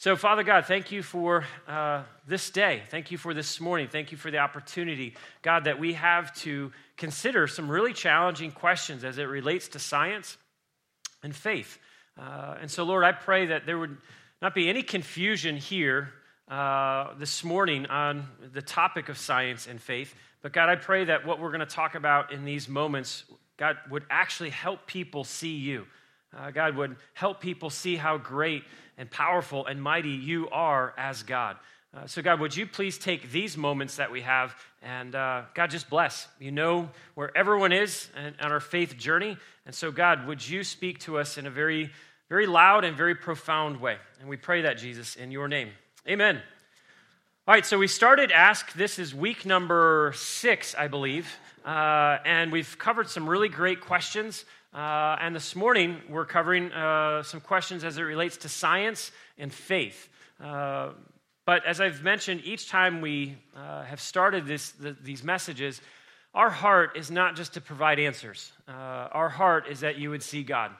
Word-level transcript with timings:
So, 0.00 0.16
Father 0.16 0.42
God, 0.42 0.64
thank 0.64 0.92
you 0.92 1.02
for 1.02 1.44
uh, 1.68 2.04
this 2.26 2.48
day. 2.48 2.84
Thank 2.88 3.10
you 3.10 3.18
for 3.18 3.34
this 3.34 3.60
morning. 3.60 3.86
Thank 3.86 4.12
you 4.12 4.16
for 4.16 4.30
the 4.30 4.38
opportunity, 4.38 5.14
God, 5.42 5.64
that 5.64 5.78
we 5.78 5.92
have 5.92 6.34
to 6.36 6.72
consider 6.96 7.46
some 7.46 7.70
really 7.70 7.92
challenging 7.92 8.50
questions 8.50 9.04
as 9.04 9.18
it 9.18 9.24
relates 9.24 9.68
to 9.68 9.78
science 9.78 10.38
and 11.22 11.36
faith. 11.36 11.78
Uh, 12.18 12.56
and 12.62 12.70
so, 12.70 12.84
Lord, 12.84 13.04
I 13.04 13.12
pray 13.12 13.44
that 13.48 13.66
there 13.66 13.76
would 13.76 13.98
not 14.40 14.54
be 14.54 14.70
any 14.70 14.82
confusion 14.82 15.58
here 15.58 16.14
uh, 16.48 17.08
this 17.18 17.44
morning 17.44 17.84
on 17.84 18.26
the 18.54 18.62
topic 18.62 19.10
of 19.10 19.18
science 19.18 19.66
and 19.66 19.78
faith. 19.78 20.14
But, 20.40 20.54
God, 20.54 20.70
I 20.70 20.76
pray 20.76 21.04
that 21.04 21.26
what 21.26 21.40
we're 21.40 21.52
going 21.52 21.60
to 21.60 21.66
talk 21.66 21.94
about 21.94 22.32
in 22.32 22.46
these 22.46 22.70
moments, 22.70 23.24
God, 23.58 23.76
would 23.90 24.06
actually 24.08 24.48
help 24.48 24.86
people 24.86 25.24
see 25.24 25.56
you. 25.56 25.84
Uh, 26.36 26.50
God 26.50 26.76
would 26.76 26.96
help 27.14 27.40
people 27.40 27.70
see 27.70 27.96
how 27.96 28.18
great 28.18 28.62
and 28.96 29.10
powerful 29.10 29.66
and 29.66 29.82
mighty 29.82 30.10
you 30.10 30.48
are 30.50 30.94
as 30.96 31.22
God. 31.22 31.56
Uh, 31.92 32.06
so, 32.06 32.22
God, 32.22 32.38
would 32.38 32.56
you 32.56 32.66
please 32.66 32.98
take 32.98 33.32
these 33.32 33.56
moments 33.56 33.96
that 33.96 34.12
we 34.12 34.20
have 34.20 34.54
and, 34.80 35.14
uh, 35.14 35.42
God, 35.54 35.70
just 35.70 35.90
bless. 35.90 36.28
You 36.38 36.52
know 36.52 36.88
where 37.14 37.36
everyone 37.36 37.72
is 37.72 38.08
and, 38.16 38.34
on 38.40 38.52
our 38.52 38.60
faith 38.60 38.96
journey. 38.96 39.36
And 39.66 39.74
so, 39.74 39.90
God, 39.90 40.26
would 40.26 40.46
you 40.46 40.62
speak 40.62 41.00
to 41.00 41.18
us 41.18 41.36
in 41.36 41.46
a 41.46 41.50
very, 41.50 41.90
very 42.28 42.46
loud 42.46 42.84
and 42.84 42.96
very 42.96 43.14
profound 43.16 43.80
way? 43.80 43.96
And 44.20 44.28
we 44.28 44.36
pray 44.36 44.62
that, 44.62 44.78
Jesus, 44.78 45.16
in 45.16 45.32
your 45.32 45.48
name. 45.48 45.70
Amen. 46.08 46.40
All 47.48 47.54
right, 47.54 47.66
so 47.66 47.78
we 47.78 47.88
started 47.88 48.30
Ask. 48.30 48.72
This 48.74 48.98
is 49.00 49.12
week 49.12 49.44
number 49.44 50.12
six, 50.14 50.76
I 50.76 50.86
believe. 50.86 51.36
Uh, 51.64 52.18
and 52.24 52.52
we've 52.52 52.78
covered 52.78 53.08
some 53.08 53.28
really 53.28 53.48
great 53.48 53.80
questions. 53.80 54.44
Uh, 54.72 55.16
and 55.20 55.34
this 55.34 55.56
morning, 55.56 56.00
we're 56.08 56.24
covering 56.24 56.70
uh, 56.72 57.24
some 57.24 57.40
questions 57.40 57.82
as 57.82 57.98
it 57.98 58.02
relates 58.02 58.36
to 58.36 58.48
science 58.48 59.10
and 59.36 59.52
faith. 59.52 60.08
Uh, 60.40 60.90
but 61.44 61.66
as 61.66 61.80
I've 61.80 62.04
mentioned, 62.04 62.42
each 62.44 62.68
time 62.68 63.00
we 63.00 63.36
uh, 63.56 63.82
have 63.82 64.00
started 64.00 64.46
this, 64.46 64.70
the, 64.70 64.96
these 65.02 65.24
messages, 65.24 65.80
our 66.34 66.50
heart 66.50 66.96
is 66.96 67.10
not 67.10 67.34
just 67.34 67.54
to 67.54 67.60
provide 67.60 67.98
answers. 67.98 68.52
Uh, 68.68 68.72
our 68.72 69.28
heart 69.28 69.66
is 69.68 69.80
that 69.80 69.98
you 69.98 70.10
would 70.10 70.22
see 70.22 70.44
God. 70.44 70.70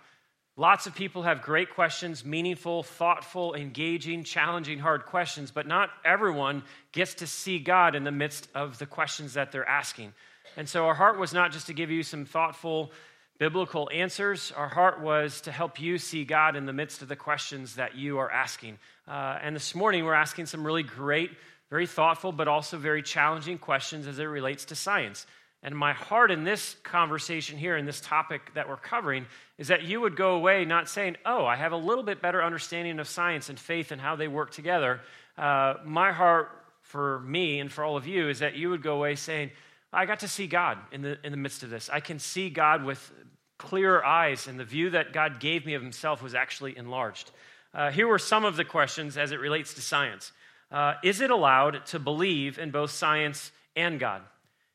Lots 0.57 0.87
of 0.87 0.95
people 0.95 1.23
have 1.23 1.43
great 1.43 1.71
questions, 1.71 2.25
meaningful, 2.25 2.85
thoughtful, 2.85 3.55
engaging, 3.55 4.23
challenging, 4.23 4.79
hard 4.79 5.07
questions, 5.07 5.51
but 5.51 5.67
not 5.67 5.91
everyone 6.05 6.63
gets 6.93 7.15
to 7.15 7.27
see 7.27 7.59
God 7.59 7.97
in 7.97 8.05
the 8.05 8.13
midst 8.13 8.47
of 8.55 8.79
the 8.79 8.87
questions 8.87 9.35
that 9.35 9.51
they're 9.51 9.69
asking. 9.69 10.13
And 10.57 10.69
so 10.69 10.87
our 10.87 10.95
heart 10.95 11.19
was 11.19 11.33
not 11.33 11.51
just 11.51 11.67
to 11.69 11.73
give 11.73 11.91
you 11.91 12.03
some 12.05 12.25
thoughtful, 12.25 12.93
biblical 13.41 13.89
answers. 13.91 14.53
Our 14.55 14.69
heart 14.69 15.01
was 15.01 15.41
to 15.41 15.51
help 15.51 15.81
you 15.81 15.97
see 15.97 16.27
God 16.27 16.57
in 16.57 16.67
the 16.67 16.75
midst 16.75 17.01
of 17.01 17.09
the 17.09 17.17
questions 17.17 17.77
that 17.77 17.97
you 17.97 18.19
are 18.19 18.31
asking. 18.31 18.79
Uh, 19.09 19.39
and 19.43 19.57
this 19.57 19.75
morning, 19.75 20.05
we're 20.05 20.13
asking 20.13 20.45
some 20.45 20.65
really 20.65 20.83
great, 20.83 21.31
very 21.71 21.87
thoughtful, 21.87 22.33
but 22.33 22.49
also 22.49 22.77
very 22.77 23.03
challenging 23.03 23.57
questions 23.57 24.07
as 24.07 24.19
it 24.19 24.25
relates 24.25 24.67
to 24.67 24.75
science. 24.75 25.27
And 25.63 25.75
my 25.75 25.95
heart 25.95 26.31
in 26.31 26.45
this 26.45 26.77
conversation 26.83 27.57
here, 27.57 27.79
in 27.79 27.87
this 27.87 28.03
topic 28.03 28.53
that 28.55 28.69
we're 28.69 28.77
covering, 28.77 29.25
is 29.57 29.69
that 29.69 29.85
you 29.85 30.03
would 30.03 30.17
go 30.17 30.35
away 30.35 30.67
not 30.67 30.91
saying, 30.91 31.17
Oh, 31.25 31.47
I 31.47 31.57
have 31.57 31.73
a 31.73 31.79
little 31.79 32.05
bit 32.05 32.21
better 32.21 32.45
understanding 32.45 32.99
of 32.99 33.09
science 33.09 33.49
and 33.49 33.59
faith 33.59 33.91
and 33.91 34.03
how 34.03 34.17
they 34.17 34.29
work 34.29 34.51
together. 34.51 35.01
Uh, 35.39 35.77
my 35.87 36.13
heart 36.13 36.51
for 36.83 37.21
me 37.21 37.59
and 37.59 37.73
for 37.73 37.85
all 37.85 37.97
of 37.97 38.07
you 38.07 38.29
is 38.29 38.41
that 38.41 38.55
you 38.55 38.69
would 38.69 38.83
go 38.83 38.97
away 38.97 39.15
saying, 39.15 39.51
I 39.93 40.07
got 40.07 40.21
to 40.21 40.29
see 40.29 40.47
God 40.47 40.79
in 40.93 41.03
the, 41.03 41.19
in 41.25 41.33
the 41.33 41.39
midst 41.39 41.63
of 41.63 41.71
this. 41.71 41.89
I 41.91 42.01
can 42.01 42.19
see 42.19 42.49
God 42.49 42.85
with 42.85 43.13
clearer 43.61 44.03
eyes, 44.03 44.47
and 44.49 44.59
the 44.59 44.65
view 44.65 44.89
that 44.91 45.13
God 45.13 45.39
gave 45.39 45.67
me 45.67 45.75
of 45.75 45.83
himself 45.83 46.23
was 46.23 46.35
actually 46.35 46.79
enlarged. 46.79 47.31
Uh, 47.75 47.91
here 47.91 48.09
were 48.09 48.19
some 48.19 48.47
of 48.47 48.57
the 48.57 48.65
questions 48.65 49.19
as 49.19 49.33
it 49.33 49.39
relates 49.39 49.75
to 49.75 49.83
science 49.83 50.33
uh, 50.73 50.95
Is 51.05 51.21
it 51.21 51.31
allowed 51.31 51.85
to 51.87 51.99
believe 51.99 52.59
in 52.59 52.71
both 52.71 52.91
science 52.91 53.53
and 53.77 54.01
God? 54.01 54.23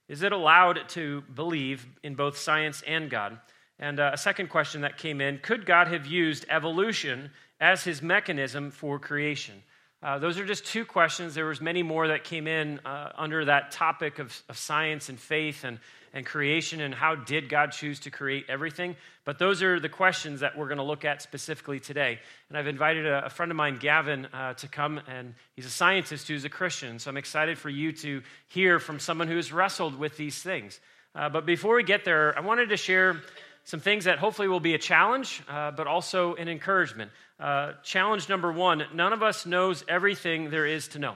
Is 0.07 0.21
it 0.21 0.31
allowed 0.31 0.87
to 0.89 1.21
believe 1.33 1.87
in 2.03 2.13
both 2.13 2.37
science 2.37 2.83
and 2.85 3.09
God? 3.09 3.39
And 3.79 3.99
uh, 3.99 4.11
a 4.13 4.17
second 4.17 4.49
question 4.49 4.81
that 4.81 4.99
came 4.99 5.19
in 5.19 5.39
Could 5.39 5.65
God 5.65 5.87
have 5.87 6.05
used 6.05 6.45
evolution 6.47 7.31
as 7.59 7.83
his 7.83 8.03
mechanism 8.03 8.69
for 8.69 8.99
creation? 8.99 9.63
Uh, 10.03 10.19
those 10.19 10.37
are 10.37 10.45
just 10.45 10.65
two 10.65 10.85
questions. 10.85 11.33
There 11.33 11.45
was 11.45 11.61
many 11.61 11.81
more 11.81 12.09
that 12.09 12.23
came 12.23 12.47
in 12.47 12.79
uh, 12.85 13.11
under 13.17 13.45
that 13.45 13.71
topic 13.71 14.19
of, 14.19 14.39
of 14.49 14.57
science 14.57 15.09
and 15.09 15.19
faith 15.19 15.63
and, 15.63 15.79
and 16.13 16.25
creation 16.25 16.81
and 16.81 16.93
how 16.93 17.15
did 17.15 17.49
God 17.49 17.71
choose 17.71 17.99
to 18.01 18.11
create 18.11 18.45
everything. 18.47 18.95
But 19.23 19.39
those 19.39 19.63
are 19.63 19.79
the 19.79 19.89
questions 19.89 20.41
that 20.41 20.57
we're 20.57 20.67
going 20.67 20.77
to 20.77 20.83
look 20.83 21.05
at 21.05 21.21
specifically 21.21 21.79
today. 21.79 22.19
And 22.49 22.57
I've 22.57 22.67
invited 22.67 23.07
a, 23.07 23.25
a 23.25 23.29
friend 23.29 23.51
of 23.51 23.55
mine, 23.55 23.77
Gavin, 23.77 24.25
uh, 24.27 24.53
to 24.55 24.67
come, 24.67 25.01
and 25.07 25.33
he's 25.55 25.65
a 25.65 25.71
scientist 25.71 26.27
who's 26.27 26.45
a 26.45 26.49
Christian. 26.49 26.99
So 26.99 27.09
I'm 27.09 27.17
excited 27.17 27.57
for 27.57 27.69
you 27.69 27.91
to 27.93 28.21
hear 28.47 28.79
from 28.79 28.99
someone 28.99 29.27
who 29.27 29.37
has 29.37 29.51
wrestled 29.51 29.97
with 29.97 30.17
these 30.17 30.41
things. 30.41 30.79
Uh, 31.15 31.29
but 31.29 31.45
before 31.45 31.75
we 31.75 31.83
get 31.83 32.05
there, 32.05 32.37
I 32.37 32.41
wanted 32.41 32.69
to 32.69 32.77
share 32.77 33.21
some 33.63 33.79
things 33.79 34.05
that 34.05 34.19
hopefully 34.19 34.47
will 34.47 34.59
be 34.59 34.75
a 34.75 34.77
challenge, 34.77 35.41
uh, 35.49 35.71
but 35.71 35.87
also 35.87 36.35
an 36.35 36.47
encouragement. 36.47 37.09
Uh, 37.39 37.73
challenge 37.83 38.29
number 38.29 38.51
one 38.51 38.83
none 38.93 39.11
of 39.11 39.21
us 39.21 39.45
knows 39.45 39.83
everything 39.87 40.49
there 40.49 40.65
is 40.65 40.87
to 40.89 40.99
know. 40.99 41.15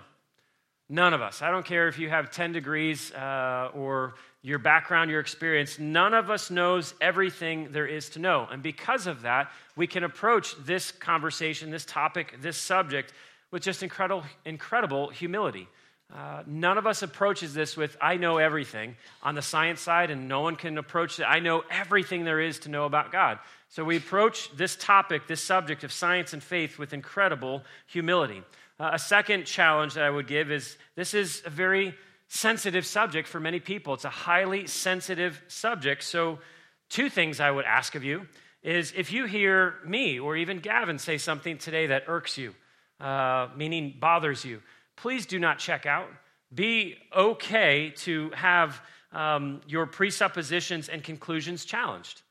None 0.90 1.14
of 1.14 1.22
us. 1.22 1.44
I 1.44 1.52
don't 1.52 1.66
care 1.66 1.88
if 1.88 2.00
you 2.00 2.10
have 2.10 2.32
10 2.32 2.52
degrees 2.52 3.14
uh, 3.14 3.70
or 3.76 4.16
your 4.42 4.58
background, 4.58 5.12
your 5.12 5.20
experience. 5.20 5.78
None 5.78 6.16
of 6.16 6.32
us 6.32 6.50
knows 6.50 6.96
everything 7.00 7.72
there 7.72 7.86
is 7.86 8.10
to 8.12 8.20
know. 8.20 8.48
And 8.52 8.64
because 8.64 9.06
of 9.06 9.22
that, 9.22 9.52
we 9.76 9.86
can 9.86 10.04
approach 10.04 10.56
this 10.66 10.92
conversation, 10.92 11.70
this 11.70 11.86
topic, 11.86 12.38
this 12.42 12.58
subject 12.58 13.14
with 13.52 13.62
just 13.62 13.84
incredible, 13.84 14.24
incredible 14.46 15.10
humility. 15.10 15.68
Uh, 16.14 16.42
none 16.48 16.78
of 16.80 16.88
us 16.88 17.04
approaches 17.04 17.54
this 17.54 17.78
with, 17.78 17.96
I 18.02 18.18
know 18.18 18.38
everything 18.38 18.96
on 19.22 19.36
the 19.36 19.44
science 19.44 19.80
side, 19.82 20.10
and 20.10 20.28
no 20.28 20.42
one 20.42 20.56
can 20.56 20.78
approach 20.80 21.20
it. 21.20 21.24
I 21.24 21.40
know 21.40 21.64
everything 21.70 22.24
there 22.24 22.40
is 22.40 22.60
to 22.60 22.70
know 22.70 22.86
about 22.86 23.12
God. 23.12 23.38
So 23.70 23.84
we 23.84 23.98
approach 23.98 24.50
this 24.58 24.76
topic, 24.76 25.28
this 25.28 25.44
subject 25.44 25.84
of 25.84 25.92
science 25.92 26.34
and 26.34 26.42
faith, 26.42 26.80
with 26.80 26.94
incredible 26.94 27.64
humility. 27.86 28.42
Uh, 28.80 28.92
a 28.94 29.00
second 29.00 29.46
challenge 29.46 29.94
that 29.94 30.04
I 30.04 30.10
would 30.10 30.26
give 30.26 30.50
is 30.52 30.78
this 30.96 31.14
is 31.14 31.44
a 31.46 31.50
very 31.52 31.94
sensitive 32.28 32.88
subject 32.88 33.28
for 33.28 33.40
many 33.40 33.60
people. 33.60 33.94
It's 33.94 34.06
a 34.06 34.10
highly 34.10 34.66
sensitive 34.66 35.40
subject. 35.48 36.04
So, 36.04 36.40
two 36.90 37.10
things 37.10 37.40
I 37.40 37.52
would 37.52 37.66
ask 37.66 37.94
of 37.94 38.04
you 38.04 38.26
is 38.64 38.94
if 38.96 39.12
you 39.12 39.26
hear 39.26 39.76
me 39.86 40.20
or 40.20 40.36
even 40.36 40.60
Gavin 40.60 40.98
say 40.98 41.20
something 41.20 41.60
today 41.60 41.88
that 41.88 42.06
irks 42.08 42.38
you, 42.38 42.56
uh, 43.00 43.48
meaning 43.56 43.96
bothers 44.00 44.44
you, 44.44 44.62
please 45.02 45.26
do 45.26 45.40
not 45.40 45.60
check 45.60 45.86
out. 45.86 46.10
Be 46.54 46.96
okay 47.16 47.94
to 47.98 48.32
have 48.32 48.82
um, 49.12 49.62
your 49.68 49.86
presuppositions 49.86 50.90
and 50.90 51.04
conclusions 51.04 51.66
challenged. 51.66 52.22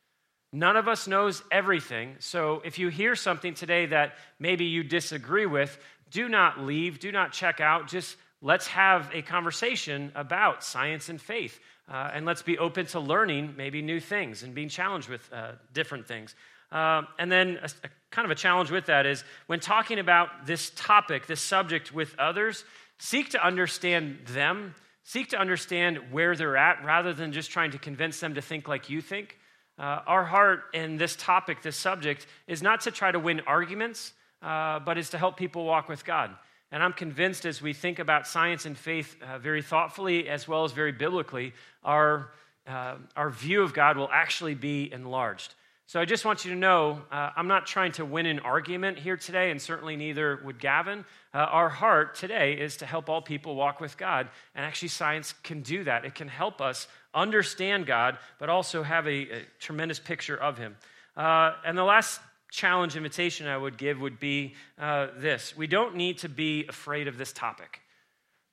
None 0.53 0.77
of 0.77 0.89
us 0.89 1.07
knows 1.07 1.43
everything. 1.51 2.17
So 2.21 2.63
if 2.65 2.79
you 2.79 2.89
hear 2.89 3.15
something 3.15 3.55
today 3.55 3.87
that 3.87 4.15
maybe 4.39 4.65
you 4.65 4.83
disagree 4.83 5.47
with, 5.47 5.79
do 6.11 6.29
not 6.29 6.61
leave, 6.61 6.99
do 7.01 7.13
not 7.13 7.33
check 7.33 7.61
out. 7.61 7.87
Just 7.89 8.17
let's 8.41 8.67
have 8.69 9.11
a 9.13 9.23
conversation 9.23 10.11
about 10.15 10.65
science 10.65 11.11
and 11.11 11.21
faith. 11.21 11.61
Uh, 11.91 12.11
and 12.13 12.27
let's 12.27 12.43
be 12.43 12.59
open 12.59 12.87
to 12.87 13.01
learning 13.01 13.55
maybe 13.57 13.83
new 13.83 14.01
things 14.01 14.43
and 14.43 14.55
being 14.55 14.69
challenged 14.69 15.09
with 15.09 15.31
uh, 15.33 15.53
different 15.73 16.07
things. 16.07 16.35
Uh, 16.71 17.03
and 17.19 17.31
then, 17.33 17.59
a, 17.63 17.71
a, 17.85 17.89
kind 18.11 18.25
of 18.25 18.31
a 18.31 18.35
challenge 18.35 18.71
with 18.71 18.87
that 18.87 19.07
is 19.07 19.25
when 19.47 19.61
talking 19.61 19.99
about 19.99 20.47
this 20.47 20.71
topic, 20.77 21.27
this 21.27 21.41
subject 21.41 21.93
with 21.93 22.15
others, 22.19 22.65
seek 22.99 23.31
to 23.31 23.45
understand 23.45 24.19
them, 24.27 24.75
seek 25.03 25.31
to 25.31 25.39
understand 25.39 25.99
where 26.11 26.37
they're 26.37 26.57
at 26.57 26.85
rather 26.85 27.13
than 27.13 27.33
just 27.33 27.51
trying 27.51 27.71
to 27.71 27.79
convince 27.79 28.21
them 28.21 28.35
to 28.35 28.43
think 28.43 28.69
like 28.69 28.91
you 28.91 29.01
think. 29.01 29.39
Uh, 29.79 30.01
our 30.07 30.25
heart 30.25 30.65
in 30.75 30.97
this 30.97 31.15
topic, 31.17 31.63
this 31.63 31.77
subject, 31.77 32.27
is 32.47 32.63
not 32.63 32.81
to 32.81 32.91
try 32.91 33.13
to 33.13 33.19
win 33.19 33.41
arguments, 33.47 34.13
uh, 34.43 34.79
but 34.81 34.99
is 34.99 35.11
to 35.11 35.19
help 35.19 35.37
people 35.37 35.65
walk 35.65 35.89
with 35.89 36.05
God. 36.05 36.31
And 36.71 36.83
I'm 36.83 36.93
convinced 36.93 37.47
as 37.47 37.63
we 37.63 37.73
think 37.73 37.99
about 37.99 38.27
science 38.27 38.67
and 38.67 38.77
faith 38.77 39.17
uh, 39.23 39.39
very 39.39 39.63
thoughtfully 39.63 40.29
as 40.29 40.47
well 40.47 40.65
as 40.65 40.73
very 40.73 40.93
biblically, 40.93 41.55
our, 41.83 42.31
uh, 42.67 42.97
our 43.17 43.31
view 43.31 43.63
of 43.63 43.73
God 43.73 43.97
will 43.97 44.11
actually 44.13 44.55
be 44.55 44.93
enlarged. 44.93 45.55
So 45.89 45.99
I 45.99 46.05
just 46.05 46.27
want 46.27 46.45
you 46.45 46.51
to 46.51 46.57
know 46.59 47.01
uh, 47.11 47.31
I'm 47.35 47.49
not 47.49 47.67
trying 47.67 47.93
to 47.93 48.05
win 48.05 48.27
an 48.27 48.41
argument 48.41 48.99
here 48.99 49.17
today, 49.17 49.51
and 49.51 49.59
certainly 49.59 49.97
neither 49.97 50.39
would 50.45 50.59
Gavin. 50.59 51.07
Uh, 51.33 51.39
our 51.39 51.71
heart 51.71 52.15
today 52.15 52.61
is 52.61 52.77
to 52.77 52.85
help 52.85 53.09
all 53.09 53.23
people 53.23 53.55
walk 53.55 53.81
with 53.81 53.97
God. 53.97 54.29
And 54.55 54.67
actually, 54.67 54.89
science 54.89 55.33
can 55.43 55.63
do 55.63 55.85
that. 55.85 56.05
It 56.05 56.15
can 56.15 56.29
help 56.29 56.61
us 56.61 56.89
understand 57.15 57.87
God, 57.87 58.19
but 58.39 58.51
also 58.51 58.83
have 58.83 59.07
a, 59.07 59.39
a 59.39 59.43
tremendous 59.61 59.99
picture 59.99 60.37
of 60.37 60.59
Him. 60.59 60.77
Uh, 61.17 61.53
and 61.65 61.79
the 61.79 61.85
last 61.85 62.21
challenge 62.51 62.95
invitation 62.95 63.47
I 63.47 63.57
would 63.57 63.79
give 63.79 63.99
would 63.99 64.21
be 64.21 64.57
uh, 64.79 65.07
this 65.17 65.57
we 65.57 65.67
don't 65.67 65.97
need 65.97 66.19
to 66.19 66.29
be 66.29 66.67
afraid 66.69 67.09
of 67.09 67.17
this 67.17 67.33
topic. 67.33 67.81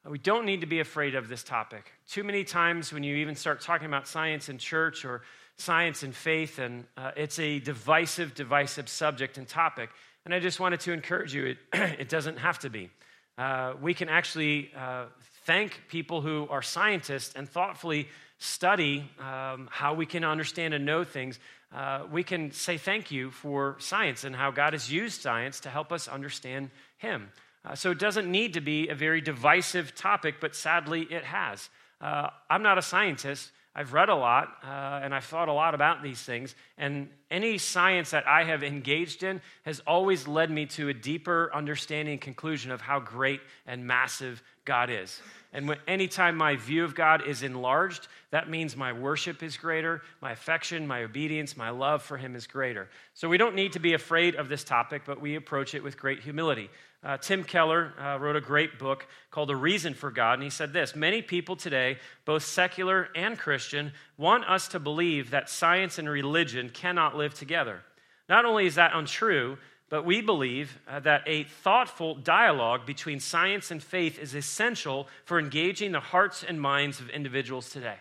We 0.10 0.20
don't 0.20 0.46
need 0.46 0.62
to 0.62 0.68
be 0.68 0.80
afraid 0.80 1.16
of 1.16 1.28
this 1.28 1.44
topic. 1.44 1.92
Too 2.08 2.24
many 2.24 2.44
times 2.44 2.94
when 2.94 3.04
you 3.04 3.16
even 3.16 3.36
start 3.36 3.60
talking 3.60 3.88
about 3.88 4.08
science 4.08 4.50
in 4.50 4.58
church 4.60 5.04
or 5.04 5.24
science 5.58 6.04
and 6.04 6.16
faith, 6.16 6.60
and 6.60 6.86
uh, 6.98 7.12
it's 7.16 7.40
a 7.40 7.60
divisive, 7.60 8.36
divisive 8.36 8.90
subject 8.90 9.38
and 9.38 9.48
topic. 9.48 9.90
And 10.26 10.34
I 10.34 10.40
just 10.40 10.60
wanted 10.60 10.80
to 10.82 10.92
encourage 10.92 11.34
you, 11.34 11.46
it, 11.46 11.58
it 11.74 12.10
doesn't 12.10 12.38
have 12.38 12.60
to 12.60 12.70
be. 12.70 12.90
Uh, 13.38 13.74
we 13.82 13.94
can 13.94 14.10
actually 14.10 14.72
uh, 14.78 15.06
thank 15.46 15.82
people 15.88 16.22
who 16.22 16.48
are 16.50 16.62
scientists 16.62 17.36
and 17.36 17.50
thoughtfully 17.50 18.08
study 18.38 19.10
um, 19.20 19.68
how 19.72 19.94
we 19.94 20.06
can 20.06 20.24
understand 20.24 20.74
and 20.74 20.86
know 20.86 21.04
things. 21.04 21.40
Uh, 21.74 22.06
we 22.12 22.24
can 22.24 22.52
say 22.52 22.78
thank 22.78 23.12
you 23.12 23.32
for 23.32 23.76
science 23.80 24.24
and 24.24 24.36
how 24.36 24.52
God 24.52 24.74
has 24.74 24.92
used 24.92 25.22
science 25.22 25.60
to 25.62 25.70
help 25.70 25.92
us 25.92 26.08
understand 26.08 26.70
Him. 26.98 27.30
Uh, 27.66 27.76
so 27.76 27.92
it 27.92 28.00
doesn't 28.00 28.30
need 28.30 28.54
to 28.54 28.62
be 28.62 28.90
a 28.90 28.96
very 28.96 29.22
divisive 29.22 29.96
topic, 29.96 30.36
but 30.40 30.56
sadly 30.56 31.02
it 31.10 31.24
has. 31.24 31.70
Uh, 32.00 32.30
I'm 32.50 32.62
not 32.64 32.78
a 32.78 32.82
scientist, 32.82 33.52
I've 33.76 33.92
read 33.92 34.08
a 34.08 34.16
lot 34.16 34.58
uh, 34.64 35.02
and 35.04 35.14
I've 35.14 35.26
thought 35.26 35.50
a 35.50 35.54
lot 35.54 35.76
about 35.76 36.02
these 36.02 36.22
things. 36.22 36.56
And 36.78 37.10
any 37.30 37.58
science 37.58 38.12
that 38.12 38.26
I 38.26 38.46
have 38.46 38.64
engaged 38.64 39.24
in 39.24 39.42
has 39.64 39.82
always 39.82 40.28
led 40.28 40.50
me 40.50 40.66
to 40.68 40.90
a 40.90 40.94
deeper 40.94 41.52
understanding 41.54 42.14
and 42.14 42.22
conclusion 42.22 42.72
of 42.72 42.80
how 42.80 43.00
great 43.00 43.42
and 43.68 43.86
massive 43.86 44.42
God 44.64 44.90
is. 44.90 45.22
And 45.52 45.68
when, 45.68 45.78
anytime 45.88 46.36
my 46.36 46.56
view 46.56 46.84
of 46.84 46.96
God 46.96 47.26
is 47.26 47.44
enlarged, 47.44 48.08
that 48.32 48.50
means 48.50 48.76
my 48.76 48.92
worship 48.92 49.42
is 49.44 49.56
greater, 49.56 50.02
my 50.22 50.32
affection, 50.32 50.86
my 50.86 51.04
obedience, 51.04 51.56
my 51.56 51.70
love 51.70 52.02
for 52.02 52.18
Him 52.18 52.36
is 52.36 52.46
greater. 52.46 52.90
So 53.14 53.30
we 53.30 53.38
don't 53.38 53.56
need 53.56 53.72
to 53.74 53.80
be 53.80 53.94
afraid 53.94 54.36
of 54.36 54.50
this 54.50 54.64
topic, 54.66 55.04
but 55.06 55.22
we 55.22 55.36
approach 55.36 55.74
it 55.74 55.84
with 55.84 55.98
great 55.98 56.20
humility. 56.20 56.70
Uh, 57.06 57.18
Tim 57.18 57.44
Keller 57.44 57.94
uh, 58.02 58.18
wrote 58.20 58.36
a 58.36 58.42
great 58.42 58.80
book 58.80 59.06
called 59.30 59.52
A 59.52 59.56
Reason 59.56 59.94
for 59.94 60.10
God, 60.10 60.34
and 60.34 60.44
he 60.44 60.50
said 60.50 60.74
this 60.74 60.96
Many 60.96 61.22
people 61.22 61.56
today, 61.56 62.00
both 62.26 62.44
secular 62.44 63.10
and 63.16 63.38
Christian, 63.38 63.92
want 64.18 64.44
us 64.50 64.68
to 64.70 64.80
believe 64.80 65.30
that 65.30 65.48
science 65.48 66.00
and 66.00 66.10
religion 66.10 66.70
cannot 66.70 67.16
live 67.16 67.36
together. 67.36 67.84
Not 68.28 68.44
only 68.44 68.66
is 68.66 68.76
that 68.76 68.96
untrue, 68.96 69.60
but 69.88 70.04
we 70.04 70.20
believe 70.22 70.80
uh, 70.88 71.00
that 71.02 71.22
a 71.28 71.44
thoughtful 71.44 72.16
dialogue 72.16 72.88
between 72.88 73.20
science 73.20 73.70
and 73.70 73.84
faith 73.84 74.18
is 74.18 74.34
essential 74.34 75.08
for 75.26 75.38
engaging 75.38 75.92
the 75.92 76.00
hearts 76.00 76.44
and 76.44 76.60
minds 76.60 77.00
of 77.00 77.12
individuals 77.12 77.70
today. 77.70 77.98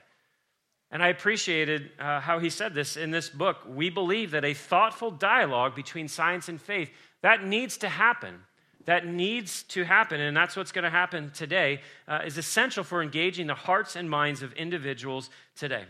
And 0.90 1.02
I 1.02 1.08
appreciated 1.08 1.90
uh, 1.98 2.20
how 2.20 2.38
he 2.38 2.48
said 2.48 2.72
this 2.72 2.96
in 2.96 3.10
this 3.10 3.28
book. 3.28 3.58
We 3.68 3.90
believe 3.90 4.30
that 4.30 4.46
a 4.46 4.54
thoughtful 4.54 5.10
dialogue 5.10 5.74
between 5.74 6.08
science 6.08 6.48
and 6.48 6.58
faith 6.58 6.90
that 7.20 7.44
needs 7.44 7.76
to 7.78 7.88
happen 7.90 8.44
that 8.84 9.06
needs 9.06 9.62
to 9.64 9.84
happen, 9.84 10.20
and 10.20 10.36
that's 10.36 10.56
what's 10.56 10.72
going 10.72 10.84
to 10.84 10.90
happen 10.90 11.30
today, 11.34 11.80
uh, 12.06 12.20
is 12.24 12.38
essential 12.38 12.84
for 12.84 13.02
engaging 13.02 13.46
the 13.46 13.54
hearts 13.54 13.96
and 13.96 14.08
minds 14.08 14.42
of 14.42 14.52
individuals 14.54 15.30
today. 15.56 15.84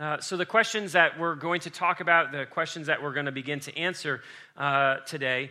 Uh, 0.00 0.20
so, 0.20 0.36
the 0.36 0.46
questions 0.46 0.92
that 0.92 1.18
we're 1.18 1.34
going 1.34 1.60
to 1.60 1.70
talk 1.70 2.00
about, 2.00 2.30
the 2.30 2.46
questions 2.46 2.86
that 2.86 3.02
we're 3.02 3.12
going 3.12 3.26
to 3.26 3.32
begin 3.32 3.58
to 3.58 3.76
answer 3.76 4.22
uh, 4.56 4.98
today, 4.98 5.50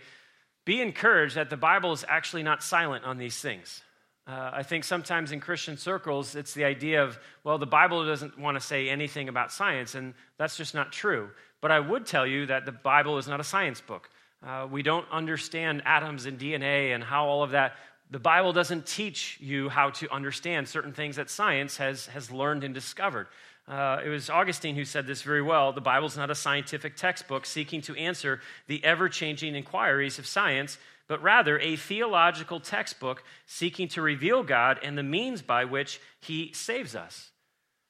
be 0.63 0.81
encouraged 0.81 1.35
that 1.35 1.49
the 1.49 1.57
Bible 1.57 1.91
is 1.91 2.05
actually 2.07 2.43
not 2.43 2.63
silent 2.63 3.03
on 3.03 3.17
these 3.17 3.37
things. 3.39 3.81
Uh, 4.27 4.51
I 4.53 4.63
think 4.63 4.83
sometimes 4.83 5.31
in 5.31 5.39
Christian 5.39 5.77
circles, 5.77 6.35
it's 6.35 6.53
the 6.53 6.65
idea 6.65 7.03
of, 7.03 7.17
well, 7.45 7.57
the 7.57 7.65
Bible 7.65 8.05
doesn't 8.05 8.37
want 8.37 8.55
to 8.55 8.61
say 8.61 8.89
anything 8.89 9.29
about 9.29 9.53
science, 9.53 9.95
and 9.95 10.13
that's 10.37 10.57
just 10.57 10.75
not 10.75 10.91
true. 10.91 11.29
But 11.61 11.71
I 11.71 11.79
would 11.79 12.05
tell 12.05 12.27
you 12.27 12.45
that 12.47 12.65
the 12.65 12.73
Bible 12.73 13.17
is 13.17 13.27
not 13.27 13.39
a 13.39 13.43
science 13.43 13.79
book. 13.79 14.09
Uh, 14.45 14.67
we 14.69 14.83
don't 14.83 15.05
understand 15.11 15.81
atoms 15.85 16.25
and 16.25 16.39
DNA 16.39 16.93
and 16.93 17.03
how 17.03 17.25
all 17.25 17.43
of 17.43 17.51
that. 17.51 17.75
The 18.09 18.19
Bible 18.19 18.53
doesn't 18.53 18.85
teach 18.85 19.37
you 19.41 19.67
how 19.67 19.89
to 19.91 20.11
understand 20.13 20.67
certain 20.67 20.93
things 20.93 21.17
that 21.17 21.29
science 21.29 21.77
has, 21.77 22.05
has 22.07 22.31
learned 22.31 22.63
and 22.63 22.73
discovered. 22.73 23.27
Uh, 23.67 23.99
it 24.03 24.07
was 24.07 24.29
Augustine 24.29 24.75
who 24.75 24.85
said 24.85 25.05
this 25.05 25.21
very 25.21 25.41
well. 25.41 25.73
The 25.73 25.81
Bible's 25.81 26.15
not 26.15 26.31
a 26.31 26.35
scientific 26.35 26.95
textbook 26.95 27.45
seeking 27.45 27.81
to 27.81 27.95
answer 27.95 28.39
the 28.67 28.81
ever 28.85 29.09
changing 29.09 29.55
inquiries 29.55 30.19
of 30.19 30.25
science, 30.25 30.77
but 31.09 31.21
rather 31.21 31.59
a 31.59 31.75
theological 31.75 32.61
textbook 32.61 33.23
seeking 33.45 33.89
to 33.89 34.01
reveal 34.01 34.41
God 34.43 34.79
and 34.83 34.97
the 34.97 35.03
means 35.03 35.41
by 35.41 35.65
which 35.65 35.99
he 36.21 36.53
saves 36.53 36.95
us. 36.95 37.31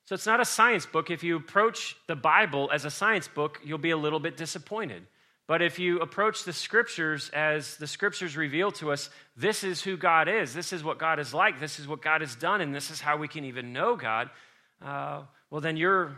So 0.05 0.15
it's 0.15 0.25
not 0.25 0.39
a 0.39 0.45
science 0.45 0.85
book. 0.85 1.11
If 1.11 1.23
you 1.23 1.35
approach 1.35 1.95
the 2.07 2.15
Bible 2.15 2.69
as 2.73 2.85
a 2.85 2.89
science 2.89 3.27
book, 3.27 3.59
you'll 3.63 3.77
be 3.77 3.91
a 3.91 3.97
little 3.97 4.19
bit 4.19 4.38
disappointed. 4.38 5.05
But 5.47 5.61
if 5.61 5.79
you 5.79 5.99
approach 6.01 6.44
the 6.44 6.51
scriptures 6.51 7.29
as 7.33 7.77
the 7.77 7.88
scriptures 7.88 8.35
reveal 8.35 8.71
to 8.73 8.91
us, 8.91 9.09
this 9.38 9.63
is 9.63 9.81
who 9.81 9.95
God 9.95 10.27
is, 10.27 10.53
this 10.53 10.73
is 10.73 10.83
what 10.83 10.99
God 10.99 11.19
is 11.19 11.33
like, 11.33 11.59
this 11.59 11.79
is 11.79 11.88
what 11.88 12.01
God 12.01 12.19
has 12.19 12.35
done, 12.35 12.59
and 12.59 12.75
this 12.75 12.91
is 12.91 12.99
how 12.99 13.15
we 13.15 13.29
can 13.29 13.45
even 13.45 13.71
know 13.71 13.95
God, 13.95 14.29
uh, 14.83 15.21
well, 15.49 15.61
then 15.61 15.77
your 15.77 16.17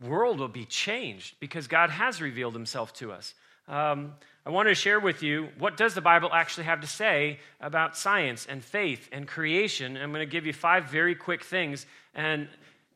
world 0.00 0.38
will 0.38 0.48
be 0.48 0.64
changed 0.64 1.34
because 1.40 1.66
God 1.66 1.90
has 1.90 2.22
revealed 2.22 2.54
himself 2.54 2.92
to 2.94 3.10
us. 3.10 3.34
Um, 3.66 4.14
I 4.46 4.50
want 4.50 4.68
to 4.68 4.74
share 4.74 5.00
with 5.00 5.22
you 5.22 5.48
what 5.58 5.76
does 5.76 5.94
the 5.94 6.00
Bible 6.00 6.30
actually 6.32 6.64
have 6.64 6.80
to 6.80 6.86
say 6.86 7.38
about 7.60 7.96
science 7.96 8.46
and 8.48 8.64
faith 8.64 9.08
and 9.12 9.26
creation. 9.26 9.96
I'm 9.96 10.10
going 10.10 10.26
to 10.26 10.30
give 10.30 10.46
you 10.46 10.52
five 10.52 10.84
very 10.84 11.14
quick 11.14 11.44
things. 11.44 11.84
And 12.14 12.48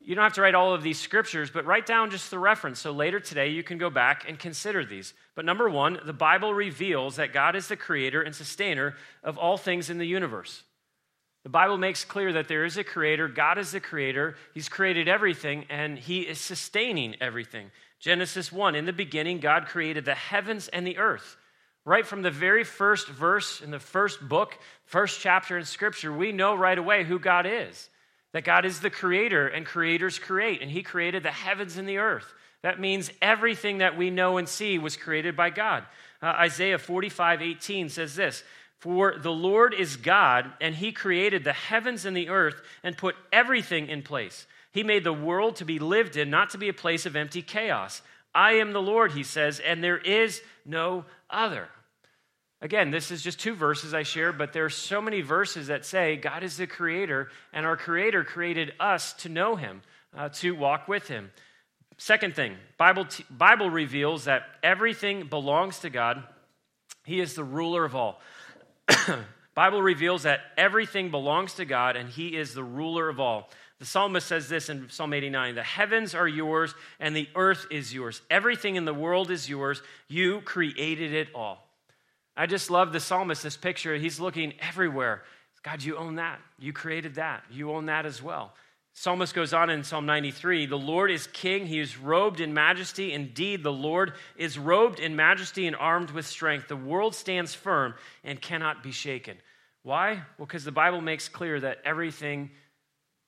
you 0.04 0.14
don't 0.14 0.24
have 0.24 0.32
to 0.34 0.42
write 0.42 0.54
all 0.54 0.74
of 0.74 0.82
these 0.82 0.98
scriptures, 0.98 1.50
but 1.50 1.64
write 1.64 1.86
down 1.86 2.10
just 2.10 2.30
the 2.30 2.38
reference. 2.38 2.80
So 2.80 2.92
later 2.92 3.20
today, 3.20 3.48
you 3.48 3.62
can 3.62 3.78
go 3.78 3.90
back 3.90 4.24
and 4.28 4.38
consider 4.38 4.84
these. 4.84 5.14
But 5.34 5.44
number 5.44 5.68
one, 5.68 5.98
the 6.04 6.12
Bible 6.12 6.52
reveals 6.52 7.16
that 7.16 7.32
God 7.32 7.56
is 7.56 7.68
the 7.68 7.76
creator 7.76 8.20
and 8.22 8.34
sustainer 8.34 8.94
of 9.22 9.38
all 9.38 9.56
things 9.56 9.90
in 9.90 9.98
the 9.98 10.06
universe. 10.06 10.64
The 11.44 11.50
Bible 11.50 11.76
makes 11.76 12.04
clear 12.04 12.32
that 12.34 12.48
there 12.48 12.64
is 12.64 12.76
a 12.76 12.84
creator, 12.84 13.26
God 13.28 13.58
is 13.58 13.72
the 13.72 13.80
creator, 13.80 14.36
He's 14.54 14.68
created 14.68 15.08
everything, 15.08 15.66
and 15.70 15.98
He 15.98 16.20
is 16.20 16.38
sustaining 16.40 17.16
everything. 17.20 17.70
Genesis 17.98 18.52
1 18.52 18.74
In 18.74 18.86
the 18.86 18.92
beginning, 18.92 19.40
God 19.40 19.66
created 19.66 20.04
the 20.04 20.14
heavens 20.14 20.68
and 20.68 20.86
the 20.86 20.98
earth. 20.98 21.36
Right 21.84 22.06
from 22.06 22.22
the 22.22 22.30
very 22.30 22.62
first 22.62 23.08
verse 23.08 23.60
in 23.60 23.72
the 23.72 23.80
first 23.80 24.28
book, 24.28 24.56
first 24.84 25.20
chapter 25.20 25.58
in 25.58 25.64
Scripture, 25.64 26.12
we 26.12 26.30
know 26.30 26.54
right 26.54 26.78
away 26.78 27.02
who 27.02 27.18
God 27.18 27.44
is 27.44 27.88
that 28.32 28.44
God 28.44 28.64
is 28.64 28.80
the 28.80 28.90
creator 28.90 29.46
and 29.46 29.66
creators 29.66 30.18
create, 30.18 30.62
and 30.62 30.70
He 30.70 30.82
created 30.82 31.22
the 31.22 31.30
heavens 31.30 31.76
and 31.76 31.88
the 31.88 31.98
earth. 31.98 32.32
That 32.62 32.80
means 32.80 33.10
everything 33.20 33.78
that 33.78 33.96
we 33.96 34.10
know 34.10 34.36
and 34.38 34.48
see 34.48 34.78
was 34.78 34.96
created 34.96 35.36
by 35.36 35.50
God. 35.50 35.84
Uh, 36.22 36.26
Isaiah 36.26 36.78
45 36.78 37.42
18 37.42 37.88
says 37.88 38.14
this 38.14 38.44
For 38.78 39.18
the 39.18 39.32
Lord 39.32 39.74
is 39.74 39.96
God, 39.96 40.50
and 40.60 40.74
He 40.74 40.92
created 40.92 41.44
the 41.44 41.52
heavens 41.52 42.04
and 42.04 42.16
the 42.16 42.28
earth 42.28 42.62
and 42.82 42.96
put 42.96 43.16
everything 43.32 43.88
in 43.88 44.02
place. 44.02 44.46
He 44.72 44.82
made 44.82 45.04
the 45.04 45.12
world 45.12 45.56
to 45.56 45.64
be 45.64 45.78
lived 45.78 46.16
in, 46.16 46.30
not 46.30 46.50
to 46.50 46.58
be 46.58 46.68
a 46.68 46.74
place 46.74 47.04
of 47.04 47.16
empty 47.16 47.42
chaos. 47.42 48.00
I 48.34 48.52
am 48.52 48.72
the 48.72 48.80
Lord, 48.80 49.12
he 49.12 49.22
says, 49.22 49.60
and 49.60 49.84
there 49.84 49.98
is 49.98 50.40
no 50.64 51.04
other. 51.28 51.68
Again, 52.62 52.92
this 52.92 53.10
is 53.10 53.22
just 53.22 53.40
two 53.40 53.56
verses 53.56 53.92
I 53.92 54.04
share, 54.04 54.32
but 54.32 54.52
there 54.52 54.64
are 54.64 54.70
so 54.70 55.00
many 55.02 55.20
verses 55.20 55.66
that 55.66 55.84
say 55.84 56.16
God 56.16 56.44
is 56.44 56.56
the 56.56 56.68
creator, 56.68 57.28
and 57.52 57.66
our 57.66 57.76
creator 57.76 58.22
created 58.22 58.72
us 58.78 59.14
to 59.14 59.28
know 59.28 59.56
him, 59.56 59.82
uh, 60.16 60.28
to 60.28 60.52
walk 60.52 60.86
with 60.86 61.08
him. 61.08 61.32
Second 61.98 62.36
thing, 62.36 62.56
Bible, 62.78 63.06
t- 63.06 63.24
Bible 63.28 63.68
reveals 63.68 64.24
that 64.24 64.44
everything 64.62 65.24
belongs 65.26 65.80
to 65.80 65.90
God. 65.90 66.22
He 67.04 67.20
is 67.20 67.34
the 67.34 67.42
ruler 67.42 67.84
of 67.84 67.96
all. 67.96 68.20
Bible 69.54 69.82
reveals 69.82 70.22
that 70.22 70.40
everything 70.56 71.10
belongs 71.10 71.54
to 71.54 71.64
God 71.64 71.96
and 71.96 72.08
he 72.08 72.36
is 72.36 72.54
the 72.54 72.64
ruler 72.64 73.08
of 73.08 73.18
all. 73.18 73.50
The 73.80 73.86
psalmist 73.86 74.28
says 74.28 74.48
this 74.48 74.68
in 74.68 74.88
Psalm 74.88 75.12
89 75.12 75.56
The 75.56 75.62
heavens 75.62 76.14
are 76.14 76.28
yours 76.28 76.74
and 77.00 77.14
the 77.14 77.28
earth 77.34 77.66
is 77.70 77.92
yours. 77.92 78.22
Everything 78.30 78.76
in 78.76 78.84
the 78.84 78.94
world 78.94 79.30
is 79.30 79.48
yours. 79.48 79.82
You 80.08 80.40
created 80.42 81.12
it 81.12 81.28
all. 81.34 81.68
I 82.36 82.46
just 82.46 82.70
love 82.70 82.92
the 82.92 83.00
psalmist, 83.00 83.42
this 83.42 83.56
picture. 83.56 83.96
He's 83.96 84.20
looking 84.20 84.54
everywhere. 84.60 85.22
God, 85.62 85.82
you 85.82 85.96
own 85.96 86.16
that. 86.16 86.40
You 86.58 86.72
created 86.72 87.16
that. 87.16 87.44
You 87.50 87.72
own 87.72 87.86
that 87.86 88.06
as 88.06 88.22
well. 88.22 88.52
Psalmist 88.94 89.32
goes 89.32 89.54
on 89.54 89.70
in 89.70 89.84
Psalm 89.84 90.04
93 90.04 90.66
The 90.66 90.76
Lord 90.76 91.10
is 91.10 91.26
king. 91.28 91.66
He 91.66 91.78
is 91.78 91.96
robed 91.96 92.40
in 92.40 92.52
majesty. 92.52 93.12
Indeed, 93.12 93.62
the 93.62 93.72
Lord 93.72 94.14
is 94.36 94.58
robed 94.58 94.98
in 94.98 95.16
majesty 95.16 95.66
and 95.66 95.76
armed 95.76 96.10
with 96.10 96.26
strength. 96.26 96.68
The 96.68 96.76
world 96.76 97.14
stands 97.14 97.54
firm 97.54 97.94
and 98.24 98.40
cannot 98.40 98.82
be 98.82 98.92
shaken. 98.92 99.36
Why? 99.82 100.14
Well, 100.36 100.46
because 100.46 100.64
the 100.64 100.72
Bible 100.72 101.00
makes 101.00 101.28
clear 101.28 101.58
that 101.60 101.78
everything 101.84 102.50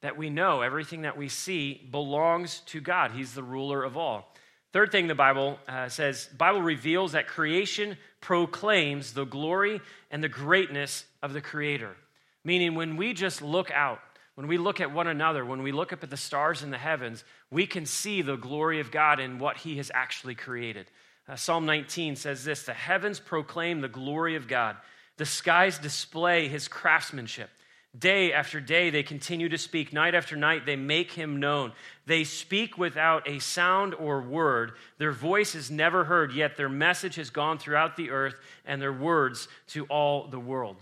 that 0.03 0.17
we 0.19 0.29
know, 0.29 0.61
everything 0.61 1.03
that 1.03 1.17
we 1.17 1.29
see, 1.29 1.89
belongs 1.91 2.61
to 2.67 2.81
God. 2.81 3.13
He's 3.13 3.33
the 3.33 3.43
ruler 3.43 3.83
of 3.83 3.97
all. 3.97 4.35
Third 4.75 4.93
thing 4.93 5.07
the 5.07 5.15
Bible 5.15 5.59
uh, 5.67 5.89
says, 5.89 6.29
Bible 6.37 6.61
reveals 6.61 7.13
that 7.13 7.27
creation 7.27 7.97
proclaims 8.25 9.13
the 9.13 9.27
glory 9.27 9.83
and 10.11 10.25
the 10.25 10.29
greatness 10.31 11.05
of 11.23 11.35
the 11.35 11.43
Creator. 11.43 11.95
Meaning, 12.43 12.75
when 12.75 12.97
we 12.97 13.13
just 13.13 13.43
look 13.43 13.71
out, 13.71 14.01
when 14.35 14.49
we 14.49 14.57
look 14.57 14.81
at 14.81 14.91
one 14.91 15.07
another, 15.07 15.45
when 15.45 15.63
we 15.63 15.73
look 15.73 15.93
up 15.93 16.03
at 16.03 16.09
the 16.09 16.17
stars 16.17 16.63
in 16.63 16.71
the 16.71 16.79
heavens, 16.79 17.23
we 17.51 17.67
can 17.67 17.85
see 17.85 18.23
the 18.23 18.37
glory 18.37 18.81
of 18.81 18.91
God 18.91 19.21
in 19.21 19.39
what 19.39 19.59
He 19.59 19.77
has 19.77 19.91
actually 19.93 20.35
created. 20.35 20.87
Uh, 21.29 21.37
Psalm 21.37 21.67
19 21.67 22.17
says 22.17 22.45
this 22.45 22.63
The 22.63 22.73
heavens 22.73 23.21
proclaim 23.21 23.83
the 23.83 23.89
glory 23.89 24.37
of 24.37 24.49
God, 24.49 24.77
the 25.19 25.27
skies 25.27 25.79
display 25.79 26.49
His 26.49 26.67
craftsmanship. 26.67 27.51
Day 27.97 28.33
after 28.33 28.61
day, 28.61 28.91
they 28.91 29.05
continue 29.05 29.49
to 29.49 29.59
speak. 29.59 29.93
Night 29.93 30.17
after 30.17 30.35
night, 30.35 30.67
they 30.67 30.75
make 30.75 31.13
him 31.13 31.39
known. 31.39 31.73
They 32.07 32.25
speak 32.25 32.77
without 32.77 33.29
a 33.29 33.39
sound 33.39 33.95
or 33.95 34.21
word. 34.21 34.73
Their 34.99 35.13
voice 35.13 35.55
is 35.55 35.71
never 35.71 36.03
heard, 36.03 36.33
yet 36.33 36.57
their 36.57 36.69
message 36.69 37.15
has 37.17 37.31
gone 37.31 37.59
throughout 37.59 37.97
the 37.97 38.11
earth 38.11 38.35
and 38.65 38.83
their 38.83 38.93
words 38.93 39.47
to 39.69 39.85
all 39.87 40.27
the 40.27 40.41
world. 40.41 40.77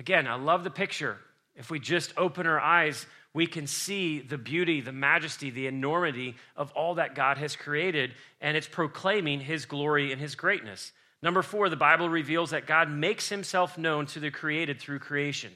Again, 0.00 0.26
I 0.26 0.34
love 0.34 0.64
the 0.64 0.70
picture. 0.70 1.16
If 1.54 1.70
we 1.70 1.78
just 1.78 2.12
open 2.16 2.46
our 2.46 2.60
eyes, 2.60 3.06
we 3.32 3.46
can 3.46 3.68
see 3.68 4.20
the 4.20 4.38
beauty, 4.38 4.80
the 4.80 4.92
majesty, 4.92 5.50
the 5.50 5.68
enormity 5.68 6.36
of 6.56 6.72
all 6.72 6.96
that 6.96 7.14
God 7.14 7.38
has 7.38 7.54
created, 7.54 8.14
and 8.40 8.56
it's 8.56 8.66
proclaiming 8.66 9.40
his 9.40 9.64
glory 9.64 10.10
and 10.10 10.20
his 10.20 10.34
greatness. 10.34 10.90
Number 11.22 11.42
four, 11.42 11.68
the 11.68 11.76
Bible 11.76 12.08
reveals 12.08 12.50
that 12.50 12.66
God 12.66 12.90
makes 12.90 13.28
himself 13.28 13.78
known 13.78 14.06
to 14.06 14.20
the 14.20 14.30
created 14.30 14.80
through 14.80 14.98
creation. 14.98 15.52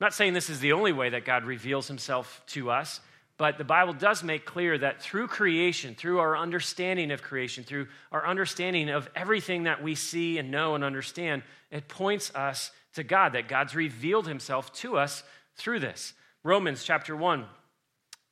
Not 0.00 0.14
saying 0.14 0.32
this 0.32 0.50
is 0.50 0.60
the 0.60 0.72
only 0.72 0.92
way 0.92 1.10
that 1.10 1.24
God 1.24 1.44
reveals 1.44 1.86
himself 1.86 2.42
to 2.48 2.70
us, 2.70 3.00
but 3.36 3.58
the 3.58 3.64
Bible 3.64 3.92
does 3.92 4.22
make 4.22 4.44
clear 4.44 4.76
that 4.78 5.00
through 5.00 5.28
creation, 5.28 5.94
through 5.94 6.18
our 6.18 6.36
understanding 6.36 7.10
of 7.10 7.22
creation, 7.22 7.64
through 7.64 7.86
our 8.12 8.26
understanding 8.26 8.90
of 8.90 9.08
everything 9.14 9.64
that 9.64 9.82
we 9.82 9.94
see 9.94 10.38
and 10.38 10.50
know 10.50 10.74
and 10.74 10.84
understand, 10.84 11.42
it 11.70 11.88
points 11.88 12.34
us 12.34 12.70
to 12.94 13.04
God, 13.04 13.32
that 13.32 13.48
God's 13.48 13.74
revealed 13.74 14.26
himself 14.26 14.72
to 14.74 14.98
us 14.98 15.22
through 15.56 15.80
this. 15.80 16.12
Romans 16.42 16.82
chapter 16.84 17.14
1. 17.14 17.44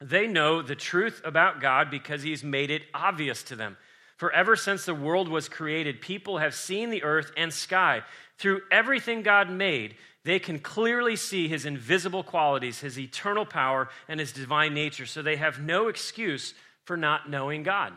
They 0.00 0.26
know 0.26 0.62
the 0.62 0.74
truth 0.74 1.20
about 1.24 1.60
God 1.60 1.90
because 1.90 2.22
he's 2.22 2.44
made 2.44 2.70
it 2.70 2.82
obvious 2.94 3.42
to 3.44 3.56
them. 3.56 3.76
For 4.18 4.32
ever 4.32 4.56
since 4.56 4.84
the 4.84 4.94
world 4.94 5.28
was 5.28 5.48
created, 5.48 6.00
people 6.00 6.38
have 6.38 6.54
seen 6.54 6.90
the 6.90 7.04
earth 7.04 7.30
and 7.36 7.52
sky. 7.52 8.02
Through 8.36 8.62
everything 8.70 9.22
God 9.22 9.48
made, 9.48 9.94
they 10.24 10.40
can 10.40 10.58
clearly 10.58 11.14
see 11.16 11.48
his 11.48 11.64
invisible 11.64 12.24
qualities, 12.24 12.80
his 12.80 12.98
eternal 12.98 13.46
power, 13.46 13.88
and 14.08 14.18
his 14.18 14.32
divine 14.32 14.74
nature. 14.74 15.06
So 15.06 15.22
they 15.22 15.36
have 15.36 15.60
no 15.60 15.86
excuse 15.88 16.52
for 16.84 16.96
not 16.96 17.30
knowing 17.30 17.62
God. 17.62 17.92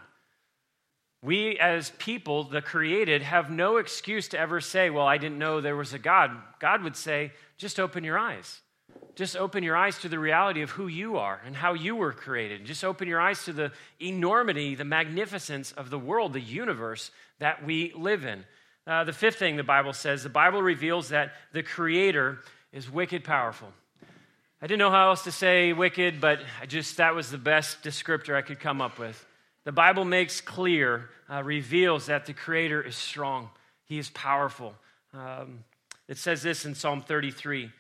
We, 1.24 1.58
as 1.60 1.92
people, 1.98 2.44
the 2.44 2.62
created, 2.62 3.24
have 3.24 3.50
no 3.50 3.78
excuse 3.78 4.28
to 4.30 4.40
ever 4.40 4.62
say, 4.62 4.90
Well, 4.90 5.06
I 5.06 5.18
didn't 5.18 5.40
know 5.40 5.60
there 5.60 5.76
was 5.76 5.94
a 5.94 6.00
God. 6.00 6.32
God 6.60 6.84
would 6.84 6.96
say, 6.96 7.32
Just 7.58 7.80
open 7.80 8.04
your 8.04 8.18
eyes. 8.18 8.62
Just 9.16 9.36
open 9.36 9.64
your 9.64 9.76
eyes 9.76 9.98
to 10.00 10.10
the 10.10 10.20
reality 10.20 10.62
of 10.62 10.70
who 10.72 10.88
you 10.88 11.18
are 11.18 11.42
and 11.46 11.56
how 11.56 11.74
you 11.74 11.96
were 11.96 12.14
created. 12.14 12.66
Just 12.66 12.84
open 12.84 13.08
your 13.08 13.20
eyes 13.20 13.44
to 13.46 13.54
the 13.54 13.72
enormity, 14.00 14.76
the 14.76 14.86
magnificence 14.86 15.72
of 15.74 15.90
the 15.90 16.00
world, 16.00 16.34
the 16.34 16.40
universe 16.40 17.12
that 17.40 17.66
we 17.66 17.94
live 17.96 18.26
in. 18.26 18.46
Uh, 18.88 19.04
the 19.04 19.14
fifth 19.14 19.36
thing 19.36 19.58
the 19.58 19.64
Bible 19.64 19.94
says 19.94 20.24
the 20.24 20.30
Bible 20.30 20.62
reveals 20.62 21.10
that 21.10 21.34
the 21.52 21.62
Creator 21.62 22.40
is 22.72 22.90
wicked 22.90 23.24
powerful. 23.24 23.68
I 24.62 24.68
didn't 24.68 24.80
know 24.80 24.92
how 24.92 25.10
else 25.10 25.24
to 25.24 25.32
say 25.32 25.74
wicked, 25.74 26.22
but 26.22 26.40
I 26.62 26.66
just 26.66 26.98
that 26.98 27.14
was 27.14 27.32
the 27.32 27.38
best 27.38 27.84
descriptor 27.84 28.36
I 28.36 28.42
could 28.42 28.60
come 28.60 28.82
up 28.82 28.98
with. 28.98 29.26
The 29.66 29.72
Bible 29.72 30.06
makes 30.06 30.42
clear, 30.42 31.10
uh, 31.30 31.44
reveals 31.44 32.08
that 32.08 32.26
the 32.26 32.34
Creator 32.34 32.82
is 32.82 32.96
strong. 32.96 33.50
He 33.86 34.00
is 34.00 34.10
powerful. 34.10 34.74
Um, 35.14 35.64
it 36.08 36.18
says 36.18 36.42
this 36.42 36.66
in 36.66 36.76
Psalm 36.76 37.02
33 37.02 37.72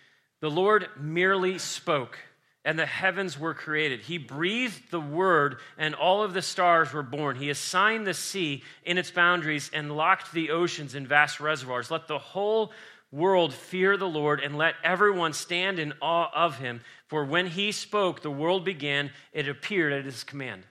The 0.41 0.51
Lord 0.51 0.89
merely 0.99 1.57
spoke 1.57 2.17
and 2.63 2.77
the 2.77 2.85
heavens 2.85 3.39
were 3.39 3.53
created. 3.53 4.01
He 4.01 4.17
breathed 4.17 4.91
the 4.91 4.99
word, 4.99 5.57
and 5.77 5.95
all 5.95 6.21
of 6.21 6.33
the 6.33 6.41
stars 6.41 6.93
were 6.93 7.03
born. 7.03 7.35
He 7.35 7.49
assigned 7.49 8.05
the 8.05 8.13
sea 8.13 8.63
in 8.83 8.97
its 8.97 9.09
boundaries 9.09 9.71
and 9.73 9.95
locked 9.95 10.31
the 10.31 10.51
oceans 10.51 10.93
in 10.93 11.07
vast 11.07 11.39
reservoirs. 11.39 11.89
Let 11.89 12.07
the 12.07 12.19
whole 12.19 12.71
world 13.11 13.53
fear 13.53 13.97
the 13.97 14.07
Lord, 14.07 14.39
and 14.39 14.57
let 14.57 14.75
everyone 14.83 15.33
stand 15.33 15.79
in 15.79 15.93
awe 16.01 16.29
of 16.33 16.59
him. 16.59 16.81
For 17.07 17.25
when 17.25 17.47
he 17.47 17.71
spoke, 17.71 18.21
the 18.21 18.31
world 18.31 18.63
began, 18.63 19.09
it 19.33 19.47
appeared 19.47 19.91
at 19.91 20.05
his 20.05 20.23
command. 20.23 20.63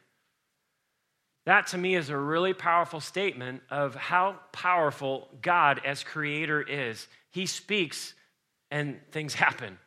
That 1.45 1.67
to 1.69 1.79
me 1.79 1.97
is 1.97 2.09
a 2.09 2.17
really 2.17 2.55
powerful 2.55 3.01
statement 3.01 3.63
of 3.69 3.95
how 3.97 4.37
powerful 4.53 5.29
God 5.43 5.81
as 5.85 6.05
creator 6.05 6.63
is. 6.63 7.09
He 7.31 7.47
speaks, 7.47 8.15
and 8.71 9.01
things 9.11 9.35
happen. 9.35 9.79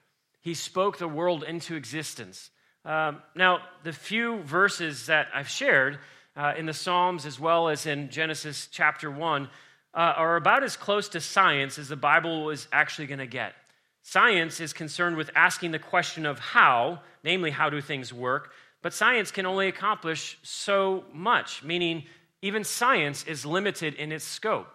He 0.41 0.53
spoke 0.53 0.97
the 0.97 1.07
world 1.07 1.43
into 1.43 1.75
existence. 1.75 2.49
Um, 2.85 3.21
now, 3.35 3.59
the 3.83 3.93
few 3.93 4.41
verses 4.41 5.05
that 5.05 5.27
I've 5.33 5.49
shared 5.49 5.99
uh, 6.35 6.53
in 6.57 6.65
the 6.65 6.73
Psalms 6.73 7.25
as 7.25 7.39
well 7.39 7.69
as 7.69 7.85
in 7.85 8.09
Genesis 8.09 8.67
chapter 8.71 9.09
1 9.09 9.49
uh, 9.93 9.97
are 9.97 10.35
about 10.35 10.63
as 10.63 10.75
close 10.75 11.07
to 11.09 11.21
science 11.21 11.79
as 11.79 11.87
the 11.87 11.95
Bible 11.95 12.49
is 12.49 12.67
actually 12.71 13.07
going 13.07 13.19
to 13.19 13.27
get. 13.27 13.53
Science 14.01 14.59
is 14.59 14.73
concerned 14.73 15.15
with 15.15 15.29
asking 15.33 15.71
the 15.71 15.79
question 15.79 16.25
of 16.25 16.39
how, 16.39 16.99
namely, 17.23 17.51
how 17.51 17.69
do 17.69 17.79
things 17.79 18.11
work, 18.11 18.51
but 18.81 18.93
science 18.93 19.31
can 19.31 19.45
only 19.45 19.69
accomplish 19.69 20.37
so 20.43 21.05
much, 21.13 21.63
meaning 21.63 22.03
even 22.41 22.65
science 22.65 23.23
is 23.23 23.45
limited 23.45 23.93
in 23.93 24.11
its 24.11 24.25
scope. 24.25 24.67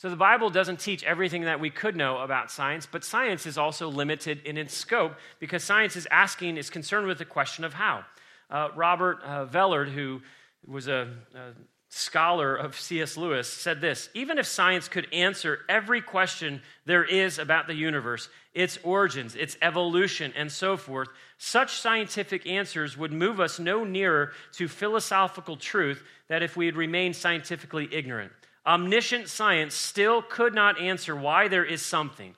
So 0.00 0.08
the 0.08 0.16
Bible 0.16 0.48
doesn't 0.48 0.80
teach 0.80 1.04
everything 1.04 1.42
that 1.42 1.60
we 1.60 1.68
could 1.68 1.94
know 1.94 2.20
about 2.20 2.50
science, 2.50 2.88
but 2.90 3.04
science 3.04 3.44
is 3.44 3.58
also 3.58 3.90
limited 3.90 4.40
in 4.46 4.56
its 4.56 4.74
scope 4.74 5.14
because 5.40 5.62
science 5.62 5.94
is 5.94 6.08
asking, 6.10 6.56
is 6.56 6.70
concerned 6.70 7.06
with 7.06 7.18
the 7.18 7.26
question 7.26 7.64
of 7.64 7.74
how. 7.74 8.06
Uh, 8.48 8.70
Robert 8.74 9.18
uh, 9.22 9.44
Vellard, 9.44 9.90
who 9.90 10.22
was 10.66 10.88
a, 10.88 11.12
a 11.34 11.50
scholar 11.90 12.56
of 12.56 12.80
C.S. 12.80 13.18
Lewis, 13.18 13.46
said 13.46 13.82
this 13.82 14.08
Even 14.14 14.38
if 14.38 14.46
science 14.46 14.88
could 14.88 15.06
answer 15.12 15.58
every 15.68 16.00
question 16.00 16.62
there 16.86 17.04
is 17.04 17.38
about 17.38 17.66
the 17.66 17.74
universe, 17.74 18.30
its 18.54 18.78
origins, 18.82 19.36
its 19.36 19.58
evolution, 19.60 20.32
and 20.34 20.50
so 20.50 20.78
forth, 20.78 21.08
such 21.36 21.74
scientific 21.74 22.46
answers 22.46 22.96
would 22.96 23.12
move 23.12 23.38
us 23.38 23.58
no 23.58 23.84
nearer 23.84 24.32
to 24.52 24.66
philosophical 24.66 25.58
truth 25.58 26.02
than 26.28 26.42
if 26.42 26.56
we 26.56 26.64
had 26.64 26.74
remained 26.74 27.16
scientifically 27.16 27.86
ignorant 27.92 28.32
omniscient 28.70 29.28
science 29.28 29.74
still 29.74 30.22
could 30.22 30.54
not 30.54 30.80
answer 30.80 31.16
why 31.16 31.48
there 31.48 31.64
is 31.64 31.84
something. 31.84 32.36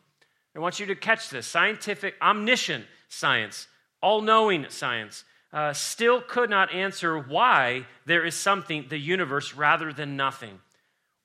I 0.57 0.61
want 0.61 0.81
you 0.81 0.87
to 0.87 0.95
catch 0.95 1.29
this 1.29 1.47
scientific, 1.47 2.15
omniscient 2.23 2.87
science, 3.09 3.69
all 4.03 4.23
knowing 4.23 4.67
science, 4.71 5.25
uh, 5.53 5.75
still 5.75 6.23
could 6.23 6.49
not 6.49 6.73
answer 6.73 7.19
why 7.19 7.87
there 8.07 8.25
is 8.25 8.35
something, 8.35 8.87
the 8.89 8.99
universe, 8.99 9.55
rather 9.55 9.93
than 9.93 10.17
nothing, 10.17 10.59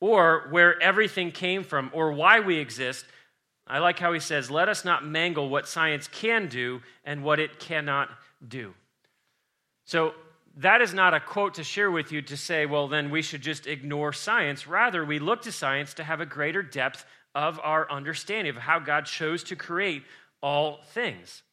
or 0.01 0.47
where 0.49 0.81
everything 0.81 1.31
came 1.31 1.63
from, 1.63 1.89
or 1.93 2.11
why 2.11 2.41
we 2.41 2.57
exist. 2.57 3.05
I 3.65 3.79
like 3.79 3.99
how 3.99 4.11
he 4.11 4.19
says, 4.19 4.51
let 4.51 4.67
us 4.67 4.83
not 4.83 5.05
mangle 5.05 5.47
what 5.47 5.69
science 5.69 6.09
can 6.09 6.47
do 6.47 6.81
and 7.05 7.23
what 7.23 7.39
it 7.39 7.59
cannot 7.59 8.09
do. 8.45 8.73
So, 9.85 10.13
that 10.57 10.81
is 10.81 10.93
not 10.93 11.13
a 11.13 11.19
quote 11.19 11.55
to 11.55 11.63
share 11.63 11.91
with 11.91 12.11
you 12.11 12.21
to 12.23 12.37
say, 12.37 12.65
well, 12.65 12.87
then 12.87 13.11
we 13.11 13.21
should 13.21 13.41
just 13.41 13.67
ignore 13.67 14.11
science. 14.11 14.67
Rather, 14.67 15.05
we 15.05 15.19
look 15.19 15.43
to 15.43 15.51
science 15.51 15.93
to 15.95 16.03
have 16.03 16.19
a 16.19 16.25
greater 16.25 16.63
depth 16.63 17.05
of 17.35 17.59
our 17.63 17.89
understanding 17.91 18.55
of 18.55 18.61
how 18.61 18.79
God 18.79 19.05
chose 19.05 19.43
to 19.45 19.55
create 19.55 20.03
all 20.41 20.79
things. 20.93 21.43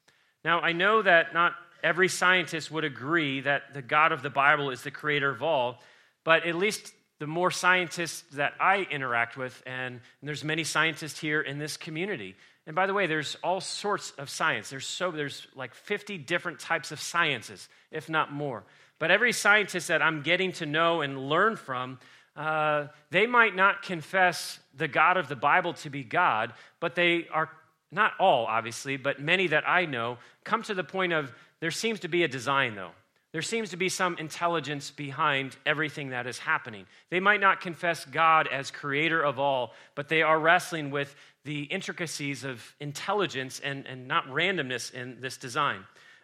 Now, 0.42 0.61
I 0.61 0.73
know 0.73 1.02
that 1.02 1.34
not 1.34 1.52
every 1.82 2.08
scientist 2.08 2.70
would 2.70 2.84
agree 2.84 3.40
that 3.42 3.75
the 3.75 3.82
God 3.82 4.12
of 4.12 4.23
the 4.23 4.30
Bible 4.30 4.70
is 4.70 4.82
the 4.82 4.90
creator 4.90 5.30
of 5.30 5.42
all, 5.42 5.82
but 6.25 6.46
at 6.46 6.54
least 6.54 6.92
the 7.18 7.26
more 7.26 7.50
scientists 7.50 8.25
that 8.32 8.54
I 8.58 8.87
interact 8.90 9.37
with, 9.37 9.62
and, 9.66 9.94
and 9.94 10.00
there's 10.28 10.44
many 10.44 10.64
scientists 10.64 11.18
here 11.18 11.42
in 11.42 11.58
this 11.58 11.76
community. 11.76 12.37
And 12.66 12.75
by 12.75 12.87
the 12.87 12.94
way, 12.94 13.06
there's 13.06 13.37
all 13.44 13.61
sorts 13.61 14.12
of 14.12 14.30
science. 14.30 14.70
There's 14.70 14.87
so 14.87 15.11
there's 15.11 15.46
like 15.54 15.75
50 15.75 16.16
different 16.18 16.58
types 16.58 16.90
of 16.92 17.00
sciences, 17.00 17.68
if 17.90 18.08
not 18.08 18.32
more. 18.32 18.64
But 18.98 19.10
every 19.10 19.32
scientist 19.32 19.88
that 19.88 20.02
I'm 20.02 20.22
getting 20.22 20.52
to 20.52 20.66
know 20.66 21.00
and 21.00 21.28
learn 21.28 21.56
from, 21.56 21.98
uh, 22.36 22.88
they 23.10 23.26
might 23.26 23.54
not 23.54 23.82
confess 23.82 24.58
the 24.76 24.88
God 24.88 25.16
of 25.16 25.28
the 25.28 25.36
Bible 25.36 25.74
to 25.74 25.90
be 25.90 26.02
God, 26.02 26.52
but 26.80 26.94
they 26.94 27.28
are, 27.32 27.50
not 27.90 28.12
all 28.18 28.46
obviously, 28.46 28.96
but 28.96 29.20
many 29.20 29.46
that 29.48 29.68
I 29.68 29.86
know, 29.86 30.18
come 30.42 30.62
to 30.64 30.74
the 30.74 30.84
point 30.84 31.12
of 31.12 31.32
there 31.60 31.70
seems 31.70 32.00
to 32.00 32.08
be 32.08 32.24
a 32.24 32.28
design 32.28 32.74
though. 32.74 32.90
There 33.32 33.42
seems 33.42 33.70
to 33.70 33.76
be 33.76 33.88
some 33.88 34.16
intelligence 34.18 34.92
behind 34.92 35.56
everything 35.66 36.10
that 36.10 36.28
is 36.28 36.38
happening. 36.38 36.86
They 37.10 37.18
might 37.18 37.40
not 37.40 37.60
confess 37.60 38.04
God 38.04 38.46
as 38.46 38.70
creator 38.70 39.20
of 39.20 39.40
all, 39.40 39.72
but 39.96 40.08
they 40.08 40.22
are 40.22 40.38
wrestling 40.38 40.92
with 40.92 41.16
the 41.44 41.62
intricacies 41.64 42.44
of 42.44 42.62
intelligence 42.78 43.60
and, 43.62 43.86
and 43.88 44.06
not 44.06 44.28
randomness 44.28 44.94
in 44.94 45.20
this 45.20 45.36
design. 45.36 45.80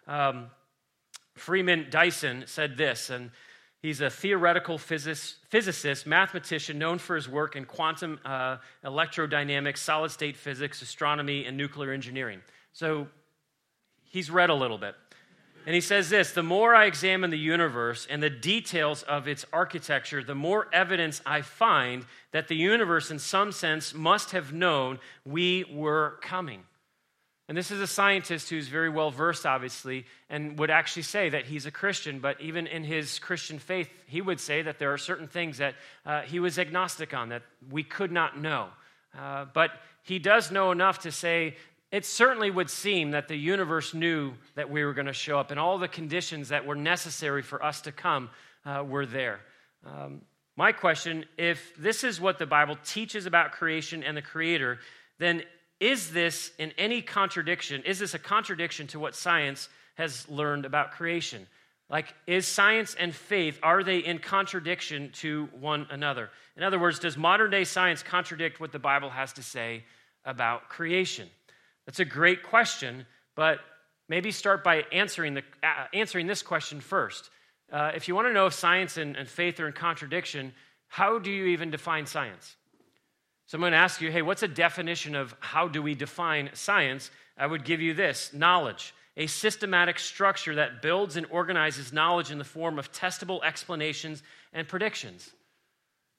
Um, 0.06 0.50
Freeman 1.34 1.86
Dyson 1.90 2.44
said 2.46 2.76
this, 2.76 3.10
and 3.10 3.30
he's 3.82 4.00
a 4.00 4.10
theoretical 4.10 4.78
physicist, 4.78 6.06
mathematician 6.06 6.78
known 6.78 6.98
for 6.98 7.16
his 7.16 7.28
work 7.28 7.56
in 7.56 7.64
quantum 7.64 8.18
uh, 8.24 8.58
electrodynamics, 8.84 9.78
solid 9.78 10.10
state 10.10 10.36
physics, 10.36 10.82
astronomy, 10.82 11.44
and 11.44 11.56
nuclear 11.56 11.92
engineering. 11.92 12.40
So 12.72 13.08
he's 14.04 14.30
read 14.30 14.50
a 14.50 14.54
little 14.54 14.78
bit. 14.78 14.94
And 15.66 15.74
he 15.74 15.80
says 15.80 16.08
this 16.08 16.32
The 16.32 16.42
more 16.42 16.74
I 16.74 16.86
examine 16.86 17.30
the 17.30 17.38
universe 17.38 18.06
and 18.08 18.22
the 18.22 18.30
details 18.30 19.02
of 19.02 19.28
its 19.28 19.44
architecture, 19.52 20.22
the 20.22 20.34
more 20.34 20.68
evidence 20.72 21.20
I 21.26 21.42
find 21.42 22.06
that 22.32 22.48
the 22.48 22.56
universe, 22.56 23.10
in 23.10 23.18
some 23.18 23.52
sense, 23.52 23.94
must 23.94 24.30
have 24.30 24.52
known 24.52 24.98
we 25.24 25.64
were 25.70 26.18
coming. 26.22 26.64
And 27.50 27.58
this 27.58 27.72
is 27.72 27.80
a 27.80 27.86
scientist 27.88 28.48
who's 28.48 28.68
very 28.68 28.88
well 28.88 29.10
versed, 29.10 29.44
obviously, 29.44 30.06
and 30.28 30.56
would 30.60 30.70
actually 30.70 31.02
say 31.02 31.30
that 31.30 31.46
he's 31.46 31.66
a 31.66 31.72
Christian. 31.72 32.20
But 32.20 32.40
even 32.40 32.68
in 32.68 32.84
his 32.84 33.18
Christian 33.18 33.58
faith, 33.58 33.90
he 34.06 34.20
would 34.20 34.38
say 34.38 34.62
that 34.62 34.78
there 34.78 34.92
are 34.92 34.98
certain 34.98 35.26
things 35.26 35.58
that 35.58 35.74
uh, 36.06 36.20
he 36.20 36.38
was 36.38 36.60
agnostic 36.60 37.12
on 37.12 37.30
that 37.30 37.42
we 37.68 37.82
could 37.82 38.12
not 38.12 38.40
know. 38.40 38.68
Uh, 39.18 39.46
but 39.52 39.72
he 40.04 40.20
does 40.20 40.52
know 40.52 40.70
enough 40.70 41.00
to 41.00 41.10
say 41.10 41.56
it 41.90 42.06
certainly 42.06 42.52
would 42.52 42.70
seem 42.70 43.10
that 43.10 43.26
the 43.26 43.34
universe 43.34 43.94
knew 43.94 44.34
that 44.54 44.70
we 44.70 44.84
were 44.84 44.94
going 44.94 45.08
to 45.08 45.12
show 45.12 45.36
up, 45.36 45.50
and 45.50 45.58
all 45.58 45.76
the 45.76 45.88
conditions 45.88 46.50
that 46.50 46.64
were 46.64 46.76
necessary 46.76 47.42
for 47.42 47.60
us 47.64 47.80
to 47.80 47.90
come 47.90 48.30
uh, 48.64 48.84
were 48.86 49.06
there. 49.06 49.40
Um, 49.84 50.20
my 50.54 50.70
question 50.70 51.24
if 51.36 51.72
this 51.76 52.04
is 52.04 52.20
what 52.20 52.38
the 52.38 52.46
Bible 52.46 52.78
teaches 52.84 53.26
about 53.26 53.50
creation 53.50 54.04
and 54.04 54.16
the 54.16 54.22
Creator, 54.22 54.78
then 55.18 55.42
is 55.80 56.10
this 56.10 56.52
in 56.58 56.72
any 56.76 57.00
contradiction? 57.00 57.82
Is 57.84 57.98
this 57.98 58.14
a 58.14 58.18
contradiction 58.18 58.86
to 58.88 59.00
what 59.00 59.14
science 59.14 59.68
has 59.94 60.28
learned 60.28 60.66
about 60.66 60.92
creation? 60.92 61.46
Like, 61.88 62.14
is 62.26 62.46
science 62.46 62.94
and 62.94 63.12
faith, 63.14 63.58
are 63.62 63.82
they 63.82 63.98
in 63.98 64.18
contradiction 64.18 65.10
to 65.14 65.48
one 65.58 65.88
another? 65.90 66.30
In 66.56 66.62
other 66.62 66.78
words, 66.78 67.00
does 67.00 67.16
modern 67.16 67.50
day 67.50 67.64
science 67.64 68.02
contradict 68.02 68.60
what 68.60 68.70
the 68.70 68.78
Bible 68.78 69.10
has 69.10 69.32
to 69.34 69.42
say 69.42 69.84
about 70.24 70.68
creation? 70.68 71.28
That's 71.86 71.98
a 71.98 72.04
great 72.04 72.44
question, 72.44 73.06
but 73.34 73.58
maybe 74.08 74.30
start 74.30 74.62
by 74.62 74.84
answering, 74.92 75.34
the, 75.34 75.42
uh, 75.62 75.86
answering 75.92 76.28
this 76.28 76.42
question 76.42 76.80
first. 76.80 77.30
Uh, 77.72 77.92
if 77.94 78.06
you 78.06 78.14
want 78.14 78.28
to 78.28 78.32
know 78.32 78.46
if 78.46 78.54
science 78.54 78.96
and, 78.96 79.16
and 79.16 79.28
faith 79.28 79.58
are 79.58 79.66
in 79.66 79.72
contradiction, 79.72 80.52
how 80.86 81.18
do 81.18 81.30
you 81.30 81.46
even 81.46 81.70
define 81.70 82.06
science? 82.06 82.54
So 83.50 83.56
I'm 83.56 83.62
going 83.62 83.72
to 83.72 83.78
ask 83.78 84.00
you, 84.00 84.12
hey, 84.12 84.22
what's 84.22 84.44
a 84.44 84.48
definition 84.48 85.16
of 85.16 85.34
how 85.40 85.66
do 85.66 85.82
we 85.82 85.96
define 85.96 86.50
science? 86.52 87.10
I 87.36 87.48
would 87.48 87.64
give 87.64 87.80
you 87.80 87.94
this 87.94 88.32
knowledge, 88.32 88.94
a 89.16 89.26
systematic 89.26 89.98
structure 89.98 90.54
that 90.54 90.82
builds 90.82 91.16
and 91.16 91.26
organizes 91.30 91.92
knowledge 91.92 92.30
in 92.30 92.38
the 92.38 92.44
form 92.44 92.78
of 92.78 92.92
testable 92.92 93.42
explanations 93.42 94.22
and 94.52 94.68
predictions. 94.68 95.28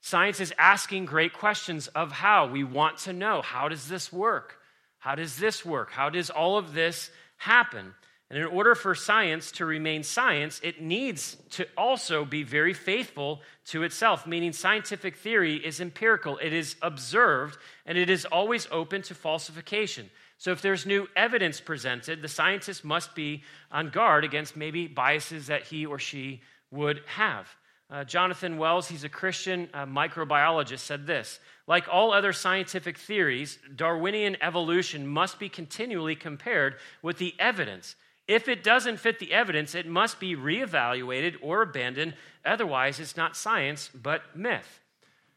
Science 0.01 0.41
is 0.41 0.53
asking 0.57 1.05
great 1.05 1.31
questions 1.31 1.88
of 1.88 2.11
how. 2.11 2.47
We 2.47 2.65
want 2.65 2.97
to 3.03 3.13
know 3.13 3.41
how 3.41 3.69
does 3.69 3.88
this 3.88 4.11
work? 4.11 4.57
How 5.00 5.15
does 5.15 5.38
this 5.38 5.63
work? 5.63 5.89
How 5.89 6.09
does 6.09 6.29
all 6.29 6.57
of 6.57 6.73
this 6.73 7.11
happen? 7.38 7.93
And 8.31 8.39
in 8.39 8.45
order 8.45 8.75
for 8.75 8.95
science 8.95 9.51
to 9.53 9.65
remain 9.65 10.03
science, 10.03 10.61
it 10.63 10.81
needs 10.81 11.35
to 11.50 11.67
also 11.75 12.23
be 12.23 12.43
very 12.43 12.73
faithful 12.73 13.41
to 13.65 13.83
itself, 13.83 14.25
meaning 14.25 14.53
scientific 14.53 15.17
theory 15.17 15.57
is 15.57 15.81
empirical, 15.81 16.38
it 16.38 16.53
is 16.53 16.77
observed, 16.81 17.57
and 17.85 17.97
it 17.97 18.09
is 18.09 18.23
always 18.23 18.69
open 18.71 19.01
to 19.01 19.13
falsification. 19.13 20.09
So 20.38 20.53
if 20.53 20.61
there's 20.61 20.85
new 20.85 21.09
evidence 21.13 21.59
presented, 21.59 22.21
the 22.21 22.29
scientist 22.29 22.85
must 22.85 23.15
be 23.15 23.43
on 23.69 23.89
guard 23.89 24.23
against 24.23 24.55
maybe 24.55 24.88
biases 24.88 25.47
that 25.47 25.65
he 25.65 25.85
or 25.85 26.00
she 26.00 26.41
would 26.71 27.01
have. 27.07 27.50
Uh, 27.89 28.05
Jonathan 28.05 28.57
Wells, 28.57 28.88
he's 28.88 29.03
a 29.03 29.09
Christian 29.09 29.67
uh, 29.73 29.85
microbiologist, 29.85 30.79
said 30.79 31.05
this 31.05 31.41
Like 31.67 31.89
all 31.91 32.13
other 32.13 32.31
scientific 32.31 32.97
theories, 32.97 33.59
Darwinian 33.75 34.38
evolution 34.41 35.05
must 35.05 35.38
be 35.38 35.50
continually 35.50 36.15
compared 36.15 36.77
with 37.01 37.17
the 37.17 37.35
evidence 37.38 37.97
if 38.31 38.47
it 38.47 38.63
doesn't 38.63 38.97
fit 38.97 39.19
the 39.19 39.33
evidence, 39.33 39.75
it 39.75 39.85
must 39.85 40.19
be 40.19 40.35
reevaluated 40.35 41.35
or 41.41 41.61
abandoned. 41.61 42.13
Otherwise, 42.45 43.00
it's 43.00 43.17
not 43.17 43.35
science, 43.35 43.89
but 43.93 44.21
myth. 44.35 44.79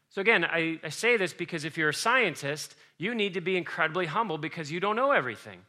So, 0.09 0.21
again, 0.21 0.45
I, 0.45 0.79
I, 0.81 0.89
say 0.89 1.17
this 1.17 1.33
because 1.33 1.65
if 1.65 1.77
you're 1.77 1.89
a 1.89 1.93
scientist, 1.93 2.73
you 2.97 3.13
need 3.13 3.33
to 3.33 3.41
be 3.41 3.57
incredibly 3.57 4.05
humble 4.05 4.37
because 4.37 4.71
you 4.71 4.79
don't 4.79 4.95
know 4.95 5.11
everything. 5.11 5.59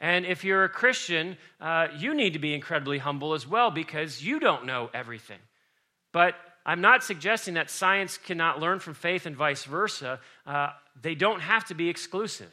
And 0.00 0.26
if 0.26 0.44
you're 0.44 0.64
a 0.64 0.68
Christian, 0.68 1.38
uh, 1.62 1.88
you 1.96 2.12
need 2.14 2.34
to 2.34 2.38
be 2.38 2.52
incredibly 2.52 2.98
humble 2.98 3.32
as 3.32 3.46
well 3.46 3.70
because 3.70 4.22
you 4.22 4.38
don't 4.38 4.66
know 4.66 4.90
everything. 4.92 5.38
But 6.12 6.34
I'm 6.66 6.82
not 6.82 7.04
suggesting 7.04 7.54
that 7.54 7.70
science 7.70 8.18
cannot 8.18 8.60
learn 8.60 8.80
from 8.80 8.92
faith 8.92 9.24
and 9.24 9.34
vice 9.34 9.64
versa. 9.64 10.20
Uh, 10.46 10.70
they 11.00 11.14
don't 11.14 11.40
have 11.40 11.64
to 11.66 11.74
be 11.74 11.88
exclusive. 11.88 12.52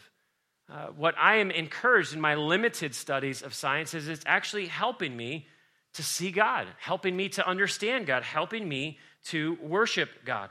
Uh, 0.72 0.88
what 0.96 1.16
I 1.18 1.36
am 1.36 1.52
encouraged 1.52 2.14
in 2.14 2.22
my 2.22 2.36
limited 2.36 2.96
studies 2.96 3.42
of 3.42 3.54
science 3.54 3.94
is 3.94 4.08
it's 4.08 4.24
actually 4.26 4.68
helping 4.68 5.16
me 5.16 5.48
to 5.94 6.04
see 6.04 6.32
God, 6.32 6.68
helping 6.80 7.16
me 7.16 7.30
to 7.30 7.48
understand 7.48 8.08
God, 8.08 8.24
helping 8.24 8.68
me 8.68 8.98
to 9.26 9.58
worship 9.62 10.10
God. 10.26 10.50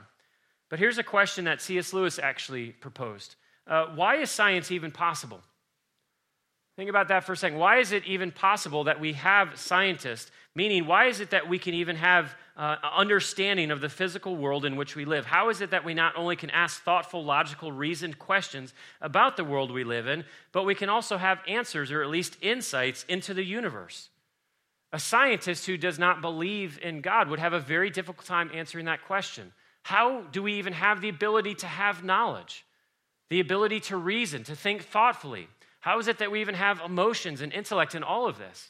But 0.69 0.79
here's 0.79 0.97
a 0.97 1.03
question 1.03 1.45
that 1.45 1.61
C.S. 1.61 1.93
Lewis 1.93 2.19
actually 2.19 2.71
proposed 2.71 3.35
uh, 3.67 3.87
Why 3.95 4.17
is 4.17 4.31
science 4.31 4.71
even 4.71 4.91
possible? 4.91 5.41
Think 6.75 6.89
about 6.89 7.09
that 7.09 7.23
for 7.23 7.33
a 7.33 7.37
second. 7.37 7.59
Why 7.59 7.77
is 7.77 7.91
it 7.91 8.03
even 8.05 8.31
possible 8.31 8.85
that 8.85 8.99
we 8.99 9.13
have 9.13 9.59
scientists? 9.59 10.31
Meaning, 10.55 10.87
why 10.87 11.05
is 11.05 11.19
it 11.19 11.29
that 11.29 11.47
we 11.47 11.59
can 11.59 11.75
even 11.75 11.95
have 11.97 12.35
uh, 12.55 12.75
understanding 12.95 13.71
of 13.71 13.81
the 13.81 13.89
physical 13.89 14.35
world 14.35 14.65
in 14.65 14.75
which 14.75 14.95
we 14.95 15.05
live? 15.05 15.25
How 15.25 15.49
is 15.49 15.61
it 15.61 15.71
that 15.71 15.83
we 15.83 15.93
not 15.93 16.15
only 16.15 16.35
can 16.35 16.49
ask 16.51 16.81
thoughtful, 16.83 17.23
logical, 17.23 17.71
reasoned 17.71 18.19
questions 18.19 18.73
about 19.01 19.37
the 19.37 19.43
world 19.43 19.71
we 19.71 19.83
live 19.83 20.07
in, 20.07 20.23
but 20.51 20.63
we 20.63 20.75
can 20.75 20.89
also 20.89 21.17
have 21.17 21.39
answers 21.47 21.91
or 21.91 22.03
at 22.03 22.09
least 22.09 22.37
insights 22.41 23.05
into 23.09 23.33
the 23.33 23.43
universe? 23.43 24.09
A 24.91 24.99
scientist 24.99 25.65
who 25.65 25.77
does 25.77 25.97
not 25.97 26.21
believe 26.21 26.79
in 26.83 27.01
God 27.01 27.27
would 27.29 27.39
have 27.39 27.53
a 27.53 27.59
very 27.59 27.89
difficult 27.89 28.27
time 28.27 28.51
answering 28.53 28.85
that 28.85 29.03
question. 29.05 29.51
How 29.81 30.21
do 30.31 30.43
we 30.43 30.53
even 30.53 30.73
have 30.73 31.01
the 31.01 31.09
ability 31.09 31.55
to 31.55 31.67
have 31.67 32.03
knowledge, 32.03 32.63
the 33.29 33.39
ability 33.39 33.79
to 33.81 33.97
reason, 33.97 34.43
to 34.43 34.55
think 34.55 34.83
thoughtfully? 34.83 35.47
How 35.79 35.97
is 35.97 36.07
it 36.07 36.19
that 36.19 36.31
we 36.31 36.41
even 36.41 36.55
have 36.55 36.79
emotions 36.79 37.41
and 37.41 37.51
intellect 37.51 37.95
in 37.95 38.03
all 38.03 38.27
of 38.27 38.37
this? 38.37 38.69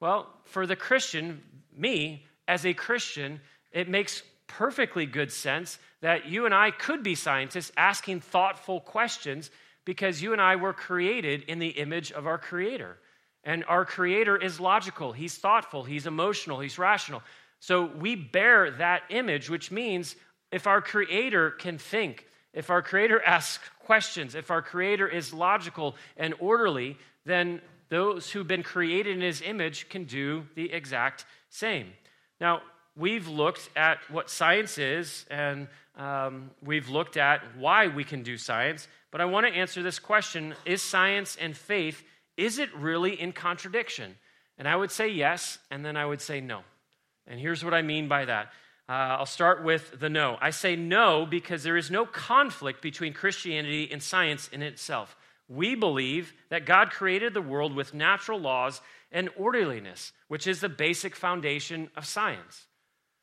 Well, 0.00 0.28
for 0.44 0.66
the 0.66 0.76
Christian, 0.76 1.42
me, 1.74 2.26
as 2.50 2.66
a 2.66 2.74
Christian, 2.74 3.40
it 3.70 3.88
makes 3.88 4.24
perfectly 4.48 5.06
good 5.06 5.30
sense 5.30 5.78
that 6.00 6.26
you 6.26 6.46
and 6.46 6.54
I 6.54 6.72
could 6.72 7.04
be 7.04 7.14
scientists 7.14 7.70
asking 7.76 8.22
thoughtful 8.22 8.80
questions 8.80 9.52
because 9.84 10.20
you 10.20 10.32
and 10.32 10.42
I 10.42 10.56
were 10.56 10.72
created 10.72 11.44
in 11.44 11.60
the 11.60 11.68
image 11.68 12.10
of 12.10 12.26
our 12.26 12.38
Creator. 12.38 12.98
And 13.44 13.64
our 13.68 13.84
Creator 13.84 14.36
is 14.36 14.58
logical, 14.58 15.12
He's 15.12 15.36
thoughtful, 15.36 15.84
He's 15.84 16.08
emotional, 16.08 16.58
He's 16.58 16.76
rational. 16.76 17.22
So 17.60 17.86
we 17.86 18.16
bear 18.16 18.72
that 18.72 19.02
image, 19.10 19.48
which 19.48 19.70
means 19.70 20.16
if 20.50 20.66
our 20.66 20.82
Creator 20.82 21.52
can 21.52 21.78
think, 21.78 22.26
if 22.52 22.68
our 22.68 22.82
Creator 22.82 23.22
asks 23.24 23.70
questions, 23.78 24.34
if 24.34 24.50
our 24.50 24.60
Creator 24.60 25.06
is 25.06 25.32
logical 25.32 25.94
and 26.16 26.34
orderly, 26.40 26.98
then 27.24 27.60
those 27.90 28.28
who've 28.28 28.48
been 28.48 28.64
created 28.64 29.14
in 29.14 29.22
His 29.22 29.40
image 29.40 29.88
can 29.88 30.02
do 30.02 30.48
the 30.56 30.72
exact 30.72 31.26
same. 31.48 31.92
Now, 32.40 32.62
we've 32.96 33.28
looked 33.28 33.68
at 33.76 33.98
what 34.10 34.30
science 34.30 34.78
is, 34.78 35.26
and 35.30 35.68
um, 35.96 36.50
we've 36.62 36.88
looked 36.88 37.16
at 37.16 37.42
why 37.56 37.88
we 37.88 38.04
can 38.04 38.22
do 38.22 38.36
science, 38.36 38.88
but 39.10 39.20
I 39.20 39.26
want 39.26 39.46
to 39.46 39.52
answer 39.52 39.82
this 39.82 39.98
question 39.98 40.54
Is 40.64 40.82
science 40.82 41.36
and 41.40 41.56
faith, 41.56 42.02
is 42.36 42.58
it 42.58 42.74
really 42.74 43.20
in 43.20 43.32
contradiction? 43.32 44.16
And 44.56 44.68
I 44.68 44.76
would 44.76 44.90
say 44.90 45.08
yes, 45.08 45.58
and 45.70 45.84
then 45.84 45.96
I 45.96 46.04
would 46.04 46.20
say 46.20 46.40
no. 46.40 46.60
And 47.26 47.40
here's 47.40 47.64
what 47.64 47.74
I 47.74 47.82
mean 47.82 48.08
by 48.08 48.24
that. 48.24 48.52
Uh, 48.88 49.18
I'll 49.18 49.26
start 49.26 49.62
with 49.62 50.00
the 50.00 50.10
no. 50.10 50.36
I 50.40 50.50
say 50.50 50.74
no 50.74 51.24
because 51.24 51.62
there 51.62 51.76
is 51.76 51.90
no 51.90 52.04
conflict 52.04 52.82
between 52.82 53.12
Christianity 53.12 53.88
and 53.90 54.02
science 54.02 54.48
in 54.48 54.62
itself. 54.62 55.16
We 55.50 55.74
believe 55.74 56.32
that 56.48 56.64
God 56.64 56.90
created 56.90 57.34
the 57.34 57.42
world 57.42 57.74
with 57.74 57.92
natural 57.92 58.38
laws 58.38 58.80
and 59.10 59.28
orderliness, 59.36 60.12
which 60.28 60.46
is 60.46 60.60
the 60.60 60.68
basic 60.68 61.16
foundation 61.16 61.90
of 61.96 62.06
science. 62.06 62.66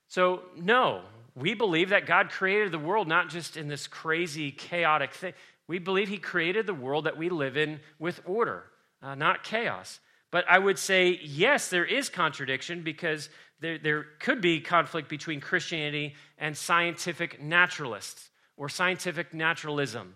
So, 0.10 0.42
no, 0.58 1.04
we 1.36 1.54
believe 1.54 1.90
that 1.90 2.06
God 2.06 2.30
created 2.30 2.74
the 2.74 2.80
world 2.80 3.08
not 3.08 3.30
just 3.30 3.56
in 3.56 3.70
this 3.70 3.88
crazy, 3.88 4.52
chaotic 4.52 5.14
thing. 5.14 5.34
We 5.70 5.80
believe 5.80 6.10
He 6.10 6.18
created 6.18 6.68
the 6.68 6.74
world 6.74 7.06
that 7.06 7.18
we 7.18 7.30
live 7.30 7.56
in 7.56 7.80
with 7.98 8.20
order, 8.26 8.66
uh, 9.02 9.16
not 9.16 9.44
chaos. 9.44 10.02
But 10.30 10.44
I 10.50 10.60
would 10.60 10.78
say, 10.78 11.20
yes, 11.24 11.70
there 11.70 11.86
is 11.86 12.10
contradiction 12.10 12.84
because 12.84 13.30
there, 13.62 13.78
there 13.78 14.06
could 14.20 14.42
be 14.42 14.60
conflict 14.60 15.08
between 15.08 15.40
Christianity 15.40 16.16
and 16.38 16.58
scientific 16.58 17.42
naturalists 17.42 18.30
or 18.58 18.68
scientific 18.68 19.34
naturalism. 19.34 20.14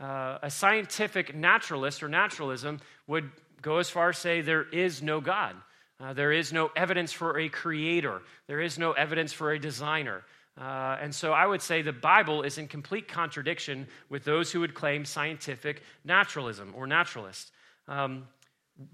Uh, 0.00 0.38
a 0.42 0.50
scientific 0.50 1.34
naturalist 1.34 2.02
or 2.02 2.08
naturalism 2.08 2.80
would 3.06 3.30
go 3.62 3.78
as 3.78 3.88
far 3.88 4.10
as 4.10 4.18
say 4.18 4.40
there 4.40 4.68
is 4.70 5.02
no 5.02 5.20
God. 5.20 5.54
Uh, 6.00 6.12
there 6.12 6.32
is 6.32 6.52
no 6.52 6.70
evidence 6.74 7.12
for 7.12 7.38
a 7.38 7.48
creator. 7.48 8.20
There 8.48 8.60
is 8.60 8.78
no 8.78 8.92
evidence 8.92 9.32
for 9.32 9.52
a 9.52 9.58
designer. 9.58 10.24
Uh, 10.60 10.96
and 11.00 11.14
so 11.14 11.32
I 11.32 11.46
would 11.46 11.62
say 11.62 11.82
the 11.82 11.92
Bible 11.92 12.42
is 12.42 12.58
in 12.58 12.68
complete 12.68 13.08
contradiction 13.08 13.88
with 14.08 14.24
those 14.24 14.52
who 14.52 14.60
would 14.60 14.74
claim 14.74 15.04
scientific 15.04 15.82
naturalism 16.04 16.72
or 16.76 16.86
naturalist. 16.86 17.50
Um, 17.88 18.28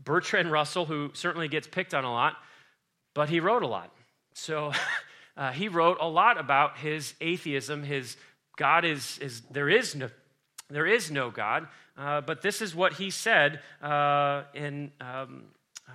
Bertrand 0.04 0.50
Russell, 0.50 0.84
who 0.84 1.10
certainly 1.14 1.48
gets 1.48 1.66
picked 1.66 1.94
on 1.94 2.04
a 2.04 2.12
lot, 2.12 2.36
but 3.14 3.28
he 3.28 3.40
wrote 3.40 3.62
a 3.62 3.66
lot. 3.66 3.90
So 4.34 4.72
uh, 5.36 5.52
he 5.52 5.68
wrote 5.68 5.98
a 6.00 6.08
lot 6.08 6.38
about 6.38 6.78
his 6.78 7.14
atheism, 7.20 7.82
his 7.82 8.16
God 8.56 8.84
is, 8.84 9.18
is 9.18 9.40
there 9.50 9.68
is 9.68 9.94
no, 9.94 10.10
there 10.70 10.86
is 10.86 11.10
no 11.10 11.30
God. 11.30 11.68
Uh, 11.96 12.20
but 12.20 12.42
this 12.42 12.62
is 12.62 12.74
what 12.74 12.94
he 12.94 13.10
said 13.10 13.60
uh, 13.82 14.44
in, 14.54 14.90
um, 15.00 15.44
uh, 15.88 15.92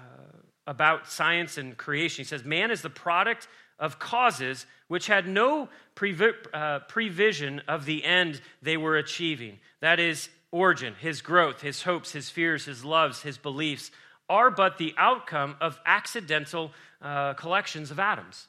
about 0.67 1.09
science 1.09 1.57
and 1.57 1.77
creation. 1.77 2.23
He 2.23 2.27
says, 2.27 2.43
Man 2.43 2.71
is 2.71 2.81
the 2.81 2.89
product 2.89 3.47
of 3.79 3.99
causes 3.99 4.65
which 4.87 5.07
had 5.07 5.27
no 5.27 5.69
previ- 5.95 6.33
uh, 6.53 6.79
prevision 6.87 7.61
of 7.67 7.85
the 7.85 8.03
end 8.03 8.41
they 8.61 8.77
were 8.77 8.97
achieving. 8.97 9.59
That 9.81 9.99
is, 9.99 10.29
origin, 10.51 10.95
his 10.99 11.21
growth, 11.21 11.61
his 11.61 11.83
hopes, 11.83 12.11
his 12.11 12.29
fears, 12.29 12.65
his 12.65 12.85
loves, 12.85 13.21
his 13.21 13.37
beliefs 13.37 13.91
are 14.29 14.49
but 14.49 14.77
the 14.77 14.93
outcome 14.97 15.55
of 15.61 15.79
accidental 15.85 16.71
uh, 17.01 17.33
collections 17.33 17.91
of 17.91 17.99
atoms. 17.99 18.47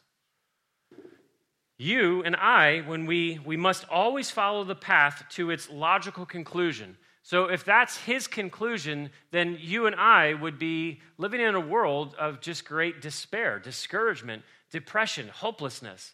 You 1.78 2.22
and 2.22 2.34
I, 2.36 2.80
when 2.80 3.06
we, 3.06 3.38
we 3.44 3.56
must 3.56 3.86
always 3.90 4.30
follow 4.30 4.64
the 4.64 4.74
path 4.74 5.24
to 5.30 5.50
its 5.50 5.68
logical 5.68 6.24
conclusion. 6.24 6.96
So, 7.22 7.46
if 7.46 7.64
that's 7.64 7.96
his 7.96 8.28
conclusion, 8.28 9.10
then 9.32 9.58
you 9.60 9.86
and 9.86 9.96
I 9.96 10.34
would 10.34 10.58
be 10.58 11.00
living 11.18 11.40
in 11.40 11.56
a 11.56 11.60
world 11.60 12.14
of 12.18 12.40
just 12.40 12.64
great 12.64 13.02
despair, 13.02 13.58
discouragement, 13.58 14.42
depression, 14.70 15.28
hopelessness. 15.28 16.12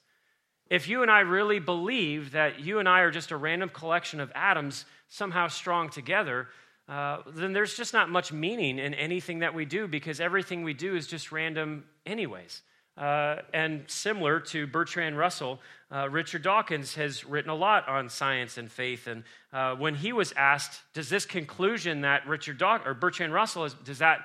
If 0.71 0.89
you 0.89 1.03
and 1.03 1.11
I 1.11 1.21
really 1.21 1.59
believe 1.59 2.33
that 2.33 2.61
you 2.61 2.79
and 2.79 2.89
I 2.89 3.01
are 3.01 3.11
just 3.11 3.31
a 3.31 3.37
random 3.37 3.69
collection 3.69 4.21
of 4.21 4.33
atoms 4.35 4.87
somehow 5.09 5.49
strong 5.49 5.91
together, 5.91 6.49
uh, 6.89 7.19
then 7.27 7.53
there's 7.53 7.77
just 7.77 7.93
not 7.93 8.09
much 8.09 8.33
meaning 8.33 8.79
in 8.79 8.95
anything 8.95 9.41
that 9.41 9.55
we 9.55 9.67
do 9.67 9.87
because 9.87 10.19
everything 10.19 10.65
we 10.65 10.73
do 10.73 10.97
is 10.97 11.07
just 11.07 11.31
random, 11.31 11.85
anyways. 12.07 12.63
Uh, 12.97 13.37
and 13.55 13.85
similar 13.87 14.39
to 14.39 14.67
Bertrand 14.67 15.17
Russell, 15.17 15.61
uh, 15.91 16.09
Richard 16.11 16.43
Dawkins 16.43 16.95
has 16.95 17.25
written 17.25 17.51
a 17.51 17.55
lot 17.55 17.89
on 17.89 18.09
science 18.11 18.59
and 18.59 18.71
faith. 18.71 19.07
And 19.07 19.25
uh, 19.53 19.75
when 19.77 19.95
he 19.95 20.13
was 20.13 20.33
asked, 20.37 20.81
does 20.93 21.09
this 21.09 21.25
conclusion 21.25 22.03
that 22.03 22.27
Richard 22.27 22.59
Daw- 22.59 22.83
or 22.85 22.93
Bertrand 22.93 23.33
Russell 23.33 23.65
is, 23.65 23.75
does 23.85 23.99
that, 23.99 24.21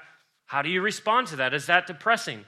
how 0.46 0.62
do 0.62 0.70
you 0.70 0.82
respond 0.82 1.28
to 1.28 1.38
that? 1.38 1.54
Is 1.54 1.68
that 1.68 1.88
depressing? 1.88 2.44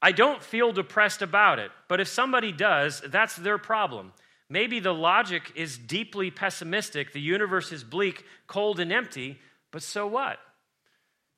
I 0.00 0.10
don't 0.10 0.42
feel 0.42 0.72
depressed 0.72 1.22
about 1.22 1.60
it, 1.60 1.70
but 1.86 2.00
if 2.00 2.08
somebody 2.08 2.50
does, 2.50 3.00
that's 3.06 3.36
their 3.36 3.58
problem. 3.58 4.12
Maybe 4.48 4.80
the 4.80 4.92
logic 4.92 5.52
is 5.54 5.78
deeply 5.78 6.32
pessimistic, 6.32 7.12
the 7.12 7.20
universe 7.20 7.70
is 7.70 7.84
bleak, 7.84 8.24
cold, 8.48 8.80
and 8.80 8.92
empty, 8.92 9.38
but 9.70 9.82
so 9.82 10.08
what? 10.08 10.38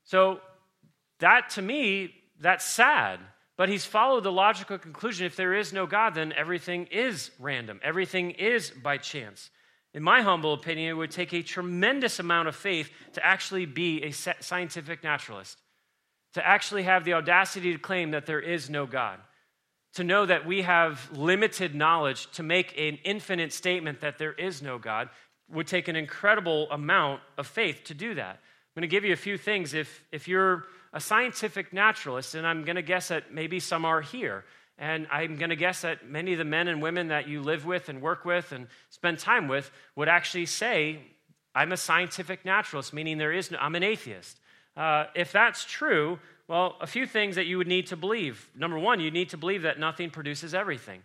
So, 0.05 0.41
that 1.21 1.51
to 1.51 1.63
me, 1.63 2.15
that's 2.41 2.65
sad. 2.65 3.21
But 3.57 3.69
he's 3.69 3.85
followed 3.85 4.25
the 4.25 4.33
logical 4.33 4.79
conclusion 4.79 5.27
if 5.27 5.37
there 5.37 5.55
is 5.55 5.73
no 5.73 5.87
God, 5.87 6.15
then 6.15 6.33
everything 6.33 6.87
is 6.87 7.31
random, 7.39 7.81
everything 7.83 8.33
is 8.33 8.71
by 8.71 8.99
chance. 8.99 9.51
In 9.93 10.03
my 10.03 10.23
humble 10.23 10.55
opinion, 10.55 10.89
it 10.91 10.95
would 10.95 11.13
take 11.13 11.33
a 11.33 11.43
tremendous 11.43 12.19
amount 12.19 12.49
of 12.49 12.57
faith 12.57 12.91
to 13.13 13.25
actually 13.25 13.65
be 13.65 14.03
a 14.03 14.11
scientific 14.11 15.05
naturalist, 15.05 15.57
to 16.33 16.45
actually 16.45 16.83
have 16.83 17.05
the 17.05 17.15
audacity 17.15 17.73
to 17.73 17.79
claim 17.79 18.11
that 18.11 18.27
there 18.27 18.41
is 18.41 18.69
no 18.69 18.87
God, 18.87 19.21
to 19.95 20.03
know 20.03 20.27
that 20.27 20.47
we 20.47 20.63
have 20.63 21.09
limited 21.13 21.77
knowledge 21.77 22.29
to 22.33 22.43
make 22.43 22.77
an 22.77 22.99
infinite 23.05 23.53
statement 23.53 24.01
that 24.01 24.19
there 24.19 24.33
is 24.33 24.63
no 24.63 24.79
God 24.79 25.11
would 25.49 25.69
take 25.69 25.87
an 25.87 25.95
incredible 25.95 26.69
amount 26.73 27.21
of 27.39 27.47
faith 27.47 27.85
to 27.85 27.95
do 27.95 28.15
that. 28.15 28.41
I'm 28.77 28.81
going 28.81 28.89
to 28.91 28.93
give 28.93 29.05
you 29.05 29.13
a 29.13 29.17
few 29.17 29.39
things. 29.39 29.75
If, 29.75 30.03
if 30.11 30.27
you're 30.27 30.65
a 30.95 31.01
scientific 31.01 31.73
naturalist, 31.73 32.37
and 32.37 32.47
I'm 32.47 32.65
going 32.65 32.77
to 32.77 32.83
guess 32.83 33.09
that 33.09 33.35
maybe 33.35 33.59
some 33.59 33.85
are 33.85 34.01
here. 34.01 34.45
And 34.79 35.07
I'm 35.11 35.37
going 35.37 35.51
to 35.51 35.57
guess 35.57 35.83
that 35.83 36.09
many 36.09 36.33
of 36.33 36.39
the 36.39 36.45
men 36.45 36.69
and 36.69 36.81
women 36.81 37.09
that 37.09 37.29
you 37.29 37.43
live 37.43 37.67
with 37.67 37.89
and 37.89 38.01
work 38.01 38.25
with 38.25 38.53
and 38.53 38.69
spend 38.91 39.19
time 39.19 39.49
with 39.49 39.71
would 39.97 40.09
actually 40.09 40.47
say, 40.47 41.01
I'm 41.55 41.73
a 41.73 41.77
scientific 41.77 42.45
naturalist, 42.45 42.93
meaning 42.93 43.19
there 43.19 43.33
is 43.33 43.51
no, 43.51 43.59
I'm 43.59 43.75
an 43.75 43.83
atheist. 43.83 44.41
Uh, 44.77 45.07
if 45.15 45.33
that's 45.33 45.65
true, 45.65 46.19
well, 46.49 46.77
a 46.81 46.87
few 46.87 47.07
things 47.07 47.37
that 47.37 47.47
you 47.47 47.59
would 47.59 47.69
need 47.69 47.89
to 47.89 47.97
believe. 47.97 48.49
Number 48.57 48.79
one, 48.79 49.01
you 49.01 49.11
need 49.11 49.31
to 49.31 49.37
believe 49.37 49.63
that 49.63 49.79
nothing 49.79 50.11
produces 50.11 50.55
everything. 50.55 51.03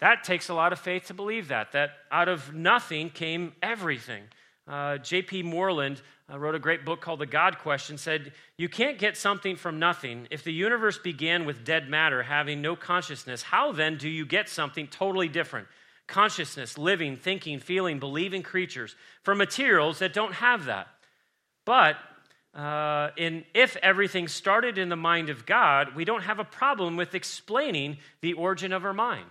That 0.00 0.24
takes 0.24 0.48
a 0.48 0.54
lot 0.54 0.72
of 0.72 0.78
faith 0.78 1.06
to 1.06 1.14
believe 1.14 1.48
that, 1.48 1.72
that 1.72 1.90
out 2.10 2.28
of 2.28 2.54
nothing 2.54 3.10
came 3.10 3.52
everything. 3.62 4.24
Uh, 4.68 4.98
J.P. 4.98 5.44
Moreland 5.44 6.02
uh, 6.30 6.38
wrote 6.38 6.54
a 6.54 6.58
great 6.58 6.84
book 6.84 7.00
called 7.00 7.20
The 7.20 7.26
God 7.26 7.58
Question, 7.58 7.96
said, 7.96 8.32
You 8.58 8.68
can't 8.68 8.98
get 8.98 9.16
something 9.16 9.56
from 9.56 9.78
nothing. 9.78 10.28
If 10.30 10.44
the 10.44 10.52
universe 10.52 10.98
began 10.98 11.46
with 11.46 11.64
dead 11.64 11.88
matter 11.88 12.22
having 12.22 12.60
no 12.60 12.76
consciousness, 12.76 13.42
how 13.42 13.72
then 13.72 13.96
do 13.96 14.08
you 14.08 14.26
get 14.26 14.48
something 14.48 14.86
totally 14.86 15.28
different? 15.28 15.68
Consciousness, 16.06 16.76
living, 16.76 17.16
thinking, 17.16 17.60
feeling, 17.60 17.98
believing 17.98 18.42
creatures 18.42 18.94
from 19.22 19.38
materials 19.38 20.00
that 20.00 20.12
don't 20.12 20.34
have 20.34 20.66
that. 20.66 20.88
But 21.64 21.96
uh, 22.54 23.10
in, 23.16 23.44
if 23.54 23.76
everything 23.76 24.28
started 24.28 24.76
in 24.76 24.90
the 24.90 24.96
mind 24.96 25.30
of 25.30 25.46
God, 25.46 25.94
we 25.94 26.04
don't 26.04 26.22
have 26.22 26.38
a 26.38 26.44
problem 26.44 26.96
with 26.96 27.14
explaining 27.14 27.98
the 28.20 28.34
origin 28.34 28.72
of 28.72 28.84
our 28.84 28.94
mind. 28.94 29.30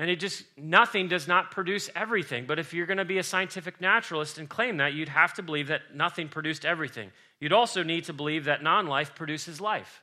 And 0.00 0.08
it 0.08 0.18
just, 0.18 0.44
nothing 0.56 1.08
does 1.08 1.28
not 1.28 1.50
produce 1.50 1.90
everything. 1.94 2.46
But 2.46 2.58
if 2.58 2.72
you're 2.72 2.86
going 2.86 2.96
to 2.96 3.04
be 3.04 3.18
a 3.18 3.22
scientific 3.22 3.82
naturalist 3.82 4.38
and 4.38 4.48
claim 4.48 4.78
that, 4.78 4.94
you'd 4.94 5.10
have 5.10 5.34
to 5.34 5.42
believe 5.42 5.66
that 5.66 5.94
nothing 5.94 6.28
produced 6.28 6.64
everything. 6.64 7.10
You'd 7.38 7.52
also 7.52 7.82
need 7.82 8.04
to 8.04 8.14
believe 8.14 8.46
that 8.46 8.62
non 8.62 8.86
life 8.86 9.14
produces 9.14 9.60
life. 9.60 10.02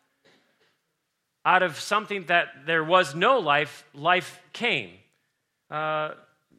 Out 1.44 1.64
of 1.64 1.80
something 1.80 2.28
that 2.28 2.50
there 2.68 2.84
was 2.84 3.16
no 3.16 3.40
life, 3.40 3.86
life 3.96 4.40
came. 4.54 4.92
Uh, 5.72 6.12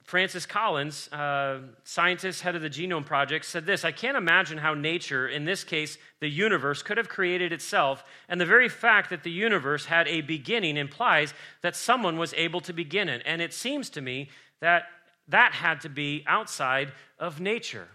Francis 0.09 0.47
Collins, 0.47 1.13
uh, 1.13 1.61
scientist, 1.85 2.41
head 2.41 2.57
of 2.57 2.63
the 2.63 2.71
Genome 2.71 3.05
Project, 3.05 3.45
said 3.45 3.67
this 3.67 3.85
I 3.85 3.93
can't 3.93 4.17
imagine 4.17 4.57
how 4.57 4.73
nature, 4.73 5.29
in 5.29 5.45
this 5.45 5.65
case 5.65 5.99
the 6.21 6.31
universe, 6.31 6.83
could 6.83 6.97
have 6.97 7.11
created 7.11 7.53
itself. 7.53 8.03
And 8.27 8.41
the 8.41 8.47
very 8.47 8.71
fact 8.71 9.11
that 9.11 9.23
the 9.23 9.31
universe 9.31 9.85
had 9.85 10.09
a 10.09 10.23
beginning 10.23 10.79
implies 10.79 11.35
that 11.61 11.77
someone 11.77 12.17
was 12.17 12.33
able 12.39 12.63
to 12.63 12.73
begin 12.73 13.11
it. 13.11 13.21
And 13.27 13.43
it 13.43 13.53
seems 13.53 13.91
to 13.91 14.01
me 14.01 14.31
that 14.61 14.85
that 15.29 15.53
had 15.53 15.83
to 15.83 15.91
be 15.91 16.25
outside 16.27 16.93
of 17.19 17.39
nature. 17.39 17.89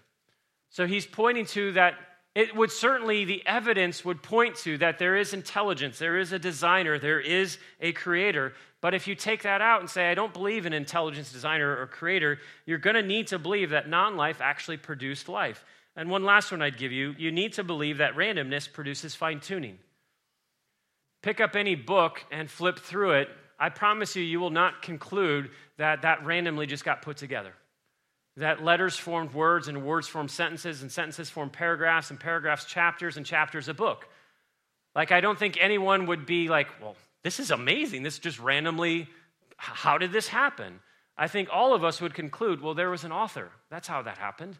So 0.69 0.86
he's 0.86 1.08
pointing 1.08 1.47
to 1.47 1.71
that 1.71 1.95
it 2.36 2.56
would 2.56 2.71
certainly, 2.71 3.26
the 3.26 3.41
evidence 3.47 4.06
would 4.06 4.21
point 4.21 4.56
to 4.58 4.78
that 4.78 4.99
there 4.99 5.15
is 5.15 5.34
intelligence, 5.34 5.97
there 5.97 6.19
is 6.19 6.32
a 6.32 6.38
designer, 6.38 6.99
there 6.99 7.19
is 7.19 7.58
a 7.82 7.91
creator. 7.91 8.54
But 8.83 8.93
if 8.93 9.07
you 9.07 9.15
take 9.15 9.43
that 9.43 9.61
out 9.61 9.79
and 9.79 9.89
say, 9.89 10.11
I 10.11 10.13
don't 10.13 10.33
believe 10.33 10.65
in 10.65 10.73
intelligence 10.73 11.31
designer 11.31 11.79
or 11.79 11.87
creator, 11.87 12.39
you're 12.65 12.77
going 12.77 12.97
to 12.97 13.01
need 13.01 13.27
to 13.27 13.39
believe 13.39 13.69
that 13.69 13.87
non 13.87 14.17
life 14.17 14.41
actually 14.41 14.75
produced 14.75 15.29
life. 15.29 15.63
And 15.95 16.09
one 16.09 16.25
last 16.25 16.51
one 16.51 16.61
I'd 16.61 16.77
give 16.77 16.91
you 16.91 17.15
you 17.17 17.31
need 17.31 17.53
to 17.53 17.63
believe 17.63 17.99
that 17.99 18.15
randomness 18.15 18.69
produces 18.69 19.15
fine 19.15 19.39
tuning. 19.39 19.79
Pick 21.21 21.39
up 21.39 21.55
any 21.55 21.75
book 21.75 22.25
and 22.29 22.51
flip 22.51 22.77
through 22.77 23.13
it. 23.21 23.29
I 23.57 23.69
promise 23.69 24.17
you, 24.17 24.21
you 24.21 24.41
will 24.41 24.49
not 24.49 24.81
conclude 24.81 25.51
that 25.77 26.01
that 26.01 26.25
randomly 26.25 26.67
just 26.67 26.83
got 26.83 27.03
put 27.03 27.15
together. 27.15 27.53
That 28.35 28.65
letters 28.65 28.97
formed 28.97 29.33
words 29.33 29.69
and 29.69 29.85
words 29.85 30.09
formed 30.09 30.29
sentences 30.29 30.81
and 30.81 30.91
sentences 30.91 31.29
formed 31.29 31.53
paragraphs 31.53 32.09
and 32.09 32.19
paragraphs 32.19 32.65
chapters 32.65 33.15
and 33.15 33.25
chapters 33.25 33.69
a 33.69 33.73
book. 33.73 34.09
Like, 34.93 35.13
I 35.13 35.21
don't 35.21 35.39
think 35.39 35.57
anyone 35.61 36.07
would 36.07 36.25
be 36.25 36.49
like, 36.49 36.67
well, 36.81 36.97
this 37.23 37.39
is 37.39 37.51
amazing. 37.51 38.03
This 38.03 38.19
just 38.19 38.39
randomly, 38.39 39.07
how 39.57 39.97
did 39.97 40.12
this 40.12 40.27
happen? 40.27 40.79
I 41.17 41.27
think 41.27 41.49
all 41.51 41.73
of 41.73 41.83
us 41.83 42.01
would 42.01 42.13
conclude, 42.13 42.62
well, 42.62 42.73
there 42.73 42.89
was 42.89 43.03
an 43.03 43.12
author. 43.12 43.51
That's 43.69 43.88
how 43.88 44.01
that 44.01 44.17
happened. 44.17 44.57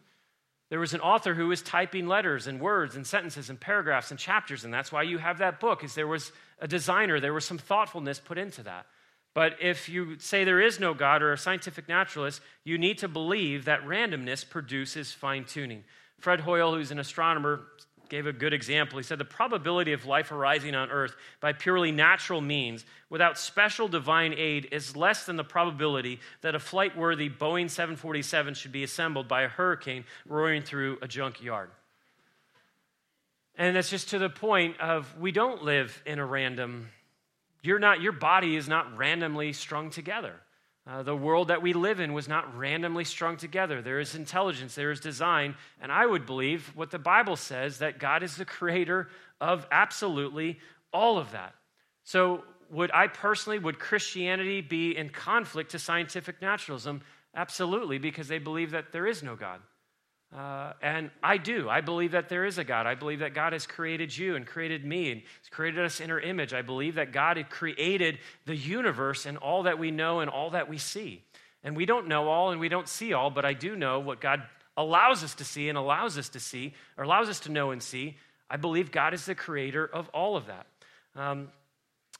There 0.70 0.80
was 0.80 0.94
an 0.94 1.00
author 1.00 1.34
who 1.34 1.48
was 1.48 1.62
typing 1.62 2.06
letters 2.06 2.46
and 2.46 2.60
words 2.60 2.96
and 2.96 3.06
sentences 3.06 3.50
and 3.50 3.60
paragraphs 3.60 4.10
and 4.10 4.18
chapters, 4.18 4.64
and 4.64 4.72
that's 4.72 4.90
why 4.90 5.02
you 5.02 5.18
have 5.18 5.38
that 5.38 5.60
book, 5.60 5.84
is 5.84 5.94
there 5.94 6.06
was 6.06 6.32
a 6.58 6.66
designer, 6.66 7.20
there 7.20 7.34
was 7.34 7.44
some 7.44 7.58
thoughtfulness 7.58 8.18
put 8.18 8.38
into 8.38 8.62
that. 8.62 8.86
But 9.34 9.56
if 9.60 9.88
you 9.88 10.18
say 10.18 10.44
there 10.44 10.60
is 10.60 10.80
no 10.80 10.94
God 10.94 11.22
or 11.22 11.32
a 11.32 11.38
scientific 11.38 11.88
naturalist, 11.88 12.40
you 12.62 12.78
need 12.78 12.98
to 12.98 13.08
believe 13.08 13.64
that 13.64 13.84
randomness 13.84 14.48
produces 14.48 15.12
fine 15.12 15.44
tuning. 15.44 15.84
Fred 16.20 16.40
Hoyle, 16.40 16.74
who's 16.74 16.92
an 16.92 17.00
astronomer, 17.00 17.60
gave 18.08 18.26
a 18.26 18.32
good 18.32 18.52
example. 18.52 18.98
He 18.98 19.04
said 19.04 19.18
the 19.18 19.24
probability 19.24 19.92
of 19.92 20.06
life 20.06 20.30
arising 20.32 20.74
on 20.74 20.90
earth 20.90 21.14
by 21.40 21.52
purely 21.52 21.92
natural 21.92 22.40
means 22.40 22.84
without 23.10 23.38
special 23.38 23.88
divine 23.88 24.34
aid 24.36 24.68
is 24.72 24.96
less 24.96 25.26
than 25.26 25.36
the 25.36 25.44
probability 25.44 26.20
that 26.42 26.54
a 26.54 26.58
flight 26.58 26.96
worthy 26.96 27.28
Boeing 27.28 27.70
747 27.70 28.54
should 28.54 28.72
be 28.72 28.84
assembled 28.84 29.28
by 29.28 29.42
a 29.42 29.48
hurricane 29.48 30.04
roaring 30.26 30.62
through 30.62 30.98
a 31.02 31.08
junkyard. 31.08 31.70
And 33.56 33.76
that's 33.76 33.90
just 33.90 34.10
to 34.10 34.18
the 34.18 34.30
point 34.30 34.80
of 34.80 35.16
we 35.18 35.32
don't 35.32 35.62
live 35.62 36.02
in 36.06 36.18
a 36.18 36.26
random 36.26 36.88
you're 37.64 37.78
not 37.78 38.02
your 38.02 38.12
body 38.12 38.56
is 38.56 38.68
not 38.68 38.94
randomly 38.96 39.54
strung 39.54 39.88
together. 39.88 40.34
Uh, 40.86 41.02
the 41.02 41.16
world 41.16 41.48
that 41.48 41.62
we 41.62 41.72
live 41.72 41.98
in 41.98 42.12
was 42.12 42.28
not 42.28 42.56
randomly 42.56 43.04
strung 43.04 43.38
together. 43.38 43.80
There 43.80 44.00
is 44.00 44.14
intelligence, 44.14 44.74
there 44.74 44.90
is 44.90 45.00
design, 45.00 45.54
and 45.80 45.90
I 45.90 46.04
would 46.04 46.26
believe 46.26 46.72
what 46.74 46.90
the 46.90 46.98
Bible 46.98 47.36
says 47.36 47.78
that 47.78 47.98
God 47.98 48.22
is 48.22 48.36
the 48.36 48.44
creator 48.44 49.08
of 49.40 49.66
absolutely 49.70 50.58
all 50.92 51.16
of 51.16 51.32
that. 51.32 51.54
So, 52.04 52.44
would 52.70 52.90
I 52.92 53.06
personally, 53.06 53.58
would 53.58 53.78
Christianity 53.78 54.60
be 54.60 54.96
in 54.96 55.08
conflict 55.08 55.70
to 55.70 55.78
scientific 55.78 56.42
naturalism? 56.42 57.02
Absolutely, 57.34 57.98
because 57.98 58.28
they 58.28 58.38
believe 58.38 58.72
that 58.72 58.92
there 58.92 59.06
is 59.06 59.22
no 59.22 59.36
God. 59.36 59.60
Uh, 60.36 60.72
and 60.82 61.10
I 61.22 61.36
do. 61.36 61.68
I 61.70 61.80
believe 61.80 62.10
that 62.10 62.28
there 62.28 62.44
is 62.44 62.58
a 62.58 62.64
God. 62.64 62.86
I 62.86 62.96
believe 62.96 63.20
that 63.20 63.34
God 63.34 63.52
has 63.52 63.68
created 63.68 64.16
you 64.16 64.34
and 64.34 64.44
created 64.44 64.84
me 64.84 65.12
and 65.12 65.20
has 65.20 65.48
created 65.48 65.84
us 65.84 66.00
in 66.00 66.10
our 66.10 66.18
image. 66.18 66.52
I 66.52 66.62
believe 66.62 66.96
that 66.96 67.12
God 67.12 67.36
had 67.36 67.50
created 67.50 68.18
the 68.44 68.56
universe 68.56 69.26
and 69.26 69.38
all 69.38 69.62
that 69.62 69.78
we 69.78 69.92
know 69.92 70.20
and 70.20 70.28
all 70.28 70.50
that 70.50 70.68
we 70.68 70.78
see. 70.78 71.22
And 71.62 71.76
we 71.76 71.86
don't 71.86 72.08
know 72.08 72.28
all 72.28 72.50
and 72.50 72.60
we 72.60 72.68
don't 72.68 72.88
see 72.88 73.12
all, 73.12 73.30
but 73.30 73.44
I 73.44 73.52
do 73.52 73.76
know 73.76 74.00
what 74.00 74.20
God 74.20 74.42
allows 74.76 75.22
us 75.22 75.36
to 75.36 75.44
see 75.44 75.68
and 75.68 75.78
allows 75.78 76.18
us 76.18 76.28
to 76.30 76.40
see, 76.40 76.74
or 76.98 77.04
allows 77.04 77.28
us 77.28 77.40
to 77.40 77.52
know 77.52 77.70
and 77.70 77.80
see. 77.80 78.16
I 78.50 78.56
believe 78.56 78.90
God 78.90 79.14
is 79.14 79.24
the 79.26 79.36
creator 79.36 79.86
of 79.86 80.08
all 80.08 80.36
of 80.36 80.46
that. 80.46 80.66
Um, 81.14 81.48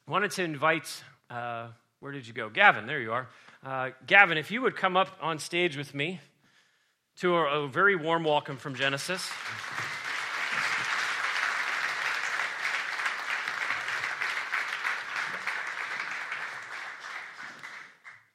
wanted 0.07 0.31
to 0.33 0.44
invite, 0.44 1.03
uh, 1.31 1.66
where 1.98 2.12
did 2.12 2.29
you 2.29 2.33
go? 2.33 2.48
Gavin, 2.48 2.87
there 2.87 3.00
you 3.00 3.12
are. 3.12 3.29
Uh, 3.66 3.90
Gavin, 4.07 4.38
if 4.38 4.53
you 4.53 4.62
would 4.62 4.77
come 4.77 4.96
up 4.96 5.09
on 5.20 5.40
stage 5.40 5.77
with 5.77 5.94
me 5.94 6.20
to 7.20 7.37
a, 7.37 7.62
a 7.62 7.68
very 7.68 7.94
warm 7.94 8.24
welcome 8.24 8.57
from 8.57 8.74
Genesis. 8.74 9.31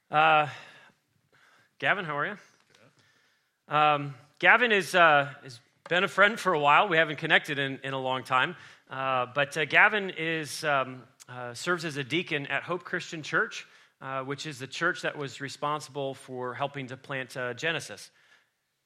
Uh, 0.10 0.48
Gavin, 1.80 2.06
how 2.06 2.18
are 2.18 2.26
you? 2.26 2.38
Um, 3.68 4.16
Gavin 4.40 4.72
is, 4.72 4.96
uh, 4.96 5.28
has 5.44 5.60
been 5.90 6.06
a 6.06 6.08
friend 6.08 6.40
for 6.40 6.54
a 6.54 6.60
while. 6.60 6.88
We 6.88 6.96
haven't 6.96 7.18
connected 7.18 7.60
in, 7.60 7.80
in 7.84 7.94
a 7.94 8.00
long 8.00 8.24
time. 8.24 8.56
Uh, 8.90 9.26
but 9.36 9.58
uh, 9.58 9.66
Gavin 9.66 10.10
is, 10.18 10.64
um, 10.64 11.04
uh, 11.28 11.54
serves 11.54 11.84
as 11.84 11.98
a 11.98 12.04
deacon 12.04 12.48
at 12.48 12.64
Hope 12.64 12.86
Christian 12.86 13.24
Church, 13.24 13.68
uh, 14.02 14.22
which 14.22 14.46
is 14.46 14.58
the 14.58 14.68
church 14.68 15.02
that 15.02 15.18
was 15.18 15.42
responsible 15.42 16.14
for 16.14 16.54
helping 16.54 16.88
to 16.88 16.96
plant 16.96 17.36
Genesis. 17.58 18.10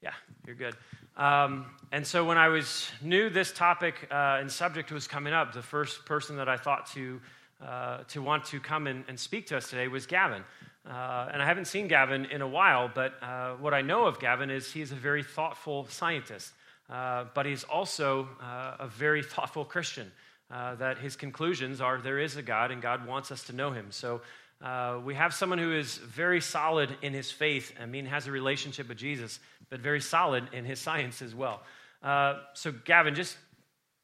Yeah, 0.03 0.11
you're 0.45 0.57
good. 0.57 0.75
Um, 1.15 1.65
and 1.93 2.05
so 2.05 2.25
when 2.25 2.37
I 2.37 2.49
was 2.49 2.91
knew 3.01 3.29
this 3.29 3.53
topic 3.53 4.05
uh, 4.11 4.39
and 4.41 4.51
subject 4.51 4.91
was 4.91 5.07
coming 5.07 5.31
up, 5.31 5.53
the 5.53 5.61
first 5.61 6.05
person 6.05 6.35
that 6.37 6.49
I 6.49 6.57
thought 6.57 6.87
to 6.87 7.21
uh, 7.65 7.99
to 8.09 8.21
want 8.21 8.43
to 8.43 8.59
come 8.59 8.87
and, 8.87 9.05
and, 9.07 9.17
speak 9.17 9.47
to 9.47 9.55
us 9.55 9.69
today 9.69 9.87
was 9.87 10.05
Gavin. 10.05 10.43
Uh, 10.85 11.29
and 11.31 11.41
I 11.41 11.45
haven't 11.45 11.67
seen 11.67 11.87
Gavin 11.87 12.25
in 12.25 12.41
a 12.41 12.47
while, 12.47 12.91
but 12.93 13.13
uh, 13.21 13.51
what 13.51 13.73
I 13.73 13.81
know 13.81 14.05
of 14.05 14.19
Gavin 14.19 14.49
is 14.49 14.69
he's 14.69 14.91
a 14.91 14.95
very 14.95 15.23
thoughtful 15.23 15.87
scientist, 15.87 16.51
uh, 16.89 17.23
but 17.33 17.45
he's 17.45 17.63
also 17.63 18.27
uh, 18.41 18.75
a 18.79 18.87
very 18.87 19.23
thoughtful 19.23 19.63
Christian. 19.63 20.11
that 20.49 20.97
his 20.97 21.15
conclusions 21.15 21.79
are 21.79 22.01
there 22.01 22.19
is 22.19 22.35
a 22.35 22.41
God 22.41 22.71
and 22.71 22.81
God 22.81 23.07
wants 23.07 23.31
us 23.31 23.43
to 23.45 23.53
know 23.53 23.71
him. 23.71 23.85
So 23.91 24.19
uh, 24.63 25.01
we 25.03 25.13
have 25.13 25.33
someone 25.33 25.59
who 25.59 25.73
is 25.73 25.97
very 25.97 26.39
solid 26.39 26.95
in 27.01 27.11
his 27.11 27.29
faith. 27.29 27.73
I 27.81 27.85
mean, 27.85 28.05
has 28.05 28.27
a 28.27 28.31
relationship 28.31 28.87
with 28.87 28.97
Jesus, 28.97 29.39
but 29.69 29.81
very 29.81 29.99
solid 29.99 30.47
in 30.53 30.63
his 30.63 30.79
science 30.87 31.21
as 31.21 31.35
well. 31.35 31.61
Uh, 32.01 32.39
so, 32.53 32.71
Gavin, 32.71 33.13
just 33.13 33.37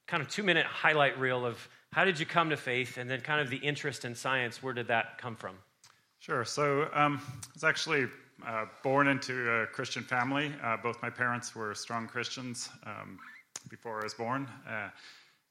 kind 0.05 0.21
of 0.21 0.29
two 0.29 0.43
minute 0.43 0.65
highlight 0.65 1.17
reel 1.17 1.45
of 1.45 1.65
how 1.91 2.03
did 2.03 2.19
you 2.19 2.25
come 2.25 2.49
to 2.49 2.57
faith, 2.57 2.97
and 2.97 3.09
then 3.09 3.21
kind 3.21 3.41
of 3.41 3.49
the 3.49 3.57
interest 3.57 4.03
in 4.03 4.13
science. 4.13 4.61
Where 4.61 4.73
did 4.73 4.87
that 4.89 5.17
come 5.17 5.35
from? 5.35 5.55
Sure. 6.19 6.43
So, 6.43 6.89
um, 6.93 7.21
I 7.25 7.53
was 7.53 7.63
actually 7.63 8.07
uh, 8.45 8.65
born 8.83 9.07
into 9.07 9.49
a 9.49 9.67
Christian 9.67 10.03
family. 10.03 10.51
Uh, 10.61 10.75
both 10.77 11.01
my 11.01 11.09
parents 11.09 11.55
were 11.55 11.73
strong 11.73 12.05
Christians 12.05 12.69
um, 12.85 13.17
before 13.69 14.01
I 14.01 14.03
was 14.03 14.13
born. 14.13 14.47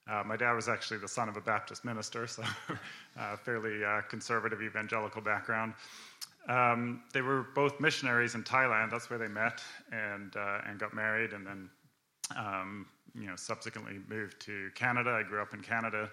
Uh, 0.09 0.23
my 0.25 0.37
dad 0.37 0.53
was 0.53 0.69
actually 0.69 0.99
the 0.99 1.09
son 1.09 1.29
of 1.29 1.37
a 1.37 1.41
Baptist 1.41 1.85
minister, 1.85 2.27
so 2.27 2.43
uh, 3.19 3.37
fairly 3.37 3.85
uh, 3.85 4.01
conservative 4.09 4.63
evangelical 4.63 5.21
background. 5.21 5.75
Um, 6.49 7.03
they 7.13 7.21
were 7.21 7.47
both 7.55 7.79
missionaries 7.79 8.35
in 8.35 8.43
Thailand. 8.43 8.91
That's 8.91 9.11
where 9.11 9.19
they 9.19 9.29
met 9.29 9.63
and 9.93 10.35
uh, 10.37 10.61
and 10.67 10.79
got 10.79 10.95
married, 10.95 11.33
and 11.33 11.47
then 11.47 11.71
um, 12.37 12.87
you 13.15 13.27
know 13.27 13.37
subsequently 13.37 13.99
moved 14.09 14.41
to 14.41 14.71
Canada. 14.75 15.11
I 15.11 15.23
grew 15.23 15.43
up 15.43 15.53
in 15.53 15.61
Canada, 15.61 16.09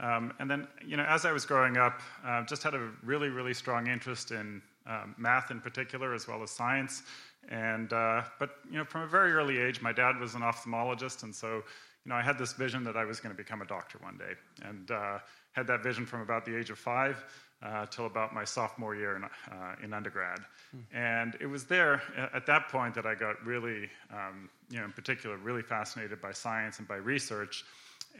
um, 0.00 0.32
and 0.40 0.50
then 0.50 0.66
you 0.84 0.96
know 0.96 1.04
as 1.04 1.24
I 1.24 1.30
was 1.30 1.46
growing 1.46 1.76
up, 1.76 2.00
uh, 2.24 2.44
just 2.44 2.64
had 2.64 2.74
a 2.74 2.90
really 3.04 3.28
really 3.28 3.54
strong 3.54 3.86
interest 3.86 4.32
in 4.32 4.60
um, 4.86 5.14
math 5.18 5.52
in 5.52 5.60
particular 5.60 6.14
as 6.14 6.26
well 6.26 6.42
as 6.42 6.50
science. 6.50 7.02
And 7.48 7.92
uh, 7.92 8.22
but 8.40 8.56
you 8.68 8.78
know 8.78 8.84
from 8.84 9.02
a 9.02 9.06
very 9.06 9.32
early 9.32 9.58
age, 9.58 9.80
my 9.80 9.92
dad 9.92 10.18
was 10.18 10.34
an 10.34 10.42
ophthalmologist, 10.42 11.22
and 11.22 11.32
so 11.32 11.62
you 12.06 12.10
know, 12.10 12.16
I 12.16 12.22
had 12.22 12.38
this 12.38 12.52
vision 12.52 12.84
that 12.84 12.96
I 12.96 13.04
was 13.04 13.18
going 13.18 13.34
to 13.34 13.36
become 13.36 13.62
a 13.62 13.66
doctor 13.66 13.98
one 14.00 14.16
day, 14.16 14.34
and 14.62 14.88
uh, 14.92 15.18
had 15.50 15.66
that 15.66 15.82
vision 15.82 16.06
from 16.06 16.20
about 16.20 16.44
the 16.44 16.56
age 16.56 16.70
of 16.70 16.78
five 16.78 17.24
uh, 17.64 17.86
till 17.86 18.06
about 18.06 18.32
my 18.32 18.44
sophomore 18.44 18.94
year 18.94 19.16
in, 19.16 19.24
uh, 19.24 19.74
in 19.82 19.92
undergrad. 19.92 20.38
Mm. 20.38 20.82
And 20.92 21.36
it 21.40 21.46
was 21.46 21.64
there 21.64 22.00
at 22.32 22.46
that 22.46 22.68
point 22.68 22.94
that 22.94 23.06
I 23.06 23.16
got 23.16 23.44
really, 23.44 23.90
um, 24.12 24.48
you 24.70 24.78
know, 24.78 24.84
in 24.84 24.92
particular, 24.92 25.36
really 25.36 25.62
fascinated 25.62 26.20
by 26.20 26.30
science 26.30 26.78
and 26.78 26.86
by 26.86 26.94
research. 26.94 27.64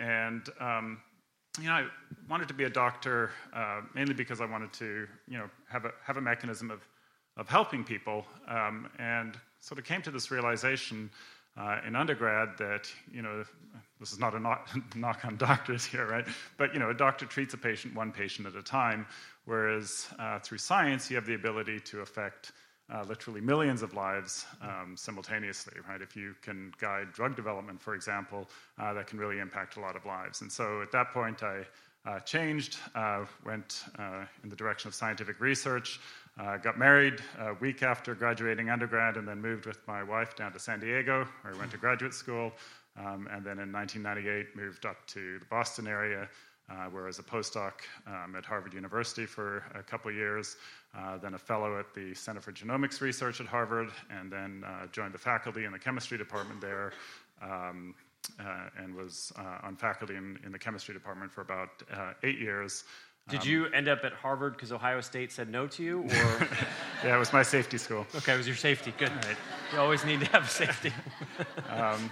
And 0.00 0.42
um, 0.58 1.00
you 1.60 1.68
know, 1.68 1.74
I 1.74 1.86
wanted 2.28 2.48
to 2.48 2.54
be 2.54 2.64
a 2.64 2.70
doctor 2.70 3.30
uh, 3.54 3.82
mainly 3.94 4.14
because 4.14 4.40
I 4.40 4.46
wanted 4.46 4.72
to, 4.74 5.06
you 5.28 5.38
know, 5.38 5.48
have 5.68 5.84
a 5.84 5.92
have 6.04 6.16
a 6.16 6.20
mechanism 6.20 6.72
of 6.72 6.80
of 7.36 7.48
helping 7.48 7.84
people, 7.84 8.24
um, 8.48 8.88
and 8.98 9.38
sort 9.60 9.78
of 9.78 9.84
came 9.84 10.02
to 10.02 10.10
this 10.10 10.30
realization 10.30 11.10
uh, 11.56 11.78
in 11.86 11.96
undergrad 11.96 12.50
that, 12.58 12.90
you 13.10 13.22
know, 13.22 13.44
this 13.98 14.12
is 14.12 14.18
not 14.18 14.34
a 14.34 14.40
knock, 14.40 14.68
knock, 14.96 15.24
on 15.24 15.36
doctors 15.36 15.84
here, 15.84 16.06
right? 16.06 16.26
But, 16.58 16.74
you 16.74 16.80
know, 16.80 16.90
a 16.90 16.94
doctor 16.94 17.24
treats 17.26 17.54
a 17.54 17.58
patient 17.58 17.94
one 17.94 18.12
patient 18.12 18.46
at 18.46 18.54
a 18.54 18.62
time, 18.62 19.06
whereas 19.46 20.06
uh, 20.18 20.38
through 20.40 20.58
science, 20.58 21.10
you 21.10 21.16
have 21.16 21.26
the 21.26 21.34
ability 21.34 21.80
to 21.80 22.00
affect 22.00 22.52
uh, 22.92 23.02
literally 23.08 23.40
millions 23.40 23.82
of 23.82 23.94
lives 23.94 24.46
um, 24.62 24.94
simultaneously, 24.96 25.74
right? 25.88 26.00
If 26.00 26.14
you 26.14 26.34
can 26.42 26.72
guide 26.78 27.12
drug 27.12 27.34
development, 27.34 27.80
for 27.80 27.94
example, 27.94 28.48
uh, 28.78 28.92
that 28.92 29.06
can 29.06 29.18
really 29.18 29.38
impact 29.38 29.76
a 29.76 29.80
lot 29.80 29.96
of 29.96 30.04
lives. 30.04 30.42
And 30.42 30.52
so 30.52 30.82
at 30.82 30.92
that 30.92 31.10
point, 31.12 31.42
I 31.42 31.64
uh, 32.04 32.20
changed, 32.20 32.76
uh, 32.94 33.24
went 33.44 33.82
in 34.44 34.48
the 34.48 34.54
direction 34.54 34.86
of 34.86 34.94
scientific 34.94 35.40
research, 35.40 35.98
uh, 36.38 36.58
got 36.58 36.78
married 36.78 37.20
a 37.38 37.54
week 37.54 37.82
after 37.82 38.14
graduating 38.14 38.68
undergrad 38.68 39.16
and 39.16 39.26
then 39.26 39.40
moved 39.40 39.66
with 39.66 39.78
my 39.86 40.02
wife 40.02 40.36
down 40.36 40.52
to 40.52 40.58
San 40.58 40.80
Diego, 40.80 41.26
where 41.42 41.54
I 41.54 41.58
went 41.58 41.70
to 41.70 41.78
graduate 41.78 42.14
school. 42.14 42.52
Um, 42.98 43.28
and 43.30 43.44
then 43.44 43.58
in 43.58 43.72
1998, 43.72 44.56
moved 44.56 44.86
up 44.86 45.06
to 45.08 45.38
the 45.38 45.44
Boston 45.46 45.86
area, 45.86 46.28
uh, 46.70 46.86
where 46.86 47.04
I 47.04 47.06
was 47.06 47.18
a 47.18 47.22
postdoc 47.22 47.72
um, 48.06 48.34
at 48.36 48.44
Harvard 48.44 48.74
University 48.74 49.26
for 49.26 49.64
a 49.74 49.82
couple 49.82 50.10
years, 50.10 50.56
uh, 50.96 51.18
then 51.18 51.34
a 51.34 51.38
fellow 51.38 51.78
at 51.78 51.94
the 51.94 52.14
Center 52.14 52.40
for 52.40 52.52
Genomics 52.52 53.00
Research 53.00 53.40
at 53.40 53.46
Harvard, 53.46 53.88
and 54.10 54.30
then 54.30 54.64
uh, 54.66 54.86
joined 54.88 55.14
the 55.14 55.18
faculty 55.18 55.64
in 55.64 55.72
the 55.72 55.78
chemistry 55.78 56.18
department 56.18 56.60
there. 56.60 56.92
Um, 57.42 57.94
uh, 58.40 58.70
and 58.78 58.92
was 58.92 59.32
uh, 59.38 59.58
on 59.62 59.76
faculty 59.76 60.16
in, 60.16 60.36
in, 60.44 60.50
the 60.50 60.58
chemistry 60.58 60.92
department 60.92 61.30
for 61.30 61.42
about 61.42 61.68
uh, 61.92 62.12
eight 62.24 62.40
years. 62.40 62.82
Did 63.28 63.40
um, 63.40 63.48
you 63.48 63.66
end 63.66 63.88
up 63.88 64.04
at 64.04 64.12
Harvard 64.12 64.52
because 64.52 64.70
Ohio 64.70 65.00
State 65.00 65.32
said 65.32 65.50
no 65.50 65.66
to 65.66 65.82
you, 65.82 66.02
or? 66.02 66.08
yeah, 67.04 67.16
it 67.16 67.18
was 67.18 67.32
my 67.32 67.42
safety 67.42 67.76
school. 67.76 68.06
Okay, 68.14 68.34
it 68.34 68.36
was 68.36 68.46
your 68.46 68.54
safety. 68.54 68.94
Good. 68.96 69.10
Right. 69.10 69.36
You 69.72 69.80
always 69.80 70.04
need 70.04 70.20
to 70.20 70.26
have 70.26 70.48
safety. 70.48 70.92
um, 71.70 72.08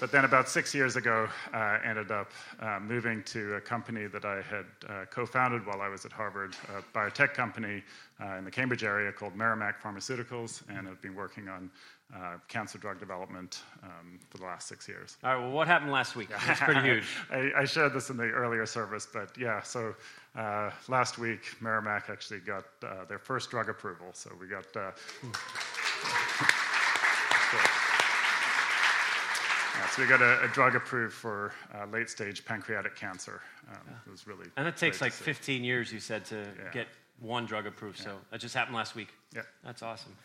but 0.00 0.12
then 0.12 0.24
about 0.24 0.48
six 0.48 0.74
years 0.74 0.96
ago, 0.96 1.28
I 1.52 1.76
uh, 1.76 1.88
ended 1.88 2.10
up 2.10 2.30
uh, 2.60 2.78
moving 2.80 3.22
to 3.24 3.54
a 3.54 3.60
company 3.60 4.06
that 4.06 4.24
I 4.24 4.42
had 4.42 4.64
uh, 4.88 5.04
co-founded 5.10 5.66
while 5.66 5.82
I 5.82 5.88
was 5.88 6.06
at 6.06 6.12
Harvard, 6.12 6.56
a 6.68 6.98
biotech 6.98 7.34
company 7.34 7.82
uh, 8.18 8.36
in 8.36 8.44
the 8.44 8.50
Cambridge 8.50 8.82
area 8.82 9.12
called 9.12 9.36
Merrimack 9.36 9.82
Pharmaceuticals, 9.82 10.62
and 10.70 10.88
I've 10.88 11.02
been 11.02 11.14
working 11.14 11.48
on 11.48 11.70
uh, 12.14 12.38
cancer 12.48 12.78
drug 12.78 12.98
development 12.98 13.62
um, 13.82 14.18
for 14.30 14.38
the 14.38 14.44
last 14.44 14.68
six 14.68 14.88
years. 14.88 15.16
All 15.22 15.34
right, 15.34 15.40
well, 15.40 15.52
what 15.52 15.68
happened 15.68 15.92
last 15.92 16.16
week? 16.16 16.30
That's 16.46 16.60
pretty 16.60 16.80
huge. 16.88 17.04
I, 17.30 17.52
I, 17.58 17.64
shared 17.64 17.92
this 17.92 18.10
in 18.10 18.16
the 18.16 18.24
earlier 18.24 18.66
service, 18.66 19.06
but 19.12 19.36
yeah, 19.38 19.62
so 19.62 19.94
uh, 20.36 20.70
last 20.88 21.18
week, 21.18 21.40
Merrimack 21.60 22.08
actually 22.08 22.40
got 22.40 22.64
uh, 22.82 23.04
their 23.08 23.18
first 23.18 23.50
drug 23.50 23.68
approval. 23.68 24.08
So 24.12 24.30
we 24.40 24.46
got. 24.46 24.64
Uh, 24.76 24.92
so 29.90 30.02
we 30.02 30.08
got 30.08 30.22
a, 30.22 30.44
a 30.44 30.48
drug 30.48 30.76
approved 30.76 31.14
for 31.14 31.52
uh, 31.74 31.86
late 31.86 32.08
stage 32.08 32.44
pancreatic 32.44 32.94
cancer. 32.94 33.40
Um, 33.68 33.78
yeah. 33.86 33.92
It 34.06 34.10
was 34.10 34.26
really. 34.26 34.46
And 34.56 34.68
it 34.68 34.76
takes 34.76 35.00
like 35.00 35.12
15 35.12 35.64
years, 35.64 35.92
you 35.92 35.98
said, 35.98 36.24
to 36.26 36.36
yeah. 36.36 36.70
get 36.72 36.86
one 37.18 37.46
drug 37.46 37.66
approved. 37.66 37.98
Yeah. 37.98 38.04
So 38.04 38.16
that 38.30 38.40
just 38.40 38.54
happened 38.54 38.76
last 38.76 38.94
week. 38.94 39.08
Yeah. 39.34 39.42
That's 39.64 39.82
awesome. 39.82 40.16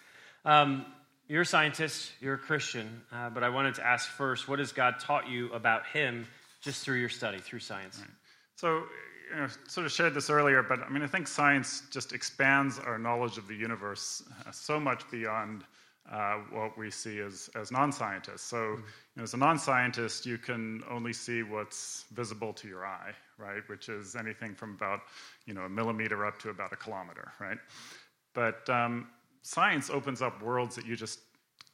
Um, 0.45 0.85
you're 1.27 1.41
a 1.41 1.45
scientist, 1.45 2.11
you're 2.21 2.35
a 2.35 2.39
Christian, 2.39 3.01
uh, 3.11 3.31
but 3.31 3.43
I 3.43 3.49
wanted 3.49 3.75
to 3.75 3.85
ask 3.85 4.07
first 4.07 4.47
what 4.47 4.59
has 4.59 4.71
God 4.71 4.99
taught 4.99 5.27
you 5.27 5.51
about 5.53 5.87
Him 5.87 6.27
just 6.61 6.83
through 6.83 6.97
your 6.99 7.09
study, 7.09 7.39
through 7.39 7.59
science? 7.59 7.97
Right. 7.99 8.09
So, 8.57 8.83
you 9.29 9.35
know, 9.35 9.47
sort 9.67 9.85
of 9.85 9.91
shared 9.91 10.13
this 10.13 10.29
earlier, 10.29 10.63
but 10.63 10.79
I 10.79 10.89
mean, 10.89 11.03
I 11.03 11.07
think 11.07 11.27
science 11.27 11.83
just 11.91 12.13
expands 12.13 12.79
our 12.79 12.97
knowledge 12.97 13.37
of 13.37 13.47
the 13.47 13.55
universe 13.55 14.23
uh, 14.45 14.51
so 14.51 14.79
much 14.79 15.09
beyond 15.09 15.63
uh, 16.11 16.35
what 16.51 16.77
we 16.77 16.91
see 16.91 17.19
as, 17.19 17.49
as 17.55 17.71
non 17.71 17.91
scientists. 17.91 18.43
So, 18.43 18.57
mm-hmm. 18.57 18.81
you 18.81 19.17
know, 19.17 19.23
as 19.23 19.33
a 19.33 19.37
non 19.37 19.57
scientist, 19.57 20.25
you 20.25 20.37
can 20.37 20.83
only 20.89 21.13
see 21.13 21.43
what's 21.43 22.05
visible 22.13 22.53
to 22.53 22.67
your 22.67 22.85
eye, 22.85 23.11
right? 23.37 23.67
Which 23.67 23.89
is 23.89 24.15
anything 24.15 24.53
from 24.53 24.75
about, 24.75 25.01
you 25.45 25.53
know, 25.53 25.61
a 25.61 25.69
millimeter 25.69 26.25
up 26.25 26.37
to 26.39 26.49
about 26.49 26.73
a 26.73 26.75
kilometer, 26.75 27.31
right? 27.39 27.57
But 28.33 28.69
um, 28.69 29.07
science 29.41 29.89
opens 29.89 30.21
up 30.21 30.41
worlds 30.41 30.75
that 30.75 30.85
you 30.85 30.95
just 30.95 31.19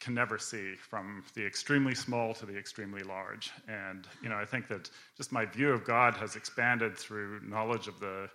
can 0.01 0.13
never 0.13 0.37
see, 0.37 0.75
from 0.75 1.23
the 1.35 1.45
extremely 1.45 1.95
small 1.95 2.33
to 2.33 2.45
the 2.45 2.57
extremely 2.57 3.03
large. 3.03 3.51
And 3.67 4.07
you 4.21 4.29
know, 4.29 4.35
I 4.35 4.45
think 4.45 4.67
that 4.67 4.89
just 5.15 5.31
my 5.31 5.45
view 5.45 5.69
of 5.71 5.85
God 5.85 6.15
has 6.15 6.35
expanded 6.35 6.97
through 6.97 7.39
knowledge 7.43 7.87
of 7.87 7.99
the, 7.99 8.29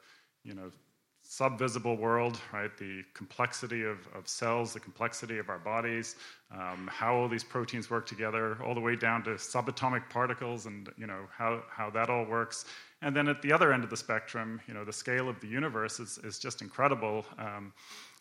you 0.44 0.54
know, 0.54 0.70
subvisible 1.28 1.98
world, 1.98 2.40
right? 2.52 2.76
The 2.78 3.02
complexity 3.12 3.82
of, 3.82 3.98
of 4.14 4.28
cells, 4.28 4.72
the 4.72 4.80
complexity 4.80 5.38
of 5.38 5.48
our 5.48 5.58
bodies, 5.58 6.14
um, 6.52 6.88
how 6.92 7.16
all 7.16 7.28
these 7.28 7.42
proteins 7.42 7.90
work 7.90 8.06
together, 8.06 8.56
all 8.62 8.74
the 8.74 8.80
way 8.80 8.94
down 8.94 9.24
to 9.24 9.30
subatomic 9.30 10.08
particles, 10.08 10.66
and 10.66 10.88
you 10.96 11.06
know 11.06 11.22
how 11.36 11.62
how 11.68 11.90
that 11.90 12.10
all 12.10 12.24
works. 12.24 12.64
And 13.02 13.14
then 13.14 13.28
at 13.28 13.42
the 13.42 13.52
other 13.52 13.72
end 13.72 13.84
of 13.84 13.90
the 13.90 13.96
spectrum, 13.96 14.60
you 14.68 14.74
know, 14.74 14.84
the 14.84 14.92
scale 14.92 15.28
of 15.28 15.40
the 15.40 15.48
universe 15.48 15.98
is 15.98 16.18
is 16.18 16.38
just 16.38 16.62
incredible. 16.62 17.26
Um, 17.38 17.72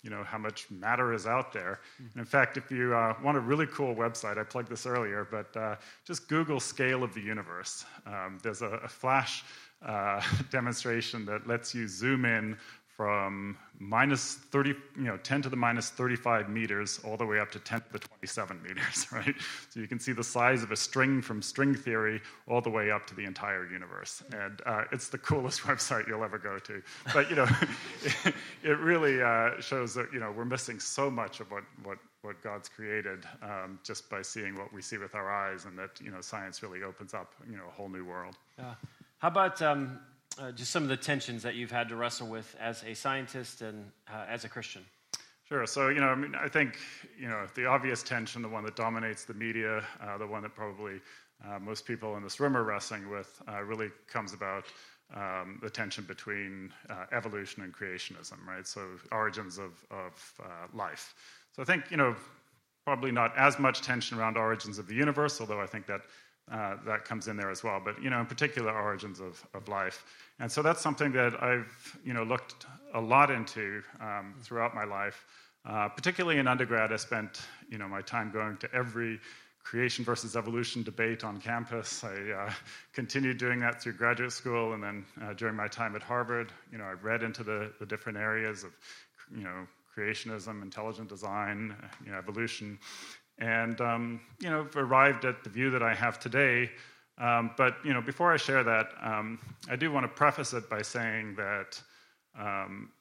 you 0.06 0.12
know 0.12 0.24
how 0.24 0.38
much 0.38 0.70
matter 0.70 1.14
is 1.14 1.26
out 1.26 1.52
there. 1.52 1.80
And 1.98 2.18
in 2.18 2.26
fact, 2.26 2.58
if 2.58 2.70
you 2.70 2.94
uh, 2.94 3.16
want 3.24 3.38
a 3.38 3.40
really 3.40 3.66
cool 3.66 3.96
website, 3.96 4.38
I 4.38 4.44
plugged 4.44 4.70
this 4.70 4.86
earlier, 4.86 5.28
but 5.30 5.58
uh, 5.58 5.76
just 6.06 6.30
Google 6.30 6.60
scale 6.60 7.04
of 7.04 7.16
the 7.16 7.22
universe. 7.22 7.86
Um, 8.06 8.38
there's 8.44 8.62
a, 8.62 8.80
a 8.84 8.88
flash 8.88 9.44
uh, 9.82 10.22
demonstration 10.52 11.26
that 11.26 11.48
lets 11.48 11.74
you 11.74 11.88
zoom 11.88 12.24
in 12.24 12.56
from 12.96 13.58
minus 13.78 14.36
30, 14.36 14.70
you 14.70 15.04
know, 15.04 15.18
10 15.18 15.42
to 15.42 15.50
the 15.50 15.56
minus 15.56 15.90
35 15.90 16.50
meters 16.50 17.00
all 17.04 17.18
the 17.18 17.26
way 17.26 17.40
up 17.40 17.52
to 17.52 17.60
10 17.60 17.82
to 17.82 17.86
the 17.92 18.00
27 18.00 18.62
meters, 18.64 19.08
right? 19.12 19.36
So 19.70 19.82
you 19.82 19.88
can 19.88 20.00
see 20.00 20.14
the 20.14 20.24
size 20.24 20.64
of 20.64 20.72
a 20.72 20.78
string 20.78 21.22
from 21.22 21.42
string 21.42 21.76
theory 21.76 22.22
all 22.48 22.62
the 22.62 22.70
way 22.70 22.92
up 22.92 23.06
to 23.08 23.16
the 23.16 23.26
entire 23.26 23.70
universe. 23.70 24.24
And 24.32 24.62
uh, 24.66 24.86
it's 24.94 25.10
the 25.10 25.18
coolest 25.18 25.62
website 25.64 26.08
you'll 26.08 26.24
ever 26.24 26.38
go 26.38 26.58
to. 26.60 26.82
But, 27.14 27.30
you 27.30 27.36
know, 27.36 27.48
it, 28.04 28.34
it 28.64 28.80
really 28.80 29.22
uh, 29.22 29.60
shows 29.60 29.94
that, 29.96 30.14
you 30.14 30.20
know, 30.20 30.32
we're 30.32 30.46
missing 30.46 30.80
so 30.80 31.12
much 31.12 31.42
of 31.42 31.52
what, 31.52 31.64
what, 31.84 31.98
what 32.22 32.42
God's 32.42 32.70
created 32.70 33.26
um, 33.42 33.78
just 33.84 34.10
by 34.10 34.22
seeing 34.22 34.56
what 34.56 34.72
we 34.72 34.82
see 34.82 34.98
with 34.98 35.16
our 35.16 35.32
eyes 35.32 35.66
and 35.66 35.78
that, 35.78 36.00
you 36.02 36.12
know, 36.12 36.22
science 36.22 36.64
really 36.64 36.82
opens 36.84 37.14
up, 37.14 37.34
you 37.50 37.58
know, 37.58 37.66
a 37.68 37.72
whole 37.72 37.90
new 37.90 38.06
world. 38.06 38.38
Yeah. 38.58 38.76
How 39.18 39.28
about 39.28 39.62
um, 39.62 40.00
uh, 40.40 40.52
just 40.52 40.72
some 40.72 40.84
of 40.84 40.90
the 40.90 40.98
tensions 40.98 41.44
that 41.44 41.56
you've 41.56 41.72
had 41.72 41.90
to 41.90 41.96
wrestle 41.96 42.28
with 42.28 42.56
as 42.60 42.84
a 42.84 42.94
scientist 42.94 43.62
and 43.62 43.92
uh, 44.12 44.26
as 44.30 44.46
a 44.46 44.50
Christian. 44.50 44.84
Sure. 45.48 45.66
So, 45.68 45.90
you 45.90 46.00
know, 46.00 46.08
I 46.08 46.16
mean, 46.16 46.34
I 46.36 46.48
think, 46.48 46.78
you 47.20 47.28
know, 47.28 47.46
the 47.54 47.68
obvious 47.68 48.02
tension, 48.02 48.42
the 48.42 48.50
one 48.50 48.64
that 48.64 48.76
dominates 48.76 49.26
the 49.26 49.36
media, 49.36 49.84
uh, 50.02 50.18
the 50.18 50.26
one 50.26 50.42
that 50.42 50.56
probably 50.56 51.00
uh, 51.48 51.60
most 51.60 51.86
people 51.86 52.18
in 52.18 52.24
this 52.24 52.40
room 52.40 52.58
are 52.58 52.64
wrestling 52.64 53.10
with, 53.12 53.42
uh, 53.48 53.62
really 53.62 53.90
comes 54.08 54.34
about 54.34 54.66
um, 55.14 55.60
the 55.62 55.70
tension 55.70 56.04
between 56.04 56.74
uh, 56.90 57.06
evolution 57.12 57.62
and 57.62 57.74
creationism, 57.74 58.44
right? 58.48 58.66
So, 58.66 58.82
origins 59.12 59.60
of, 59.60 59.74
of 59.92 60.34
life. 60.74 61.14
So, 61.52 61.62
I 61.62 61.66
think, 61.66 61.92
you 61.92 61.98
know, 61.98 62.16
probably 62.86 63.12
not 63.12 63.36
as 63.38 63.60
much 63.60 63.82
tension 63.82 64.18
around 64.18 64.38
origins 64.38 64.80
of 64.80 64.88
the 64.88 64.96
universe, 64.96 65.40
although 65.42 65.62
I 65.62 65.68
think 65.68 65.86
that 65.88 66.02
uh, 66.52 66.76
that 66.86 67.06
comes 67.06 67.28
in 67.28 67.38
there 67.38 67.50
as 67.50 67.64
well. 67.64 67.82
But 67.84 68.02
you 68.02 68.10
know, 68.10 68.20
in 68.20 68.26
particular, 68.26 68.72
origins 68.72 69.20
of, 69.20 69.46
of 69.54 69.68
life, 69.68 70.06
and 70.40 70.52
so 70.52 70.62
that's 70.62 70.82
something 70.82 71.12
that 71.14 71.42
I've 71.42 71.98
you 72.04 72.14
know 72.14 72.24
looked 72.24 72.66
a 72.94 73.02
lot 73.02 73.32
into 73.32 73.82
um, 74.00 74.36
throughout 74.42 74.76
my 74.76 74.84
life. 74.86 75.26
Uh, 75.68 75.90
particularly 75.90 76.38
in 76.38 76.48
undergrad, 76.48 76.94
I 76.94 76.98
spent 76.98 77.42
you 77.70 77.78
know 77.78 77.88
my 77.88 78.02
time 78.02 78.32
going 78.32 78.58
to 78.58 78.74
every 78.74 79.20
creation 79.66 80.06
versus 80.06 80.36
evolution 80.36 80.84
debate 80.84 81.24
on 81.24 81.42
campus. 81.42 82.04
I 82.04 82.32
uh, 82.32 82.54
continued 82.94 83.40
doing 83.40 83.60
that 83.62 83.82
through 83.82 83.94
graduate 83.94 84.32
school, 84.32 84.74
and 84.74 84.84
then 84.84 85.06
uh, 85.24 85.34
during 85.34 85.56
my 85.56 85.68
time 85.68 85.96
at 85.96 86.04
Harvard, 86.04 86.52
you 86.72 86.78
know, 86.78 86.84
I 86.84 86.92
read 86.92 87.24
into 87.24 87.44
the, 87.44 87.72
the 87.80 87.86
different 87.86 88.20
areas 88.20 88.64
of 88.64 88.72
you 89.36 89.44
know 89.44 89.68
creationism, 89.98 90.62
intelligent 90.62 91.10
design, 91.10 91.76
you 92.06 92.12
know, 92.12 92.18
evolution, 92.18 92.78
and 93.40 93.80
um, 93.82 94.22
you 94.40 94.50
know 94.50 94.68
arrived 94.76 95.26
at 95.26 95.44
the 95.44 95.50
view 95.50 95.70
that 95.72 95.84
I 95.84 95.94
have 95.94 96.20
today. 96.20 96.72
Um, 97.18 97.52
but 97.58 97.78
you 97.84 97.94
know, 97.94 98.02
before 98.02 98.34
I 98.34 98.38
share 98.38 98.64
that, 98.64 98.90
um, 99.02 99.40
I 99.70 99.76
do 99.76 99.92
want 99.92 100.04
to 100.04 100.10
preface 100.10 100.54
it 100.54 100.70
by 100.70 100.82
saying 100.82 101.36
that 101.36 101.82
um, 102.38 102.92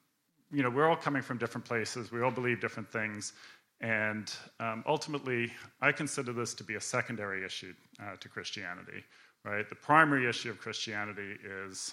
you 0.52 0.62
know 0.62 0.70
we're 0.70 0.88
all 0.88 0.96
coming 0.96 1.22
from 1.22 1.38
different 1.38 1.64
places. 1.64 2.12
We 2.12 2.22
all 2.22 2.30
believe 2.30 2.60
different 2.60 2.90
things, 2.90 3.32
and 3.80 4.32
um, 4.60 4.84
ultimately, 4.86 5.52
I 5.80 5.92
consider 5.92 6.32
this 6.32 6.54
to 6.54 6.64
be 6.64 6.74
a 6.74 6.80
secondary 6.80 7.44
issue 7.44 7.74
uh, 8.00 8.16
to 8.20 8.28
Christianity. 8.28 9.04
Right, 9.44 9.68
the 9.68 9.74
primary 9.74 10.26
issue 10.26 10.48
of 10.48 10.58
Christianity 10.58 11.36
is 11.44 11.92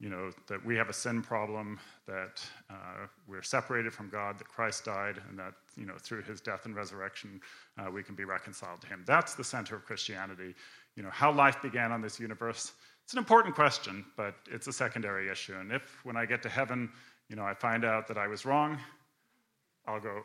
you 0.00 0.08
know, 0.08 0.30
that 0.46 0.64
we 0.64 0.76
have 0.76 0.88
a 0.88 0.92
sin 0.92 1.22
problem, 1.22 1.78
that 2.06 2.40
uh, 2.70 3.06
we're 3.26 3.42
separated 3.42 3.92
from 3.92 4.08
God, 4.08 4.38
that 4.38 4.46
Christ 4.46 4.84
died, 4.84 5.20
and 5.28 5.38
that, 5.38 5.54
you 5.76 5.86
know, 5.86 5.94
through 5.98 6.22
his 6.22 6.40
death 6.40 6.66
and 6.66 6.76
resurrection, 6.76 7.40
uh, 7.78 7.90
we 7.90 8.04
can 8.04 8.14
be 8.14 8.24
reconciled 8.24 8.80
to 8.82 8.86
him. 8.86 9.02
That's 9.06 9.34
the 9.34 9.42
center 9.42 9.74
of 9.74 9.84
Christianity. 9.84 10.54
You 10.94 11.02
know, 11.02 11.10
how 11.10 11.32
life 11.32 11.60
began 11.60 11.90
on 11.90 12.00
this 12.00 12.20
universe, 12.20 12.72
it's 13.02 13.12
an 13.12 13.18
important 13.18 13.54
question, 13.54 14.04
but 14.16 14.34
it's 14.50 14.68
a 14.68 14.72
secondary 14.72 15.30
issue. 15.30 15.54
And 15.58 15.72
if, 15.72 16.04
when 16.04 16.16
I 16.16 16.26
get 16.26 16.42
to 16.42 16.48
heaven, 16.48 16.90
you 17.28 17.36
know, 17.36 17.44
I 17.44 17.54
find 17.54 17.84
out 17.84 18.06
that 18.08 18.18
I 18.18 18.28
was 18.28 18.44
wrong, 18.44 18.78
I'll 19.86 20.00
go, 20.00 20.22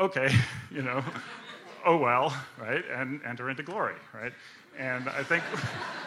okay, 0.00 0.32
you 0.70 0.82
know, 0.82 1.04
oh 1.84 1.96
well, 1.98 2.34
right, 2.58 2.84
and 2.94 3.20
enter 3.26 3.50
into 3.50 3.62
glory, 3.62 3.96
right? 4.14 4.32
And 4.78 5.08
I 5.08 5.22
think 5.22 5.42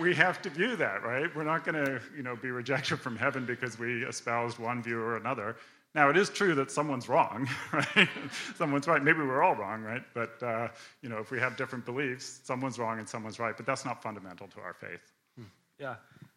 we 0.00 0.14
have 0.14 0.42
to 0.42 0.50
view 0.50 0.76
that, 0.76 1.02
right? 1.02 1.34
We're 1.34 1.44
not 1.44 1.64
going 1.64 1.84
to, 1.84 2.00
you 2.16 2.22
know, 2.22 2.36
be 2.36 2.50
rejected 2.50 3.00
from 3.00 3.16
heaven 3.16 3.44
because 3.46 3.78
we 3.78 4.04
espoused 4.04 4.58
one 4.58 4.82
view 4.82 4.98
or 5.00 5.16
another. 5.16 5.56
Now, 5.94 6.10
it 6.10 6.16
is 6.16 6.28
true 6.28 6.54
that 6.56 6.70
someone's 6.70 7.08
wrong, 7.08 7.48
right? 7.72 8.08
someone's 8.54 8.86
right. 8.86 9.02
Maybe 9.02 9.20
we're 9.20 9.42
all 9.42 9.54
wrong, 9.54 9.82
right? 9.82 10.02
But, 10.12 10.42
uh, 10.42 10.68
you 11.00 11.08
know, 11.08 11.18
if 11.18 11.30
we 11.30 11.40
have 11.40 11.56
different 11.56 11.86
beliefs, 11.86 12.40
someone's 12.44 12.78
wrong 12.78 12.98
and 12.98 13.08
someone's 13.08 13.38
right. 13.38 13.56
But 13.56 13.64
that's 13.64 13.84
not 13.84 14.02
fundamental 14.02 14.46
to 14.48 14.60
our 14.60 14.74
faith. 14.74 15.00
Hmm. 15.36 15.44
Yeah. 15.78 15.94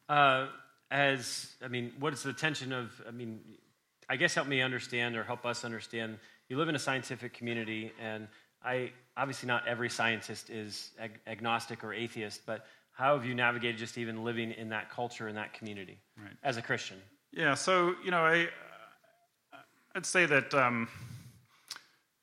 Uh, 0.07 0.47
as, 0.91 1.53
I 1.63 1.67
mean, 1.67 1.91
what 1.99 2.13
is 2.13 2.23
the 2.23 2.33
tension 2.33 2.71
of, 2.71 2.89
I 3.07 3.11
mean, 3.11 3.41
I 4.09 4.15
guess 4.15 4.33
help 4.33 4.47
me 4.47 4.61
understand 4.61 5.15
or 5.15 5.23
help 5.23 5.45
us 5.45 5.63
understand. 5.65 6.17
You 6.47 6.57
live 6.57 6.69
in 6.69 6.75
a 6.75 6.79
scientific 6.79 7.33
community, 7.33 7.91
and 8.01 8.27
I 8.63 8.91
obviously 9.15 9.47
not 9.47 9.67
every 9.67 9.89
scientist 9.89 10.49
is 10.49 10.91
ag- 10.99 11.19
agnostic 11.27 11.83
or 11.83 11.93
atheist, 11.93 12.41
but 12.45 12.65
how 12.99 13.15
have 13.15 13.25
you 13.25 13.33
navigated 13.33 13.77
just 13.77 13.97
even 13.97 14.25
living 14.25 14.51
in 14.51 14.67
that 14.69 14.89
culture 14.89 15.29
in 15.29 15.35
that 15.35 15.53
community 15.53 15.97
right. 16.21 16.33
as 16.43 16.57
a 16.57 16.61
Christian? 16.61 16.97
Yeah, 17.31 17.53
so 17.53 17.95
you 18.03 18.11
know, 18.11 18.25
I 18.25 18.49
I'd 19.95 20.05
say 20.05 20.25
that 20.25 20.53
um, 20.53 20.89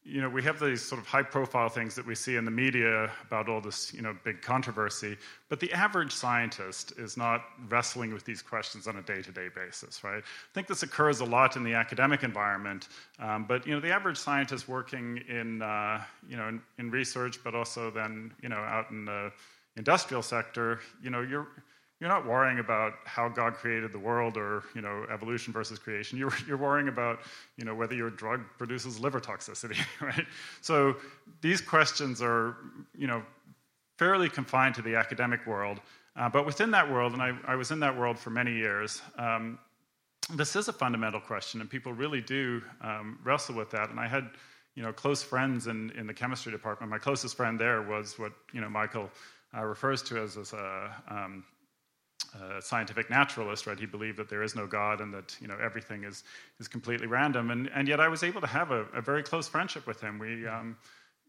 you 0.04 0.20
know 0.20 0.28
we 0.28 0.42
have 0.42 0.60
these 0.60 0.82
sort 0.82 1.00
of 1.00 1.06
high-profile 1.06 1.70
things 1.70 1.94
that 1.94 2.04
we 2.04 2.14
see 2.14 2.36
in 2.36 2.44
the 2.44 2.50
media 2.50 3.10
about 3.26 3.48
all 3.48 3.62
this 3.62 3.94
you 3.94 4.02
know 4.02 4.14
big 4.22 4.42
controversy, 4.42 5.16
but 5.48 5.60
the 5.60 5.72
average 5.72 6.12
scientist 6.12 6.92
is 6.98 7.16
not 7.16 7.44
wrestling 7.70 8.12
with 8.12 8.26
these 8.26 8.42
questions 8.42 8.86
on 8.86 8.96
a 8.96 9.02
day-to-day 9.02 9.48
basis, 9.54 10.04
right? 10.04 10.22
I 10.22 10.52
think 10.52 10.66
this 10.66 10.82
occurs 10.82 11.20
a 11.20 11.24
lot 11.24 11.56
in 11.56 11.64
the 11.64 11.72
academic 11.72 12.22
environment, 12.22 12.88
um, 13.18 13.46
but 13.48 13.66
you 13.66 13.72
know 13.72 13.80
the 13.80 13.92
average 13.92 14.18
scientist 14.18 14.68
working 14.68 15.22
in 15.26 15.62
uh, 15.62 16.02
you 16.28 16.36
know 16.36 16.48
in, 16.48 16.60
in 16.78 16.90
research, 16.90 17.42
but 17.42 17.54
also 17.54 17.90
then 17.90 18.34
you 18.42 18.50
know 18.50 18.58
out 18.58 18.90
in 18.90 19.06
the 19.06 19.32
industrial 19.76 20.22
sector, 20.22 20.80
you 21.02 21.10
know, 21.10 21.20
you're, 21.20 21.48
you're 22.00 22.10
not 22.10 22.26
worrying 22.26 22.58
about 22.58 22.94
how 23.04 23.28
God 23.28 23.54
created 23.54 23.92
the 23.92 23.98
world 23.98 24.36
or, 24.36 24.64
you 24.74 24.82
know, 24.82 25.06
evolution 25.10 25.52
versus 25.52 25.78
creation. 25.78 26.18
You're, 26.18 26.32
you're 26.46 26.58
worrying 26.58 26.88
about, 26.88 27.20
you 27.56 27.64
know, 27.64 27.74
whether 27.74 27.94
your 27.94 28.10
drug 28.10 28.42
produces 28.58 29.00
liver 29.00 29.20
toxicity, 29.20 29.78
right? 30.00 30.26
So 30.60 30.96
these 31.40 31.60
questions 31.60 32.20
are, 32.20 32.56
you 32.96 33.06
know, 33.06 33.22
fairly 33.98 34.28
confined 34.28 34.74
to 34.74 34.82
the 34.82 34.94
academic 34.94 35.46
world. 35.46 35.80
Uh, 36.16 36.28
but 36.28 36.46
within 36.46 36.70
that 36.70 36.90
world, 36.90 37.12
and 37.12 37.22
I, 37.22 37.32
I, 37.46 37.56
was 37.56 37.70
in 37.70 37.80
that 37.80 37.96
world 37.96 38.18
for 38.18 38.30
many 38.30 38.52
years, 38.52 39.02
um, 39.18 39.58
this 40.34 40.56
is 40.56 40.68
a 40.68 40.72
fundamental 40.72 41.20
question, 41.20 41.60
and 41.60 41.68
people 41.68 41.92
really 41.92 42.20
do 42.20 42.62
um, 42.82 43.18
wrestle 43.22 43.54
with 43.54 43.70
that. 43.70 43.90
And 43.90 44.00
I 44.00 44.06
had, 44.06 44.30
you 44.74 44.82
know, 44.82 44.92
close 44.92 45.22
friends 45.22 45.66
in, 45.66 45.90
in 45.90 46.06
the 46.06 46.14
chemistry 46.14 46.52
department. 46.52 46.90
My 46.90 46.98
closest 46.98 47.36
friend 47.36 47.58
there 47.58 47.82
was 47.82 48.18
what, 48.18 48.32
you 48.52 48.60
know, 48.60 48.68
Michael 48.68 49.10
uh, 49.54 49.64
refers 49.64 50.02
to 50.02 50.18
as, 50.18 50.36
as 50.36 50.52
a, 50.52 50.94
um, 51.08 51.44
a, 52.40 52.62
scientific 52.62 53.10
naturalist, 53.10 53.66
right? 53.66 53.78
He 53.78 53.86
believed 53.86 54.18
that 54.18 54.28
there 54.28 54.42
is 54.42 54.54
no 54.54 54.66
God 54.66 55.00
and 55.00 55.12
that 55.12 55.36
you 55.40 55.48
know 55.48 55.56
everything 55.62 56.04
is 56.04 56.24
is 56.60 56.68
completely 56.68 57.06
random. 57.06 57.50
And 57.50 57.70
and 57.74 57.88
yet 57.88 58.00
I 58.00 58.08
was 58.08 58.22
able 58.22 58.40
to 58.40 58.46
have 58.46 58.70
a, 58.70 58.84
a 58.94 59.00
very 59.00 59.22
close 59.22 59.48
friendship 59.48 59.86
with 59.86 60.00
him. 60.00 60.18
We 60.18 60.46
um, 60.46 60.76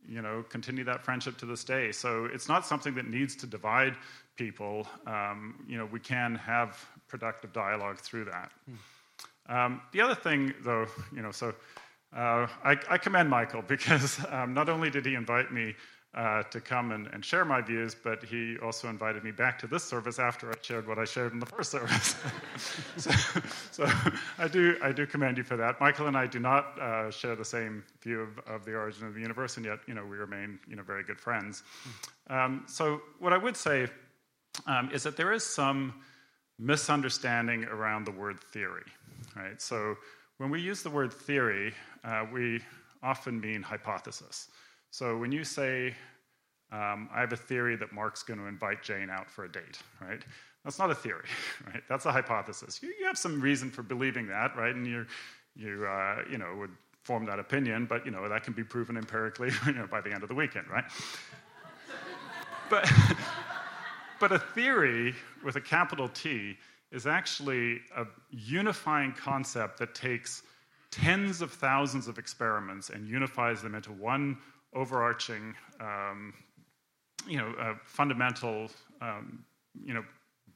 you 0.08 0.22
know 0.22 0.44
continue 0.50 0.84
that 0.86 1.04
friendship 1.04 1.38
to 1.40 1.46
this 1.46 1.64
day. 1.64 1.92
So 1.92 2.26
it's 2.26 2.48
not 2.48 2.66
something 2.66 2.96
that 2.96 3.08
needs 3.08 3.36
to 3.38 3.48
divide 3.48 3.96
people. 4.36 4.88
Um, 5.06 5.64
you 5.68 5.78
know 5.78 5.86
we 5.86 6.00
can 6.00 6.36
have 6.36 6.84
productive 7.08 7.54
dialogue 7.54 8.00
through 8.00 8.26
that. 8.26 8.52
Um, 9.50 9.82
the 9.94 10.02
other 10.02 10.16
thing, 10.16 10.54
though, 10.62 10.88
you 11.16 11.22
know, 11.22 11.32
so 11.32 11.54
uh, 12.16 12.48
I, 12.64 12.78
I, 12.90 12.98
commend 12.98 13.30
Michael 13.30 13.62
because 13.68 14.20
um, 14.30 14.54
not 14.54 14.70
only 14.70 14.90
did 14.90 15.06
he 15.06 15.16
invite 15.16 15.52
me 15.52 15.76
uh, 16.18 16.42
to 16.42 16.60
come 16.60 16.92
and, 16.92 17.06
and, 17.14 17.24
share 17.24 17.46
my 17.46 17.62
views, 17.62 17.94
but 17.94 18.24
he 18.24 18.58
also 18.58 18.90
invited 18.90 19.24
me 19.24 19.30
back 19.30 19.60
to 19.60 19.68
this 19.68 19.84
service 19.84 20.18
after 20.18 20.50
I 20.50 20.56
shared 20.64 20.88
what 20.88 20.98
I 20.98 21.06
shared 21.06 21.32
in 21.32 21.40
the 21.40 21.46
first 21.46 21.70
service. 21.70 22.16
so, 22.98 23.12
so, 23.72 23.92
I 24.40 24.48
do 24.48 24.78
I 24.82 24.92
do 24.92 25.06
commend 25.06 25.38
you 25.38 25.44
for 25.44 25.56
that. 25.58 25.80
Michael 25.80 26.08
and 26.08 26.18
I 26.18 26.26
do 26.26 26.40
not 26.40 26.80
uh, 26.80 27.12
share 27.12 27.36
the 27.36 27.46
same 27.46 27.84
view 28.02 28.22
of, 28.22 28.40
of, 28.48 28.66
the 28.66 28.74
origin 28.74 29.06
of 29.06 29.14
the 29.14 29.22
universe, 29.22 29.58
and 29.58 29.66
yet 29.66 29.78
you 29.86 29.94
know 29.94 30.04
we 30.04 30.18
remain 30.18 30.58
you 30.68 30.76
know 30.76 30.82
very 30.82 31.04
good 31.04 31.20
friends. 31.20 31.62
Um, 32.32 32.64
so 32.68 33.00
what 33.20 33.32
I 33.32 33.38
would 33.38 33.56
say 33.56 33.88
um, 34.66 34.90
is 34.92 35.04
that 35.04 35.18
there 35.18 35.32
is 35.32 35.46
some 35.46 35.94
misunderstanding 36.58 37.66
around 37.66 38.06
the 38.06 38.12
word 38.12 38.40
theory, 38.40 38.86
right? 39.36 39.62
So 39.62 39.96
when 40.38 40.50
we 40.50 40.62
use 40.62 40.82
the 40.82 40.90
word 40.90 41.14
theory, 41.14 41.76
uh, 42.04 42.26
we 42.34 42.62
often 43.04 43.40
mean 43.40 43.62
hypothesis. 43.62 44.50
So 44.98 45.16
when 45.16 45.32
you 45.32 45.44
say, 45.44 45.94
um, 46.72 47.08
I 47.14 47.20
have 47.20 47.32
a 47.32 47.38
theory 47.38 47.76
that 47.76 47.94
Mark's 47.94 48.24
going 48.24 48.40
to 48.40 48.48
invite 48.48 48.82
Jane 48.82 49.12
out 49.12 49.30
for 49.30 49.46
a 49.46 49.52
date, 49.52 49.78
right? 50.02 50.24
That's 50.64 50.80
not 50.80 50.90
a 50.90 50.96
theory, 50.96 51.28
right? 51.72 51.84
That's 51.88 52.08
a 52.08 52.12
hypothesis. 52.12 52.82
You, 52.82 52.92
you 53.00 53.06
have 53.06 53.16
some 53.16 53.40
reason 53.40 53.70
for 53.70 53.84
believing 53.84 54.26
that, 54.30 54.58
right? 54.58 54.74
And 54.74 54.88
you, 54.88 55.06
you, 55.56 55.86
uh, 55.86 56.24
you 56.32 56.40
know, 56.40 56.52
would 56.58 56.72
form 57.04 57.28
that 57.28 57.38
opinion, 57.38 57.86
but 57.86 58.06
you 58.06 58.12
know 58.12 58.28
that 58.28 58.44
can 58.44 58.54
be 58.54 58.64
proven 58.64 58.98
empirically 58.98 59.52
you 59.68 59.74
know, 59.74 59.86
by 59.86 60.02
the 60.02 60.12
end 60.12 60.24
of 60.24 60.30
the 60.30 60.36
weekend, 60.36 60.68
right? 60.68 60.86
but, 62.72 62.92
but 64.20 64.32
a 64.32 64.40
theory 64.40 65.14
with 65.44 65.58
a 65.58 65.62
capital 65.62 66.10
T 66.10 66.58
is 66.92 67.06
actually 67.06 67.82
a 67.96 68.08
unifying 68.32 69.12
concept 69.12 69.78
that 69.78 69.94
takes 69.94 70.42
tens 70.90 71.44
of 71.44 71.52
thousands 71.52 72.08
of 72.08 72.18
experiments 72.18 72.90
and 72.90 73.08
unifies 73.08 73.62
them 73.62 73.76
into 73.76 73.92
one 73.92 74.36
overarching, 74.74 75.56
um, 75.80 76.34
you 77.28 77.38
know, 77.38 77.78
fundamental, 77.84 78.70
um, 79.02 79.44
you 79.84 79.94
know, 79.94 80.04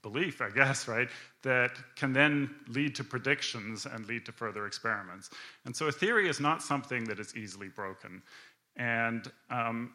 belief, 0.01 0.41
I 0.41 0.49
guess, 0.49 0.88
right, 0.88 1.09
that 1.43 1.78
can 1.95 2.14
then 2.14 2.55
lead 2.68 2.95
to 2.95 3.03
predictions 3.03 3.86
and 3.86 4.05
lead 4.07 4.26
to 4.26 4.32
further 4.32 4.66
experiments. 4.66 5.30
And 5.66 5.76
so 5.76 5.88
a 5.88 5.91
theory 5.91 6.28
is 6.28 6.39
not 6.39 6.62
something 6.62 7.03
that 7.05 7.20
is 7.20 7.36
easily 7.36 7.68
broken. 7.68 8.22
And 8.78 9.32
um, 9.49 9.93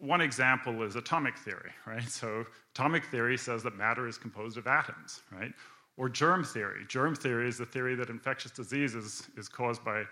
one 0.00 0.20
example 0.20 0.82
is 0.82 0.96
atomic 0.96 1.36
theory, 1.36 1.72
right? 1.86 2.08
So 2.08 2.44
atomic 2.74 3.04
theory 3.06 3.36
says 3.36 3.62
that 3.62 3.76
matter 3.76 4.08
is 4.08 4.18
composed 4.18 4.56
of 4.56 4.66
atoms, 4.66 5.20
right? 5.30 5.52
Or 5.96 6.08
germ 6.08 6.42
theory. 6.44 6.84
Germ 6.88 7.14
theory 7.14 7.48
is 7.48 7.58
the 7.58 7.66
theory 7.66 7.94
that 7.96 8.08
infectious 8.08 8.50
diseases 8.50 9.28
is 9.36 9.48
caused 9.48 9.84
by 9.84 10.04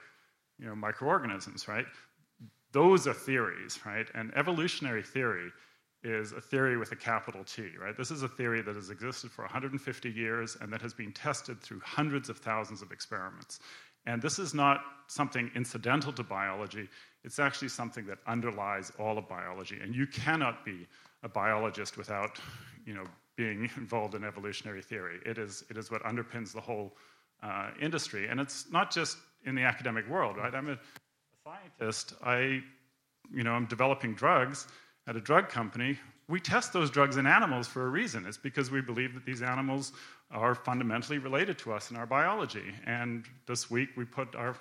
you 0.59 0.67
know, 0.67 0.77
microorganisms, 0.77 1.67
right? 1.69 1.87
Those 2.73 3.07
are 3.07 3.15
theories, 3.15 3.79
right? 3.85 4.09
And 4.15 4.33
evolutionary 4.37 5.03
theory 5.03 5.53
is 6.03 6.33
a 6.33 6.41
theory 6.41 6.77
with 6.77 6.91
a 6.93 6.97
capital 6.97 7.45
T, 7.45 7.71
right? 7.81 7.97
This 7.97 8.11
is 8.11 8.23
a 8.23 8.29
theory 8.29 8.61
that 8.63 8.75
has 8.75 8.91
existed 8.91 9.31
for 9.31 9.43
150 9.43 10.11
years 10.11 10.57
and 10.61 10.73
that 10.73 10.81
has 10.81 10.93
been 10.93 11.13
tested 11.13 11.61
through 11.61 11.81
hundreds 11.85 12.29
of 12.29 12.39
thousands 12.39 12.83
of 12.83 12.91
experiments. 12.91 13.61
And 14.07 14.21
this 14.21 14.39
is 14.39 14.53
not 14.53 14.81
something 15.07 15.51
incidental 15.55 16.13
to 16.15 16.25
biology, 16.25 16.89
it's 17.25 17.39
actually 17.39 17.69
something 17.69 18.05
that 18.07 18.19
underlies 18.27 18.91
all 18.99 19.17
of 19.17 19.29
biology. 19.29 19.79
And 19.81 19.95
you 19.95 20.09
cannot 20.09 20.65
be 20.65 20.89
a 21.23 21.29
biologist 21.29 21.97
without, 21.97 22.41
you 22.85 22.95
know, 22.95 23.05
being 23.37 23.71
involved 23.77 24.15
in 24.15 24.25
evolutionary 24.25 24.83
theory. 24.83 25.21
It 25.25 25.39
is, 25.39 25.65
it 25.71 25.77
is 25.77 25.91
what 25.91 26.03
underpins 26.03 26.53
the 26.53 26.61
whole 26.61 26.97
uh, 27.43 27.71
industry. 27.81 28.27
And 28.29 28.41
it's 28.41 28.71
not 28.73 28.91
just 28.91 29.19
in 29.45 29.55
the 29.55 29.63
academic 29.63 30.09
world, 30.09 30.37
right? 30.37 30.55
I'm 30.55 30.69
a, 30.71 30.79
scientist. 31.45 32.15
I, 32.23 32.63
you 33.35 33.43
know, 33.43 33.53
I'm 33.53 33.67
developing 33.67 34.15
drugs 34.15 34.69
at 35.09 35.17
a 35.17 35.21
drug 35.21 35.49
company. 35.49 35.99
We 36.29 36.39
test 36.39 36.73
those 36.73 36.89
drugs 36.89 37.17
in 37.17 37.27
animals 37.27 37.67
for 37.67 37.87
a 37.87 37.91
reason. 37.91 38.27
It's 38.27 38.37
because 38.37 38.71
we 38.71 38.81
believe 38.81 39.13
that 39.15 39.25
these 39.25 39.43
animals 39.43 39.93
are 40.31 40.55
fundamentally 40.55 41.19
related 41.19 41.59
to 41.59 41.73
us 41.73 41.91
in 41.91 41.97
our 41.97 42.07
biology. 42.07 42.73
And 42.87 43.27
this 43.47 43.71
week 43.71 43.89
we 43.97 44.05
put 44.05 44.37
our 44.37 44.55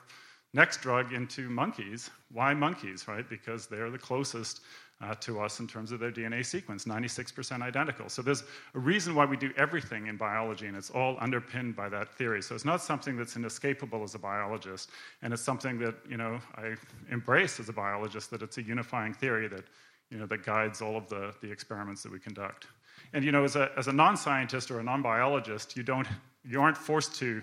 next 0.53 0.81
drug 0.81 1.13
into 1.13 1.49
monkeys. 1.49 2.09
Why 2.31 2.53
monkeys, 2.55 3.07
right? 3.07 3.29
Because 3.29 3.67
they're 3.67 3.91
the 3.91 3.99
closest 3.99 4.61
uh, 5.01 5.15
to 5.15 5.39
us 5.39 5.59
in 5.59 5.67
terms 5.67 5.91
of 5.91 5.99
their 5.99 6.11
DNA 6.11 6.45
sequence, 6.45 6.85
96% 6.85 7.61
identical. 7.61 8.07
So 8.07 8.21
there's 8.21 8.43
a 8.75 8.79
reason 8.79 9.15
why 9.15 9.25
we 9.25 9.35
do 9.35 9.51
everything 9.57 10.07
in 10.07 10.17
biology, 10.17 10.67
and 10.67 10.77
it's 10.77 10.91
all 10.91 11.17
underpinned 11.19 11.75
by 11.75 11.89
that 11.89 12.13
theory. 12.13 12.41
So 12.41 12.53
it's 12.53 12.65
not 12.65 12.81
something 12.81 13.17
that's 13.17 13.35
inescapable 13.35 14.03
as 14.03 14.13
a 14.15 14.19
biologist, 14.19 14.91
and 15.21 15.33
it's 15.33 15.41
something 15.41 15.79
that 15.79 15.95
you 16.07 16.17
know 16.17 16.39
I 16.55 16.75
embrace 17.09 17.59
as 17.59 17.69
a 17.69 17.73
biologist. 17.73 18.29
That 18.31 18.41
it's 18.41 18.57
a 18.57 18.63
unifying 18.63 19.13
theory 19.13 19.47
that 19.47 19.63
you 20.11 20.19
know 20.19 20.27
that 20.27 20.45
guides 20.45 20.81
all 20.81 20.95
of 20.95 21.09
the, 21.09 21.33
the 21.41 21.51
experiments 21.51 22.03
that 22.03 22.11
we 22.11 22.19
conduct. 22.19 22.67
And 23.13 23.25
you 23.25 23.31
know, 23.31 23.43
as 23.43 23.55
a, 23.55 23.71
as 23.77 23.87
a 23.87 23.93
non-scientist 23.93 24.69
or 24.69 24.79
a 24.79 24.83
non-biologist, 24.83 25.75
you 25.75 25.83
don't 25.83 26.07
you 26.45 26.61
aren't 26.61 26.77
forced 26.77 27.15
to 27.15 27.41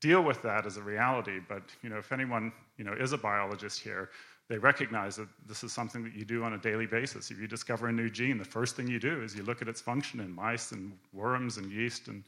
deal 0.00 0.22
with 0.22 0.42
that 0.42 0.66
as 0.66 0.76
a 0.76 0.82
reality. 0.82 1.40
But 1.48 1.62
you 1.82 1.90
know, 1.90 1.98
if 1.98 2.10
anyone 2.10 2.52
you 2.76 2.84
know 2.84 2.92
is 2.92 3.12
a 3.12 3.18
biologist 3.18 3.80
here, 3.80 4.10
they 4.48 4.58
recognize 4.58 5.16
that 5.16 5.28
this 5.46 5.62
is 5.62 5.72
something 5.72 6.02
that 6.04 6.14
you 6.14 6.24
do 6.24 6.42
on 6.42 6.54
a 6.54 6.58
daily 6.58 6.86
basis. 6.86 7.30
If 7.30 7.38
you 7.38 7.46
discover 7.46 7.88
a 7.88 7.92
new 7.92 8.08
gene, 8.08 8.38
the 8.38 8.44
first 8.44 8.76
thing 8.76 8.88
you 8.88 8.98
do 8.98 9.22
is 9.22 9.34
you 9.34 9.42
look 9.42 9.60
at 9.60 9.68
its 9.68 9.80
function 9.80 10.20
in 10.20 10.34
mice 10.34 10.72
and 10.72 10.92
worms 11.12 11.58
and 11.58 11.70
yeast 11.70 12.08
and 12.08 12.24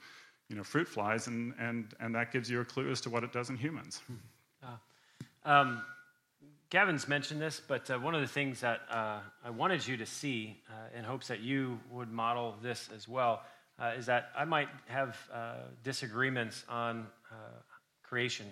you 0.50 0.56
know, 0.56 0.64
fruit 0.64 0.88
flies, 0.88 1.28
and, 1.28 1.54
and, 1.60 1.94
and 2.00 2.14
that 2.16 2.32
gives 2.32 2.50
you 2.50 2.60
a 2.60 2.64
clue 2.64 2.90
as 2.90 3.00
to 3.02 3.08
what 3.08 3.22
it 3.22 3.32
does 3.32 3.48
in 3.48 3.56
humans. 3.56 4.00
Uh, 4.62 5.48
um, 5.48 5.82
Gavin's 6.68 7.08
mentioned 7.08 7.40
this, 7.40 7.62
but 7.66 7.88
uh, 7.90 7.98
one 7.98 8.14
of 8.14 8.20
the 8.20 8.26
things 8.26 8.60
that 8.60 8.80
uh, 8.90 9.20
I 9.42 9.48
wanted 9.50 9.86
you 9.86 9.96
to 9.96 10.04
see 10.06 10.60
uh, 10.68 10.98
in 10.98 11.02
hopes 11.02 11.28
that 11.28 11.40
you 11.40 11.80
would 11.90 12.10
model 12.10 12.56
this 12.62 12.90
as 12.94 13.08
well 13.08 13.42
uh, 13.78 13.92
is 13.96 14.06
that 14.06 14.30
I 14.36 14.44
might 14.44 14.68
have 14.86 15.16
uh, 15.32 15.54
disagreements 15.82 16.64
on 16.68 17.06
creation. 18.02 18.46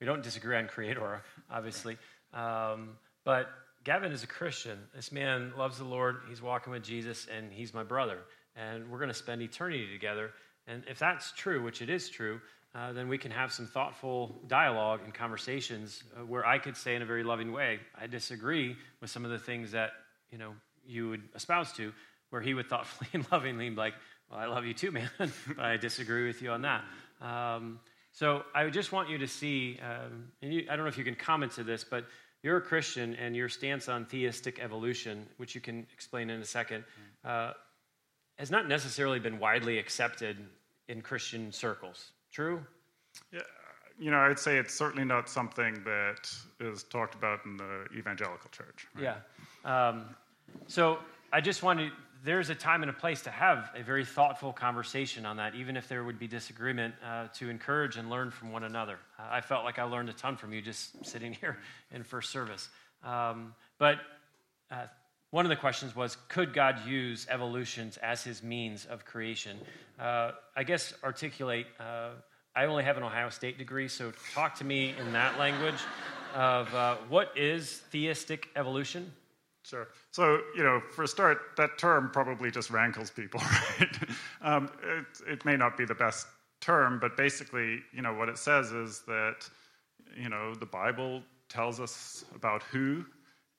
we 0.00 0.06
don't 0.06 0.22
disagree 0.22 0.56
on 0.56 0.68
creator, 0.68 1.22
obviously. 1.50 1.96
Um, 2.36 2.90
but 3.24 3.48
Gavin 3.82 4.12
is 4.12 4.22
a 4.22 4.26
Christian. 4.26 4.78
This 4.94 5.10
man 5.10 5.52
loves 5.56 5.78
the 5.78 5.84
Lord. 5.84 6.18
He's 6.28 6.42
walking 6.42 6.72
with 6.72 6.84
Jesus, 6.84 7.26
and 7.34 7.52
he's 7.52 7.72
my 7.72 7.82
brother. 7.82 8.18
And 8.54 8.90
we're 8.90 8.98
going 8.98 9.08
to 9.08 9.14
spend 9.14 9.42
eternity 9.42 9.88
together. 9.92 10.30
And 10.66 10.82
if 10.88 10.98
that's 10.98 11.32
true, 11.32 11.62
which 11.62 11.82
it 11.82 11.88
is 11.88 12.08
true, 12.08 12.40
uh, 12.74 12.92
then 12.92 13.08
we 13.08 13.16
can 13.16 13.30
have 13.30 13.52
some 13.52 13.66
thoughtful 13.66 14.34
dialogue 14.48 15.00
and 15.04 15.14
conversations 15.14 16.02
uh, 16.14 16.24
where 16.24 16.44
I 16.44 16.58
could 16.58 16.76
say 16.76 16.94
in 16.94 17.02
a 17.02 17.06
very 17.06 17.22
loving 17.22 17.52
way, 17.52 17.80
I 17.98 18.06
disagree 18.06 18.76
with 19.00 19.08
some 19.10 19.24
of 19.24 19.30
the 19.30 19.38
things 19.38 19.70
that 19.72 19.92
you 20.30 20.36
know 20.36 20.52
you 20.84 21.08
would 21.08 21.22
espouse 21.34 21.72
to, 21.74 21.92
where 22.30 22.42
he 22.42 22.52
would 22.52 22.68
thoughtfully 22.68 23.08
and 23.14 23.26
lovingly 23.32 23.70
be 23.70 23.76
like, 23.76 23.94
"Well, 24.30 24.40
I 24.40 24.46
love 24.46 24.66
you 24.66 24.74
too, 24.74 24.90
man, 24.90 25.08
but 25.18 25.58
I 25.58 25.78
disagree 25.78 26.26
with 26.26 26.42
you 26.42 26.50
on 26.50 26.62
that." 26.62 26.84
Um, 27.22 27.80
so 28.12 28.44
I 28.54 28.68
just 28.68 28.92
want 28.92 29.08
you 29.08 29.18
to 29.18 29.26
see, 29.26 29.78
um, 29.82 30.28
and 30.42 30.52
you, 30.52 30.66
I 30.70 30.76
don't 30.76 30.84
know 30.84 30.88
if 30.88 30.98
you 30.98 31.04
can 31.04 31.14
comment 31.14 31.52
to 31.52 31.64
this, 31.64 31.84
but 31.84 32.06
you're 32.42 32.58
a 32.58 32.60
Christian 32.60 33.14
and 33.14 33.34
your 33.34 33.48
stance 33.48 33.88
on 33.88 34.04
theistic 34.04 34.58
evolution, 34.60 35.26
which 35.36 35.54
you 35.54 35.60
can 35.60 35.86
explain 35.92 36.30
in 36.30 36.40
a 36.40 36.44
second, 36.44 36.84
uh, 37.24 37.52
has 38.38 38.50
not 38.50 38.68
necessarily 38.68 39.18
been 39.18 39.38
widely 39.38 39.78
accepted 39.78 40.36
in 40.88 41.00
Christian 41.00 41.50
circles. 41.50 42.12
True? 42.30 42.64
Yeah, 43.32 43.40
you 43.98 44.10
know, 44.10 44.18
I'd 44.18 44.38
say 44.38 44.58
it's 44.58 44.74
certainly 44.74 45.04
not 45.04 45.28
something 45.28 45.82
that 45.84 46.30
is 46.60 46.84
talked 46.84 47.14
about 47.14 47.44
in 47.46 47.56
the 47.56 47.86
evangelical 47.96 48.50
church. 48.50 48.86
Right? 48.94 49.04
Yeah. 49.64 49.88
Um, 49.88 50.14
so 50.66 50.98
I 51.32 51.40
just 51.40 51.62
wanted, 51.62 51.92
there's 52.26 52.50
a 52.50 52.56
time 52.56 52.82
and 52.82 52.90
a 52.90 52.92
place 52.92 53.22
to 53.22 53.30
have 53.30 53.70
a 53.76 53.84
very 53.84 54.04
thoughtful 54.04 54.52
conversation 54.52 55.24
on 55.24 55.36
that, 55.36 55.54
even 55.54 55.76
if 55.76 55.86
there 55.86 56.02
would 56.02 56.18
be 56.18 56.26
disagreement, 56.26 56.92
uh, 57.06 57.28
to 57.34 57.48
encourage 57.48 57.96
and 57.96 58.10
learn 58.10 58.32
from 58.32 58.50
one 58.50 58.64
another. 58.64 58.98
I 59.16 59.40
felt 59.40 59.64
like 59.64 59.78
I 59.78 59.84
learned 59.84 60.08
a 60.08 60.12
ton 60.12 60.36
from 60.36 60.52
you 60.52 60.60
just 60.60 61.06
sitting 61.06 61.32
here 61.32 61.56
in 61.92 62.02
first 62.02 62.30
service. 62.30 62.68
Um, 63.04 63.54
but 63.78 64.00
uh, 64.72 64.86
one 65.30 65.46
of 65.46 65.50
the 65.50 65.56
questions 65.56 65.94
was 65.94 66.16
could 66.28 66.52
God 66.52 66.84
use 66.84 67.28
evolutions 67.30 67.96
as 67.98 68.24
his 68.24 68.42
means 68.42 68.86
of 68.86 69.04
creation? 69.04 69.56
Uh, 69.96 70.32
I 70.56 70.64
guess 70.64 70.94
articulate. 71.04 71.68
Uh, 71.78 72.10
I 72.56 72.64
only 72.64 72.82
have 72.82 72.96
an 72.96 73.04
Ohio 73.04 73.28
State 73.28 73.56
degree, 73.56 73.86
so 73.86 74.12
talk 74.34 74.56
to 74.56 74.64
me 74.64 74.94
in 74.98 75.12
that 75.12 75.38
language 75.38 75.80
of 76.34 76.74
uh, 76.74 76.96
what 77.08 77.30
is 77.36 77.82
theistic 77.92 78.48
evolution? 78.56 79.12
Sure. 79.66 79.88
So, 80.12 80.42
you 80.56 80.62
know, 80.62 80.80
for 80.92 81.02
a 81.02 81.08
start, 81.08 81.38
that 81.56 81.76
term 81.76 82.10
probably 82.12 82.52
just 82.52 82.70
rankles 82.70 83.10
people, 83.10 83.40
right? 83.80 83.98
um, 84.40 84.70
it, 84.80 85.06
it, 85.26 85.44
may 85.44 85.56
not 85.56 85.76
be 85.76 85.84
the 85.84 85.94
best 85.94 86.28
term, 86.60 87.00
but 87.00 87.16
basically, 87.16 87.80
you 87.92 88.00
know, 88.00 88.14
what 88.14 88.28
it 88.28 88.38
says 88.38 88.70
is 88.70 89.02
that, 89.08 89.48
you 90.16 90.28
know, 90.28 90.54
the 90.54 90.66
Bible 90.66 91.20
tells 91.48 91.80
us 91.80 92.24
about 92.32 92.62
who 92.62 93.04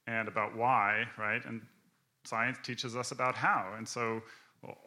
and 0.08 0.30
about 0.30 0.56
why, 0.56 1.04
right? 1.18 1.44
And 1.44 1.62
science 2.24 2.58
teaches 2.64 2.96
us 2.96 3.12
about 3.12 3.36
how. 3.36 3.74
And 3.78 3.86
so, 3.86 4.22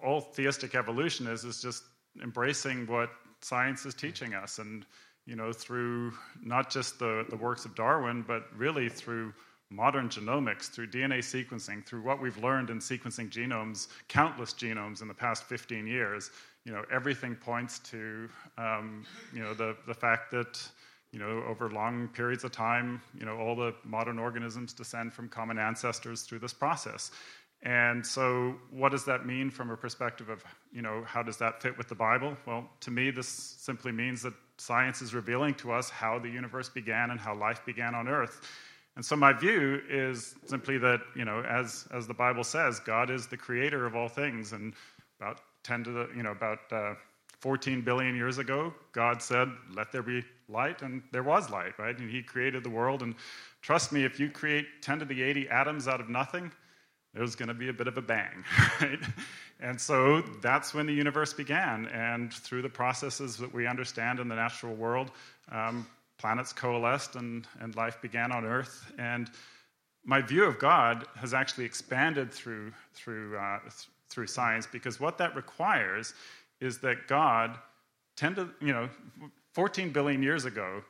all 0.02 0.22
theistic 0.22 0.74
evolution 0.74 1.26
is 1.26 1.44
is 1.44 1.60
just 1.60 1.84
embracing 2.22 2.86
what 2.86 3.10
science 3.42 3.84
is 3.84 3.94
teaching 3.94 4.32
us, 4.34 4.58
and 4.58 4.86
you 5.26 5.36
know, 5.36 5.52
through 5.52 6.12
not 6.42 6.70
just 6.70 6.98
the, 6.98 7.24
the 7.28 7.36
works 7.36 7.64
of 7.66 7.74
Darwin, 7.74 8.24
but 8.26 8.44
really 8.56 8.88
through 8.88 9.32
modern 9.70 10.08
genomics, 10.08 10.68
through 10.68 10.88
DNA 10.88 11.18
sequencing, 11.18 11.84
through 11.86 12.02
what 12.02 12.20
we've 12.20 12.36
learned 12.38 12.70
in 12.70 12.78
sequencing 12.78 13.30
genomes, 13.30 13.88
countless 14.08 14.52
genomes 14.52 15.00
in 15.00 15.08
the 15.08 15.14
past 15.14 15.44
15 15.44 15.86
years, 15.86 16.30
you 16.64 16.72
know, 16.72 16.84
everything 16.92 17.34
points 17.34 17.78
to, 17.78 18.28
um, 18.58 19.06
you 19.32 19.40
know, 19.40 19.54
the, 19.54 19.76
the 19.86 19.94
fact 19.94 20.30
that, 20.32 20.60
you 21.12 21.18
know, 21.18 21.42
over 21.48 21.70
long 21.70 22.08
periods 22.08 22.44
of 22.44 22.52
time, 22.52 23.00
you 23.18 23.24
know, 23.24 23.36
all 23.38 23.56
the 23.56 23.74
modern 23.84 24.18
organisms 24.18 24.72
descend 24.72 25.12
from 25.12 25.28
common 25.28 25.58
ancestors 25.58 26.22
through 26.22 26.38
this 26.38 26.52
process. 26.52 27.10
And 27.62 28.04
so, 28.06 28.54
what 28.70 28.90
does 28.90 29.04
that 29.04 29.26
mean 29.26 29.50
from 29.50 29.70
a 29.70 29.76
perspective 29.76 30.30
of, 30.30 30.42
you 30.72 30.80
know, 30.80 31.04
how 31.06 31.22
does 31.22 31.36
that 31.38 31.60
fit 31.60 31.76
with 31.76 31.88
the 31.88 31.94
Bible? 31.94 32.36
Well, 32.46 32.68
to 32.80 32.90
me, 32.90 33.10
this 33.10 33.28
simply 33.28 33.92
means 33.92 34.22
that 34.22 34.32
science 34.56 35.02
is 35.02 35.14
revealing 35.14 35.54
to 35.54 35.72
us 35.72 35.90
how 35.90 36.18
the 36.18 36.28
universe 36.28 36.68
began 36.68 37.10
and 37.10 37.20
how 37.20 37.34
life 37.34 37.64
began 37.66 37.94
on 37.94 38.08
Earth. 38.08 38.40
And 38.96 39.04
so, 39.04 39.16
my 39.16 39.32
view 39.32 39.80
is 39.88 40.34
simply 40.46 40.76
that, 40.78 41.00
you 41.14 41.24
know, 41.24 41.42
as, 41.42 41.86
as 41.92 42.06
the 42.06 42.14
Bible 42.14 42.44
says, 42.44 42.80
God 42.80 43.10
is 43.10 43.26
the 43.26 43.36
creator 43.36 43.86
of 43.86 43.94
all 43.94 44.08
things. 44.08 44.52
And 44.52 44.74
about 45.20 45.40
10 45.62 45.84
to 45.84 45.90
the, 45.90 46.08
you 46.16 46.22
know, 46.22 46.32
about 46.32 46.60
uh, 46.72 46.94
14 47.40 47.80
billion 47.80 48.14
years 48.14 48.38
ago, 48.38 48.74
God 48.92 49.22
said, 49.22 49.48
let 49.74 49.92
there 49.92 50.02
be 50.02 50.22
light, 50.48 50.82
and 50.82 51.02
there 51.12 51.22
was 51.22 51.50
light, 51.50 51.78
right? 51.78 51.96
And 51.98 52.10
He 52.10 52.22
created 52.22 52.64
the 52.64 52.70
world. 52.70 53.02
And 53.02 53.14
trust 53.62 53.92
me, 53.92 54.04
if 54.04 54.20
you 54.20 54.28
create 54.28 54.66
10 54.82 54.98
to 55.00 55.04
the 55.04 55.22
80 55.22 55.48
atoms 55.48 55.88
out 55.88 56.00
of 56.00 56.08
nothing, 56.08 56.50
there's 57.14 57.34
going 57.34 57.48
to 57.48 57.54
be 57.54 57.68
a 57.68 57.72
bit 57.72 57.88
of 57.88 57.96
a 57.96 58.02
bang, 58.02 58.44
right? 58.80 59.00
And 59.60 59.80
so 59.80 60.20
that's 60.42 60.74
when 60.74 60.86
the 60.86 60.92
universe 60.92 61.32
began. 61.32 61.86
And 61.86 62.32
through 62.32 62.62
the 62.62 62.68
processes 62.68 63.36
that 63.38 63.52
we 63.52 63.66
understand 63.66 64.20
in 64.20 64.28
the 64.28 64.36
natural 64.36 64.74
world, 64.74 65.10
um, 65.50 65.86
planets 66.20 66.52
coalesced 66.52 67.16
and, 67.16 67.46
and 67.60 67.74
life 67.76 68.00
began 68.02 68.30
on 68.30 68.44
Earth. 68.44 68.92
And 68.98 69.30
my 70.04 70.20
view 70.20 70.44
of 70.44 70.58
God 70.58 71.06
has 71.16 71.32
actually 71.32 71.64
expanded 71.64 72.30
through, 72.30 72.72
through, 72.92 73.38
uh, 73.38 73.60
th- 73.60 73.88
through 74.10 74.26
science 74.26 74.66
because 74.70 75.00
what 75.00 75.16
that 75.16 75.34
requires 75.34 76.12
is 76.60 76.78
that 76.80 77.08
God, 77.08 77.58
10 78.16 78.34
to, 78.34 78.50
you 78.60 78.72
know, 78.72 78.90
14 79.54 79.92
billion 79.92 80.22
years 80.22 80.44
ago, 80.44 80.82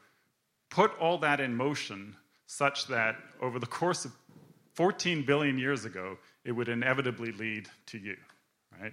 put 0.69 0.91
all 0.99 1.17
that 1.19 1.39
in 1.39 1.55
motion 1.55 2.17
such 2.47 2.89
that 2.89 3.17
over 3.41 3.61
the 3.61 3.67
course 3.67 4.05
of 4.05 4.13
14 4.75 5.25
billion 5.25 5.59
years 5.59 5.85
ago, 5.85 6.19
it 6.45 6.51
would 6.51 6.69
inevitably 6.69 7.31
lead 7.33 7.69
to 7.87 7.99
you, 7.99 8.17
right? 8.81 8.93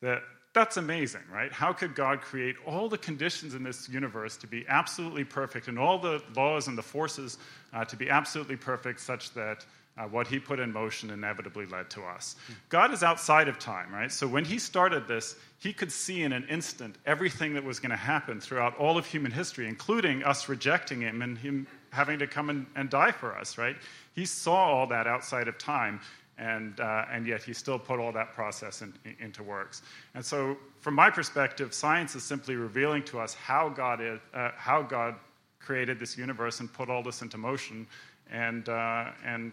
That, 0.00 0.22
that's 0.54 0.76
amazing, 0.76 1.22
right? 1.32 1.52
How 1.52 1.72
could 1.72 1.94
God 1.94 2.20
create 2.20 2.54
all 2.64 2.88
the 2.88 2.96
conditions 2.96 3.54
in 3.54 3.64
this 3.64 3.88
universe 3.88 4.36
to 4.38 4.46
be 4.46 4.64
absolutely 4.68 5.24
perfect 5.24 5.66
and 5.66 5.78
all 5.78 5.98
the 5.98 6.22
laws 6.36 6.68
and 6.68 6.78
the 6.78 6.82
forces 6.82 7.38
uh, 7.72 7.84
to 7.84 7.96
be 7.96 8.08
absolutely 8.08 8.56
perfect 8.56 9.00
such 9.00 9.34
that 9.34 9.66
uh, 9.96 10.04
what 10.04 10.26
he 10.26 10.38
put 10.38 10.58
in 10.58 10.72
motion 10.72 11.10
inevitably 11.10 11.66
led 11.66 11.88
to 11.90 12.02
us. 12.02 12.36
God 12.68 12.92
is 12.92 13.02
outside 13.02 13.48
of 13.48 13.58
time, 13.58 13.92
right? 13.92 14.10
So 14.10 14.26
when 14.26 14.44
he 14.44 14.58
started 14.58 15.06
this, 15.06 15.36
he 15.58 15.72
could 15.72 15.90
see 15.90 16.22
in 16.22 16.32
an 16.32 16.46
instant 16.48 16.96
everything 17.06 17.54
that 17.54 17.64
was 17.64 17.78
going 17.78 17.90
to 17.90 17.96
happen 17.96 18.40
throughout 18.40 18.76
all 18.76 18.98
of 18.98 19.06
human 19.06 19.30
history, 19.30 19.68
including 19.68 20.24
us 20.24 20.48
rejecting 20.48 21.00
him 21.00 21.22
and 21.22 21.38
him 21.38 21.66
having 21.90 22.18
to 22.18 22.26
come 22.26 22.50
and, 22.50 22.66
and 22.74 22.90
die 22.90 23.12
for 23.12 23.36
us, 23.36 23.56
right? 23.56 23.76
He 24.14 24.24
saw 24.24 24.56
all 24.56 24.86
that 24.88 25.06
outside 25.06 25.46
of 25.46 25.58
time, 25.58 26.00
and, 26.38 26.80
uh, 26.80 27.04
and 27.10 27.26
yet 27.26 27.42
he 27.42 27.52
still 27.52 27.78
put 27.78 28.00
all 28.00 28.12
that 28.12 28.32
process 28.32 28.82
in, 28.82 28.92
in, 29.04 29.16
into 29.20 29.42
works. 29.42 29.82
And 30.14 30.24
so, 30.24 30.56
from 30.80 30.94
my 30.94 31.10
perspective, 31.10 31.72
science 31.72 32.14
is 32.14 32.22
simply 32.22 32.56
revealing 32.56 33.02
to 33.04 33.20
us 33.20 33.34
how 33.34 33.68
God, 33.68 34.00
is, 34.00 34.20
uh, 34.32 34.50
how 34.56 34.82
God 34.82 35.14
created 35.60 35.98
this 35.98 36.18
universe 36.18 36.60
and 36.60 36.72
put 36.72 36.90
all 36.90 37.02
this 37.02 37.22
into 37.22 37.38
motion, 37.38 37.86
and, 38.30 38.68
uh, 38.68 39.10
and 39.24 39.52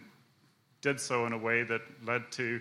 did 0.80 0.98
so 1.00 1.26
in 1.26 1.32
a 1.32 1.38
way 1.38 1.62
that 1.62 1.80
led 2.04 2.30
to 2.32 2.60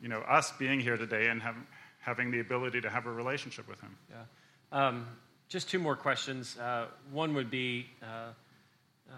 you 0.00 0.08
know, 0.08 0.20
us 0.20 0.52
being 0.58 0.80
here 0.80 0.96
today 0.96 1.28
and 1.28 1.40
have, 1.42 1.54
having 2.00 2.30
the 2.30 2.40
ability 2.40 2.80
to 2.80 2.90
have 2.90 3.06
a 3.06 3.12
relationship 3.12 3.68
with 3.68 3.80
Him. 3.80 3.96
Yeah. 4.10 4.86
Um, 4.86 5.06
just 5.48 5.68
two 5.68 5.78
more 5.78 5.94
questions. 5.94 6.58
Uh, 6.58 6.86
one 7.12 7.34
would 7.34 7.50
be 7.50 7.86
uh, 8.02 8.32
uh, 9.08 9.12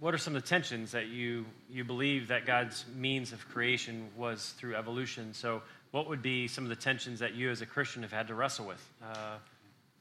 what 0.00 0.14
are 0.14 0.18
some 0.18 0.36
of 0.36 0.42
the 0.42 0.48
tensions 0.48 0.92
that 0.92 1.08
you, 1.08 1.44
you 1.70 1.84
believe 1.84 2.28
that 2.28 2.46
God's 2.46 2.84
means 2.94 3.32
of 3.32 3.48
creation 3.48 4.08
was 4.16 4.54
through 4.58 4.76
evolution? 4.76 5.34
So, 5.34 5.62
what 5.90 6.08
would 6.08 6.22
be 6.22 6.48
some 6.48 6.64
of 6.64 6.70
the 6.70 6.76
tensions 6.76 7.18
that 7.20 7.34
you 7.34 7.50
as 7.50 7.62
a 7.62 7.66
Christian 7.66 8.02
have 8.02 8.12
had 8.12 8.28
to 8.28 8.34
wrestle 8.34 8.66
with, 8.66 8.92
uh, 9.02 9.36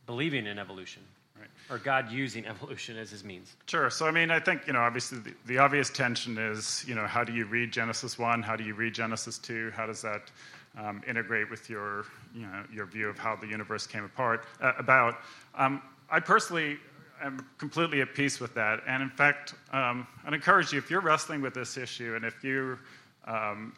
believing 0.06 0.46
in 0.46 0.60
evolution? 0.60 1.02
Right. 1.40 1.50
Or 1.70 1.78
God 1.78 2.12
using 2.12 2.46
evolution 2.48 2.98
as 2.98 3.10
his 3.10 3.24
means? 3.24 3.56
Sure. 3.68 3.90
So, 3.90 4.06
I 4.06 4.12
mean, 4.12 4.30
I 4.30 4.40
think, 4.40 4.68
you 4.68 4.74
know, 4.74 4.80
obviously 4.80 5.20
the, 5.20 5.34
the, 5.46 5.58
obvious 5.60 5.90
tension 5.90 6.38
is, 6.38 6.84
you 6.88 6.94
know, 6.94 7.08
how 7.08 7.24
do 7.24 7.34
you 7.34 7.46
read 7.46 7.72
Genesis 7.72 8.20
1? 8.20 8.42
How 8.42 8.56
do 8.56 8.64
you 8.64 8.74
read 8.74 8.94
Genesis 8.94 9.38
2? 9.40 9.72
How 9.76 9.86
does 9.86 10.02
that 10.02 10.30
um, 10.78 11.02
integrate 11.08 11.50
with 11.50 11.70
your, 11.70 12.06
you 12.36 12.42
know, 12.42 12.64
your 12.72 12.86
view 12.86 13.08
of 13.08 13.18
how 13.18 13.36
the 13.36 13.48
universe 13.48 13.88
came 13.88 14.04
apart, 14.04 14.46
uh, 14.62 14.74
about? 14.78 15.20
Um, 15.56 15.82
I 16.10 16.20
personally 16.20 16.78
am 17.24 17.46
completely 17.58 18.02
at 18.02 18.14
peace 18.14 18.40
with 18.40 18.54
that. 18.56 18.82
And 18.88 19.02
in 19.04 19.10
fact, 19.10 19.54
um, 19.72 20.08
I'd 20.26 20.34
encourage 20.34 20.72
you 20.72 20.80
if 20.80 20.90
you're 20.90 21.02
wrestling 21.02 21.42
with 21.42 21.54
this 21.54 21.78
issue 21.78 22.16
and 22.16 22.26
if 22.26 22.44
you, 22.44 22.78
um, 23.26 23.74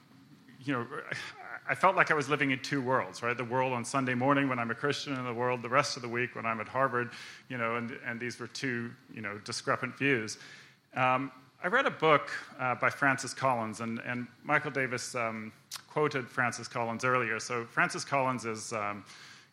you 0.63 0.73
know, 0.73 0.87
I 1.69 1.75
felt 1.75 1.95
like 1.95 2.09
I 2.09 2.15
was 2.15 2.27
living 2.27 2.49
in 2.49 2.59
two 2.59 2.81
worlds, 2.81 3.21
right? 3.21 3.37
The 3.37 3.43
world 3.43 3.73
on 3.73 3.85
Sunday 3.85 4.15
morning 4.15 4.49
when 4.49 4.57
I'm 4.57 4.71
a 4.71 4.75
Christian, 4.75 5.13
and 5.13 5.27
the 5.27 5.33
world 5.33 5.61
the 5.61 5.69
rest 5.69 5.95
of 5.95 6.01
the 6.01 6.09
week 6.09 6.35
when 6.35 6.45
I'm 6.45 6.59
at 6.59 6.67
Harvard, 6.67 7.11
you 7.47 7.59
know, 7.59 7.75
and, 7.75 7.97
and 8.05 8.19
these 8.19 8.39
were 8.39 8.47
two, 8.47 8.89
you 9.13 9.21
know, 9.21 9.37
discrepant 9.45 9.95
views. 9.95 10.39
Um, 10.95 11.31
I 11.63 11.67
read 11.67 11.85
a 11.85 11.91
book 11.91 12.31
uh, 12.59 12.73
by 12.75 12.89
Francis 12.89 13.33
Collins, 13.33 13.81
and, 13.81 13.99
and 13.99 14.27
Michael 14.43 14.71
Davis 14.71 15.13
um, 15.13 15.51
quoted 15.87 16.27
Francis 16.27 16.67
Collins 16.67 17.05
earlier. 17.05 17.39
So 17.39 17.65
Francis 17.65 18.03
Collins 18.03 18.45
is 18.45 18.73
um, 18.73 19.03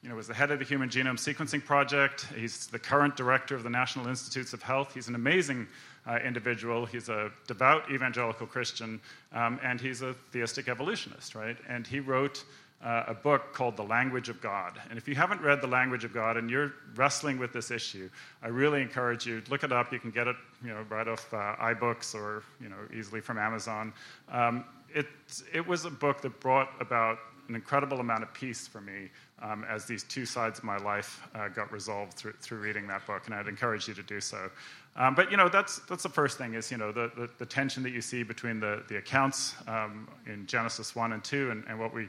you 0.07 0.11
know, 0.11 0.17
was 0.17 0.29
the 0.29 0.35
head 0.35 0.53
of 0.53 0.61
the 0.61 0.65
Human 0.65 0.89
Genome 0.89 1.19
Sequencing 1.19 1.65
Project. 1.65 2.29
He's 2.37 2.69
the 2.69 2.79
current 2.79 3.17
director 3.17 3.57
of 3.57 3.65
the 3.65 3.71
National 3.71 4.07
Institutes 4.07 4.53
of 4.53 4.63
Health. 4.63 4.95
He's 4.95 5.09
an 5.09 5.17
amazing 5.17 5.67
uh, 6.07 6.21
individual. 6.25 6.87
He's 6.87 7.09
a 7.09 7.33
devout 7.49 7.91
evangelical 7.91 8.47
Christian, 8.47 9.01
um, 9.33 9.59
and 9.65 9.81
he's 9.81 10.03
a 10.03 10.15
theistic 10.31 10.69
evolutionist, 10.69 11.35
right? 11.35 11.57
And 11.69 11.85
he 11.85 11.99
wrote 11.99 12.45
uh, 12.85 13.03
a 13.09 13.15
book 13.15 13.53
called 13.53 13.77
The 13.77 13.83
Language 13.83 14.29
of 14.29 14.41
God. 14.41 14.81
And 14.91 14.97
if 14.97 15.09
you 15.09 15.17
haven't 15.17 15.41
read 15.41 15.61
The 15.61 15.67
Language 15.67 16.05
of 16.05 16.15
God 16.15 16.37
and 16.37 16.49
you're 16.49 16.75
wrestling 16.95 17.37
with 17.37 17.53
this 17.53 17.73
issue, 17.73 18.09
I 18.45 18.47
really 18.47 18.83
encourage 18.83 19.27
you 19.27 19.43
look 19.51 19.65
it 19.65 19.73
up. 19.73 19.93
You 19.93 19.99
can 19.99 20.13
get 20.13 20.29
it, 20.29 20.37
you 20.63 20.69
know, 20.69 20.87
right 20.89 21.09
off 21.09 21.35
uh, 21.35 21.57
iBooks 21.57 22.15
or 22.15 22.45
you 22.61 22.69
know 22.69 22.77
easily 22.97 23.21
from 23.21 23.39
Amazon. 23.39 23.93
Um, 24.31 24.67
it, 24.95 25.09
it 25.53 25.67
was 25.67 25.85
a 25.85 25.91
book 25.91 26.21
that 26.21 26.39
brought 26.39 26.71
about 26.79 27.19
an 27.49 27.55
incredible 27.55 28.01
amount 28.01 28.23
of 28.23 28.33
peace 28.35 28.67
for 28.67 28.81
me 28.81 29.11
um, 29.43 29.64
as 29.68 29.84
these 29.84 30.03
two 30.05 30.24
sides 30.24 30.59
of 30.59 30.64
my 30.64 30.78
life 30.78 31.20
uh, 31.34 31.49
got 31.49 31.70
resolved 31.70 32.14
through, 32.14 32.32
through 32.41 32.59
reading 32.59 32.87
that 32.87 33.07
book, 33.07 33.22
and 33.26 33.34
I'd 33.34 33.49
encourage 33.49 33.87
you 33.87 33.95
to 33.95 34.03
do 34.03 34.20
so. 34.20 34.51
Um, 34.97 35.14
but 35.14 35.30
you 35.30 35.37
know, 35.37 35.49
that's 35.49 35.78
that's 35.80 36.03
the 36.03 36.09
first 36.09 36.39
thing 36.39 36.55
is 36.55 36.70
you 36.70 36.78
know 36.78 36.91
the, 36.91 37.11
the, 37.14 37.28
the 37.39 37.47
tension 37.47 37.82
that 37.82 37.91
you 37.91 38.01
see 38.01 38.22
between 38.22 38.61
the 38.61 38.82
the 38.89 38.97
accounts 38.97 39.55
um, 39.68 40.09
in 40.26 40.47
Genesis 40.47 40.97
one 40.97 41.12
and 41.12 41.22
two, 41.22 41.51
and, 41.51 41.64
and 41.68 41.78
what 41.78 41.93
we 41.93 42.09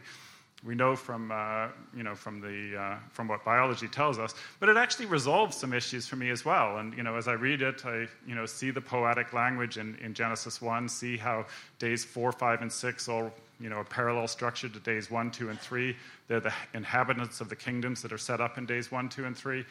we 0.64 0.74
know 0.74 0.96
from 0.96 1.32
uh, 1.32 1.68
you 1.96 2.04
know 2.04 2.16
from 2.16 2.40
the 2.40 2.80
uh, 2.80 2.96
from 3.12 3.28
what 3.28 3.44
biology 3.44 3.88
tells 3.90 4.20
us, 4.20 4.34
but 4.60 4.70
it 4.70 4.78
actually 4.78 5.06
resolves 5.06 5.58
some 5.58 5.74
issues 5.74 6.08
for 6.08 6.16
me 6.16 6.30
as 6.30 6.46
well. 6.46 6.78
And 6.78 6.96
you 6.96 7.04
know, 7.04 7.16
as 7.16 7.28
I 7.28 7.34
read 7.34 7.62
it, 7.62 7.86
I 7.86 8.08
you 8.26 8.36
know 8.36 8.46
see 8.46 8.72
the 8.72 8.82
poetic 8.82 9.34
language 9.34 9.78
in, 9.78 9.98
in 10.02 10.14
Genesis 10.14 10.62
one, 10.62 10.88
see 10.88 11.18
how 11.18 11.46
days 11.80 12.06
four, 12.06 12.32
five, 12.32 12.62
and 12.62 12.72
six 12.72 13.10
all 13.10 13.34
you 13.60 13.70
know, 13.70 13.80
a 13.80 13.84
parallel 13.84 14.28
structure 14.28 14.70
to 14.70 14.80
days 14.80 15.10
one, 15.10 15.32
two, 15.32 15.50
and 15.50 15.60
three. 15.60 15.96
They're 16.28 16.40
the 16.40 16.54
inhabitants 16.74 17.42
of 17.42 17.50
the 17.50 17.56
kingdoms 17.56 18.02
that 18.02 18.12
are 18.12 18.18
set 18.18 18.42
up 18.42 18.58
in 18.58 18.66
days 18.66 18.92
one, 18.92 19.10
two, 19.10 19.26
and 19.26 19.36
three. 19.36 19.66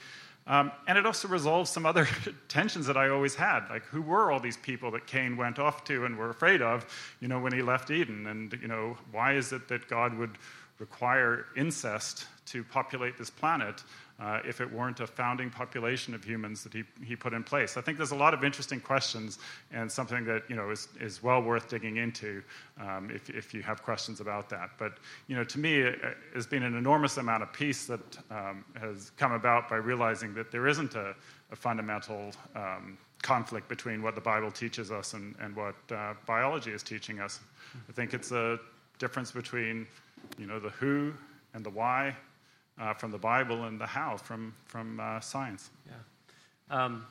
Um, 0.48 0.70
and 0.86 0.96
it 0.96 1.06
also 1.06 1.26
resolves 1.28 1.70
some 1.70 1.86
other 1.86 2.06
tensions 2.48 2.86
that 2.86 2.96
I 2.96 3.08
always 3.08 3.34
had. 3.34 3.68
Like, 3.68 3.84
who 3.84 4.02
were 4.02 4.30
all 4.30 4.40
these 4.40 4.56
people 4.56 4.90
that 4.92 5.06
Cain 5.06 5.36
went 5.36 5.58
off 5.58 5.84
to 5.84 6.04
and 6.04 6.16
were 6.16 6.30
afraid 6.30 6.62
of, 6.62 6.86
you 7.20 7.28
know, 7.28 7.40
when 7.40 7.52
he 7.52 7.62
left 7.62 7.90
Eden? 7.90 8.26
And, 8.26 8.52
you 8.62 8.68
know, 8.68 8.96
why 9.10 9.34
is 9.34 9.52
it 9.52 9.66
that 9.68 9.88
God 9.88 10.16
would 10.16 10.38
require 10.78 11.46
incest 11.56 12.26
to 12.46 12.62
populate 12.62 13.16
this 13.18 13.30
planet 13.30 13.82
uh, 14.18 14.40
if 14.46 14.60
it 14.60 14.72
weren't 14.72 15.00
a 15.00 15.06
founding 15.06 15.50
population 15.50 16.14
of 16.14 16.24
humans 16.24 16.62
that 16.62 16.72
he, 16.72 16.84
he 17.04 17.14
put 17.14 17.32
in 17.32 17.44
place? 17.44 17.76
I 17.76 17.80
think 17.80 17.98
there's 17.98 18.12
a 18.12 18.16
lot 18.16 18.32
of 18.32 18.44
interesting 18.44 18.80
questions 18.80 19.38
and 19.72 19.90
something 19.90 20.24
that 20.24 20.42
you 20.48 20.56
know 20.56 20.70
is, 20.70 20.88
is 21.00 21.22
well 21.22 21.42
worth 21.42 21.68
digging 21.68 21.98
into 21.98 22.42
um, 22.80 23.10
if, 23.14 23.28
if 23.30 23.52
you 23.52 23.62
have 23.62 23.82
questions 23.82 24.20
about 24.20 24.48
that. 24.48 24.70
But 24.78 24.98
you 25.26 25.36
know, 25.36 25.44
to 25.44 25.58
me, 25.58 25.80
it 25.80 26.00
has 26.34 26.46
been 26.46 26.62
an 26.62 26.76
enormous 26.76 27.18
amount 27.18 27.42
of 27.42 27.52
peace 27.52 27.86
that 27.86 28.18
um, 28.30 28.64
has 28.80 29.10
come 29.16 29.32
about 29.32 29.68
by 29.68 29.76
realizing 29.76 30.34
that 30.34 30.50
there 30.50 30.66
isn't 30.66 30.94
a, 30.94 31.14
a 31.52 31.56
fundamental 31.56 32.32
um, 32.54 32.96
conflict 33.22 33.68
between 33.68 34.02
what 34.02 34.14
the 34.14 34.20
Bible 34.20 34.50
teaches 34.50 34.90
us 34.90 35.14
and, 35.14 35.34
and 35.40 35.54
what 35.56 35.74
uh, 35.90 36.14
biology 36.26 36.70
is 36.70 36.82
teaching 36.82 37.20
us. 37.20 37.40
I 37.88 37.92
think 37.92 38.14
it's 38.14 38.32
a 38.32 38.58
difference 38.98 39.30
between 39.30 39.86
you 40.38 40.46
know 40.46 40.58
the 40.58 40.70
who 40.70 41.12
and 41.54 41.64
the 41.64 41.70
why 41.70 42.14
uh, 42.80 42.94
from 42.94 43.10
the 43.10 43.18
Bible 43.18 43.64
and 43.64 43.80
the 43.80 43.86
how 43.86 44.16
from, 44.16 44.54
from 44.66 45.00
uh, 45.00 45.20
science. 45.20 45.70
Yeah. 45.86 46.84
Um, 46.84 47.06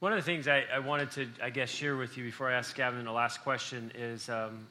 One 0.00 0.12
of 0.12 0.18
the 0.18 0.24
things 0.24 0.46
I, 0.46 0.64
I, 0.72 0.78
wanted 0.78 1.10
to, 1.12 1.28
I 1.42 1.50
guess, 1.50 1.70
share 1.70 1.96
with 1.96 2.16
you 2.16 2.24
before 2.24 2.50
I 2.50 2.54
ask 2.54 2.74
Gavin 2.76 3.04
the 3.04 3.12
last 3.12 3.42
question 3.42 3.90
is 3.94 4.28
um, 4.28 4.68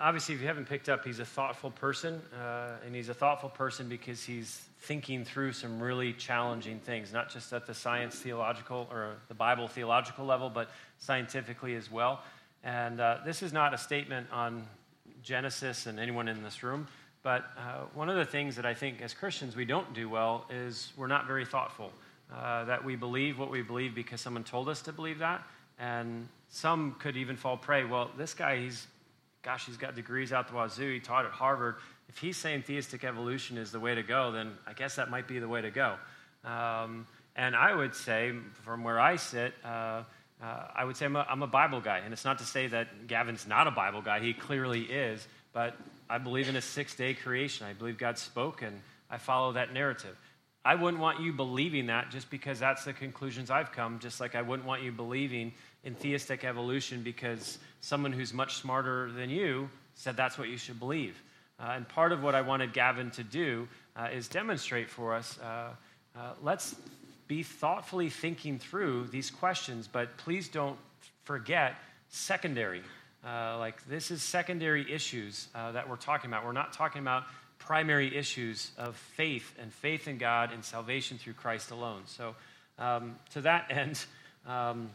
obviously, 0.00 0.34
if 0.34 0.40
you 0.40 0.46
haven't 0.46 0.68
picked 0.68 0.88
up, 0.88 1.04
he's 1.04 1.18
a 1.18 1.24
thoughtful 1.24 1.70
person, 1.70 2.20
uh, 2.38 2.72
and 2.84 2.94
he's 2.94 3.08
a 3.08 3.14
thoughtful 3.14 3.48
person 3.48 3.88
because 3.88 4.22
he's 4.22 4.62
thinking 4.80 5.24
through 5.24 5.52
some 5.52 5.80
really 5.80 6.12
challenging 6.12 6.78
things, 6.78 7.12
not 7.12 7.30
just 7.30 7.52
at 7.52 7.66
the 7.66 7.74
science 7.74 8.16
theological 8.16 8.86
or 8.90 9.14
the 9.28 9.34
Bible 9.34 9.66
theological 9.66 10.24
level, 10.24 10.50
but 10.50 10.70
scientifically 10.98 11.74
as 11.74 11.90
well. 11.90 12.22
And 12.62 13.00
uh, 13.00 13.18
this 13.24 13.42
is 13.42 13.52
not 13.52 13.74
a 13.74 13.78
statement 13.78 14.28
on 14.32 14.66
Genesis 15.22 15.86
and 15.86 15.98
anyone 15.98 16.28
in 16.28 16.42
this 16.42 16.62
room, 16.62 16.86
but 17.22 17.44
uh, 17.56 17.84
one 17.94 18.08
of 18.08 18.16
the 18.16 18.24
things 18.24 18.56
that 18.56 18.66
I 18.66 18.74
think 18.74 19.02
as 19.02 19.14
Christians 19.14 19.56
we 19.56 19.64
don't 19.64 19.92
do 19.94 20.08
well 20.08 20.46
is 20.50 20.92
we're 20.96 21.08
not 21.08 21.26
very 21.26 21.44
thoughtful. 21.44 21.92
Uh, 22.34 22.64
that 22.66 22.84
we 22.84 22.94
believe 22.94 23.38
what 23.38 23.50
we 23.50 23.62
believe 23.62 23.94
because 23.94 24.20
someone 24.20 24.44
told 24.44 24.68
us 24.68 24.82
to 24.82 24.92
believe 24.92 25.20
that. 25.20 25.42
And 25.78 26.28
some 26.50 26.96
could 26.98 27.16
even 27.16 27.36
fall 27.36 27.56
prey. 27.56 27.84
Well, 27.84 28.10
this 28.18 28.34
guy, 28.34 28.58
he's, 28.58 28.86
gosh, 29.42 29.64
he's 29.64 29.78
got 29.78 29.94
degrees 29.94 30.30
out 30.30 30.46
the 30.48 30.54
wazoo. 30.54 30.92
He 30.92 31.00
taught 31.00 31.24
at 31.24 31.30
Harvard. 31.30 31.76
If 32.10 32.18
he's 32.18 32.36
saying 32.36 32.62
theistic 32.62 33.02
evolution 33.02 33.56
is 33.56 33.72
the 33.72 33.80
way 33.80 33.94
to 33.94 34.02
go, 34.02 34.30
then 34.30 34.52
I 34.66 34.74
guess 34.74 34.96
that 34.96 35.08
might 35.10 35.26
be 35.26 35.38
the 35.38 35.48
way 35.48 35.62
to 35.62 35.70
go. 35.70 35.96
Um, 36.44 37.06
and 37.34 37.56
I 37.56 37.74
would 37.74 37.94
say, 37.94 38.32
from 38.64 38.84
where 38.84 39.00
I 39.00 39.16
sit, 39.16 39.54
uh, 39.64 39.68
uh, 39.68 40.02
I 40.74 40.84
would 40.84 40.96
say 40.98 41.06
I'm 41.06 41.16
a, 41.16 41.26
I'm 41.30 41.42
a 41.42 41.46
Bible 41.46 41.80
guy. 41.80 41.98
And 41.98 42.12
it's 42.12 42.26
not 42.26 42.40
to 42.40 42.44
say 42.44 42.66
that 42.66 43.06
Gavin's 43.06 43.46
not 43.46 43.66
a 43.66 43.70
Bible 43.70 44.02
guy, 44.02 44.20
he 44.20 44.34
clearly 44.34 44.82
is. 44.82 45.26
But 45.54 45.78
I 46.10 46.18
believe 46.18 46.48
in 46.48 46.56
a 46.56 46.62
six 46.62 46.94
day 46.94 47.14
creation. 47.14 47.66
I 47.66 47.72
believe 47.72 47.98
God 47.98 48.18
spoke, 48.18 48.62
and 48.62 48.80
I 49.10 49.18
follow 49.18 49.52
that 49.52 49.72
narrative. 49.72 50.16
I 50.64 50.74
wouldn't 50.74 51.00
want 51.02 51.20
you 51.20 51.32
believing 51.32 51.86
that 51.86 52.10
just 52.10 52.30
because 52.30 52.58
that's 52.58 52.84
the 52.84 52.92
conclusions 52.92 53.50
I've 53.50 53.72
come, 53.72 53.98
just 54.00 54.20
like 54.20 54.34
I 54.34 54.42
wouldn't 54.42 54.68
want 54.68 54.82
you 54.82 54.92
believing 54.92 55.52
in 55.84 55.94
theistic 55.94 56.44
evolution 56.44 57.02
because 57.02 57.58
someone 57.80 58.12
who's 58.12 58.34
much 58.34 58.56
smarter 58.56 59.10
than 59.12 59.30
you 59.30 59.70
said 59.94 60.16
that's 60.16 60.36
what 60.38 60.48
you 60.48 60.56
should 60.56 60.78
believe. 60.78 61.20
Uh, 61.60 61.72
and 61.74 61.88
part 61.88 62.12
of 62.12 62.22
what 62.22 62.34
I 62.34 62.40
wanted 62.40 62.72
Gavin 62.72 63.10
to 63.12 63.24
do 63.24 63.66
uh, 63.96 64.08
is 64.12 64.28
demonstrate 64.28 64.88
for 64.90 65.14
us 65.14 65.38
uh, 65.40 65.70
uh 66.16 66.32
let's 66.42 66.76
be 67.28 67.42
thoughtfully 67.42 68.08
thinking 68.08 68.58
through 68.58 69.06
these 69.08 69.30
questions, 69.30 69.86
but 69.86 70.16
please 70.16 70.48
don't 70.48 70.78
forget 71.24 71.74
secondary. 72.08 72.82
Uh, 73.24 73.58
like, 73.58 73.86
this 73.88 74.10
is 74.10 74.22
secondary 74.22 74.90
issues 74.90 75.48
uh, 75.54 75.72
that 75.72 75.88
we're 75.88 75.96
talking 75.96 76.30
about. 76.30 76.44
We're 76.44 76.52
not 76.52 76.72
talking 76.72 77.00
about 77.00 77.24
primary 77.58 78.16
issues 78.16 78.70
of 78.78 78.96
faith 78.96 79.52
and 79.60 79.72
faith 79.72 80.08
in 80.08 80.18
God 80.18 80.52
and 80.52 80.64
salvation 80.64 81.18
through 81.18 81.34
Christ 81.34 81.70
alone. 81.70 82.02
So, 82.06 82.34
um, 82.78 83.16
to 83.32 83.40
that 83.42 83.66
end, 83.70 84.04
um, 84.46 84.90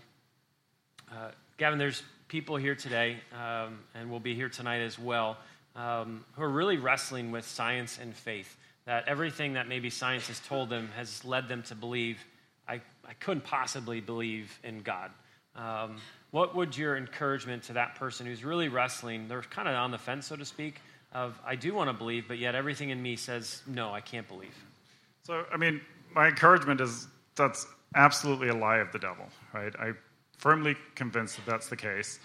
uh, 1.11 1.32
Gavin, 1.57 1.78
there's 1.78 2.01
people 2.28 2.55
here 2.55 2.76
today, 2.76 3.17
um, 3.34 3.80
and 3.93 4.09
will 4.09 4.19
be 4.19 4.36
here 4.36 4.49
tonight 4.49 4.82
as 4.82 4.97
well, 4.97 5.38
um, 5.76 6.24
who 6.34 6.43
are 6.43 6.49
really 6.49 6.78
wrestling 6.78 7.32
with 7.32 7.45
science 7.45 7.99
and 8.01 8.15
faith 8.15 8.57
that 8.86 9.07
everything 9.07 9.53
that 9.53 9.67
maybe 9.67 9.89
science 9.89 10.28
has 10.28 10.39
told 10.41 10.69
them 10.69 10.89
has 10.95 11.24
led 11.24 11.47
them 11.47 11.63
to 11.63 11.76
believe, 11.76 12.17
I, 12.67 12.82
I 13.07 13.13
couldn't 13.19 13.45
possibly 13.45 14.01
believe 14.01 14.59
in 14.63 14.82
God. 14.82 15.11
What 16.34 16.55
would 16.55 16.75
your 16.75 16.97
encouragement 16.97 17.61
to 17.65 17.73
that 17.73 17.93
person 17.93 18.25
who's 18.25 18.43
really 18.43 18.67
wrestling, 18.67 19.27
they're 19.27 19.43
kind 19.43 19.67
of 19.67 19.75
on 19.75 19.91
the 19.91 19.99
fence, 19.99 20.25
so 20.25 20.36
to 20.36 20.43
speak, 20.43 20.81
of 21.11 21.39
I 21.45 21.55
do 21.55 21.75
want 21.75 21.91
to 21.91 21.93
believe, 21.93 22.27
but 22.27 22.39
yet 22.39 22.55
everything 22.55 22.89
in 22.89 22.99
me 22.99 23.15
says, 23.15 23.61
no, 23.67 23.93
I 23.93 24.01
can't 24.01 24.27
believe? 24.27 24.55
So, 25.21 25.45
I 25.53 25.57
mean, 25.57 25.79
my 26.15 26.29
encouragement 26.29 26.81
is 26.81 27.05
that's 27.36 27.67
absolutely 27.93 28.47
a 28.47 28.55
lie 28.55 28.77
of 28.77 28.91
the 28.91 28.97
devil, 28.97 29.27
right? 29.53 29.75
I'm 29.79 29.95
firmly 30.39 30.75
convinced 30.95 31.36
that 31.36 31.45
that's 31.45 31.69
the 31.69 31.75
case. 31.75 32.19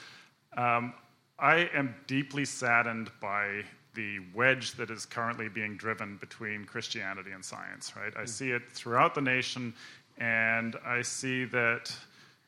Um, 0.56 0.94
I 1.38 1.68
am 1.74 1.94
deeply 2.06 2.46
saddened 2.46 3.10
by 3.20 3.60
the 3.92 4.20
wedge 4.34 4.72
that 4.76 4.88
is 4.88 5.04
currently 5.04 5.50
being 5.50 5.76
driven 5.76 6.16
between 6.16 6.64
Christianity 6.64 7.32
and 7.32 7.44
science, 7.44 7.92
right? 7.94 8.14
I 8.16 8.20
hmm. 8.20 8.26
see 8.26 8.52
it 8.52 8.62
throughout 8.72 9.14
the 9.14 9.20
nation, 9.20 9.74
and 10.16 10.76
I 10.86 11.02
see 11.02 11.44
that 11.44 11.94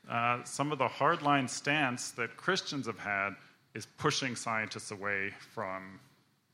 uh, 0.09 0.43
some 0.45 0.73
of 0.73 0.79
the 0.79 0.89
hardline 0.89 1.49
stance 1.49 2.11
that 2.13 2.37
Christians 2.37 2.87
have 2.87 2.99
had 2.99 3.31
is 3.75 3.87
pushing 3.99 4.35
scientists 4.35 4.91
away 4.91 5.33
from 5.55 6.01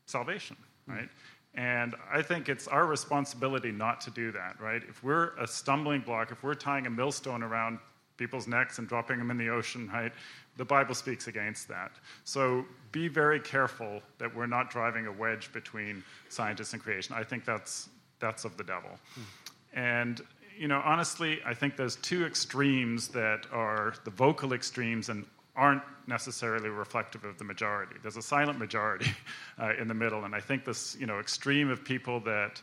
salvation, 0.07 0.57
hmm. 0.87 0.93
right? 0.93 1.09
And 1.55 1.95
I 2.13 2.21
think 2.21 2.49
it's 2.51 2.69
our 2.69 2.87
responsibility 2.87 3.73
not 3.73 4.01
to 4.03 4.11
do 4.11 4.31
that, 4.33 4.61
right? 4.61 4.83
If 4.89 5.03
we're 5.03 5.35
a 5.39 5.47
stumbling 5.47 6.03
block, 6.03 6.31
if 6.31 6.43
we're 6.43 6.55
tying 6.55 6.87
a 6.87 6.91
millstone 6.91 7.43
around 7.43 7.79
people's 8.19 8.47
necks 8.47 8.79
and 8.79 8.87
dropping 8.89 9.19
them 9.19 9.31
in 9.31 9.39
the 9.39 9.49
ocean, 9.49 9.89
right? 9.93 10.13
The 10.57 10.65
Bible 10.65 10.95
speaks 10.95 11.29
against 11.29 11.69
that. 11.69 11.93
So 12.25 12.65
be 12.93 13.09
very 13.09 13.41
careful 13.41 14.03
that 14.19 14.35
we're 14.35 14.47
not 14.47 14.71
driving 14.71 15.07
a 15.07 15.13
wedge 15.13 15.53
between 15.53 16.03
scientists 16.29 16.73
and 16.73 16.83
creation. 16.83 17.15
I 17.17 17.25
think 17.25 17.45
that's 17.45 17.89
that's 18.19 18.45
of 18.45 18.57
the 18.57 18.65
devil. 18.65 18.91
Hmm. 19.15 19.79
And 19.79 20.21
you 20.57 20.69
know, 20.69 20.81
honestly, 20.85 21.41
I 21.45 21.55
think 21.55 21.77
there's 21.77 21.97
two 21.97 22.25
extremes 22.25 23.09
that 23.09 23.47
are 23.53 23.95
the 24.05 24.11
vocal 24.11 24.53
extremes 24.53 25.09
and 25.09 25.25
aren't 25.55 25.83
necessarily 26.07 26.69
reflective 26.69 27.25
of 27.25 27.39
the 27.39 27.45
majority. 27.45 27.97
There's 28.03 28.17
a 28.17 28.23
silent 28.23 28.59
majority 28.59 29.11
uh, 29.61 29.73
in 29.81 29.89
the 29.89 29.95
middle, 29.95 30.25
and 30.25 30.35
I 30.35 30.41
think 30.41 30.65
this, 30.65 30.97
you 30.99 31.07
know, 31.07 31.19
extreme 31.19 31.71
of 31.71 31.85
people 31.85 32.21
that 32.21 32.61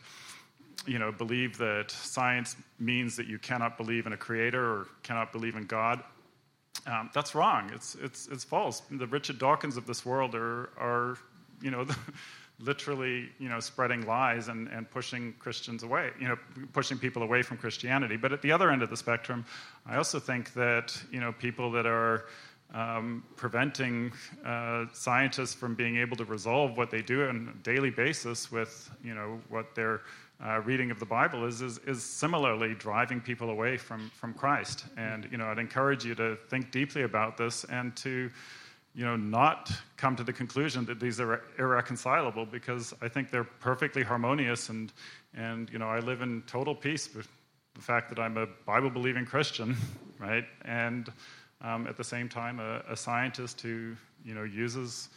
you 0.86 0.98
know, 0.98 1.12
believe 1.12 1.56
that 1.58 1.90
science 1.90 2.56
means 2.78 3.16
that 3.16 3.26
you 3.26 3.38
cannot 3.38 3.76
believe 3.76 4.06
in 4.06 4.12
a 4.12 4.16
creator 4.16 4.62
or 4.62 4.86
cannot 5.02 5.32
believe 5.32 5.56
in 5.56 5.64
God. 5.64 6.02
Um, 6.86 7.10
that's 7.14 7.34
wrong. 7.34 7.70
It's, 7.74 7.94
it's, 7.94 8.28
it's 8.28 8.44
false. 8.44 8.82
The 8.90 9.06
Richard 9.06 9.38
Dawkins 9.38 9.76
of 9.76 9.86
this 9.86 10.04
world 10.04 10.34
are, 10.34 10.70
are 10.78 11.16
you 11.62 11.70
know, 11.70 11.86
literally, 12.60 13.28
you 13.38 13.48
know, 13.48 13.60
spreading 13.60 14.06
lies 14.06 14.48
and, 14.48 14.68
and 14.68 14.90
pushing 14.90 15.34
Christians 15.38 15.82
away, 15.82 16.10
you 16.20 16.28
know, 16.28 16.36
pushing 16.72 16.98
people 16.98 17.22
away 17.22 17.42
from 17.42 17.56
Christianity. 17.56 18.16
But 18.16 18.32
at 18.32 18.42
the 18.42 18.52
other 18.52 18.70
end 18.70 18.82
of 18.82 18.90
the 18.90 18.96
spectrum, 18.96 19.44
I 19.86 19.96
also 19.96 20.18
think 20.18 20.52
that, 20.54 20.96
you 21.10 21.20
know, 21.20 21.32
people 21.32 21.70
that 21.72 21.86
are 21.86 22.26
um, 22.72 23.24
preventing 23.36 24.12
uh, 24.44 24.86
scientists 24.92 25.54
from 25.54 25.74
being 25.74 25.96
able 25.96 26.16
to 26.16 26.24
resolve 26.24 26.76
what 26.76 26.90
they 26.90 27.02
do 27.02 27.28
on 27.28 27.52
a 27.54 27.62
daily 27.62 27.90
basis 27.90 28.50
with, 28.50 28.90
you 29.02 29.14
know, 29.14 29.40
what 29.48 29.74
they're 29.74 30.02
uh, 30.44 30.60
reading 30.64 30.90
of 30.90 30.98
the 30.98 31.06
Bible 31.06 31.46
is, 31.46 31.62
is, 31.62 31.78
is, 31.86 32.02
similarly 32.02 32.74
driving 32.74 33.20
people 33.20 33.50
away 33.50 33.76
from, 33.76 34.10
from 34.16 34.34
Christ. 34.34 34.84
And, 34.96 35.28
you 35.30 35.38
know, 35.38 35.46
I'd 35.46 35.60
encourage 35.60 36.04
you 36.04 36.14
to 36.16 36.36
think 36.48 36.72
deeply 36.72 37.02
about 37.02 37.36
this 37.36 37.64
and 37.64 37.94
to, 37.98 38.30
you 38.94 39.04
know, 39.04 39.16
not 39.16 39.72
come 39.96 40.14
to 40.16 40.22
the 40.22 40.32
conclusion 40.32 40.84
that 40.84 41.00
these 41.00 41.18
are 41.20 41.42
irreconcilable 41.58 42.46
because 42.46 42.94
I 43.02 43.08
think 43.08 43.30
they're 43.30 43.42
perfectly 43.44 44.02
harmonious 44.02 44.68
and, 44.68 44.92
and 45.34 45.68
you 45.70 45.78
know, 45.78 45.88
I 45.88 45.98
live 45.98 46.22
in 46.22 46.42
total 46.42 46.74
peace 46.74 47.12
with 47.14 47.28
the 47.74 47.80
fact 47.80 48.08
that 48.10 48.20
I'm 48.20 48.36
a 48.36 48.46
Bible 48.66 48.90
believing 48.90 49.26
Christian, 49.26 49.76
right? 50.18 50.44
And 50.64 51.12
um, 51.60 51.86
at 51.88 51.96
the 51.96 52.04
same 52.04 52.28
time, 52.28 52.60
a, 52.60 52.82
a, 52.88 52.96
scientist 52.96 53.60
who, 53.60 53.96
you 54.24 54.34
know, 54.34 54.44
uses 54.44 55.08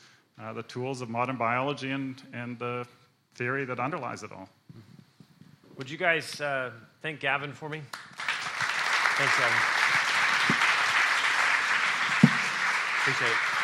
uh, 0.42 0.54
the 0.54 0.64
tools 0.64 1.02
of 1.02 1.10
modern 1.10 1.36
biology 1.36 1.92
and, 1.92 2.22
and 2.34 2.58
the 2.58 2.88
theory 3.36 3.66
that 3.66 3.80
underlies 3.80 4.24
it 4.24 4.32
all. 4.32 4.50
Would 5.78 5.90
you 5.90 5.98
guys 5.98 6.42
uh, 6.42 6.72
thank 7.04 7.20
Gavin 7.20 7.54
for 7.54 7.70
me? 7.70 7.82
Thanks, 9.18 9.38
Gavin. 9.38 9.58
Appreciate 13.02 13.32
it. 13.32 13.57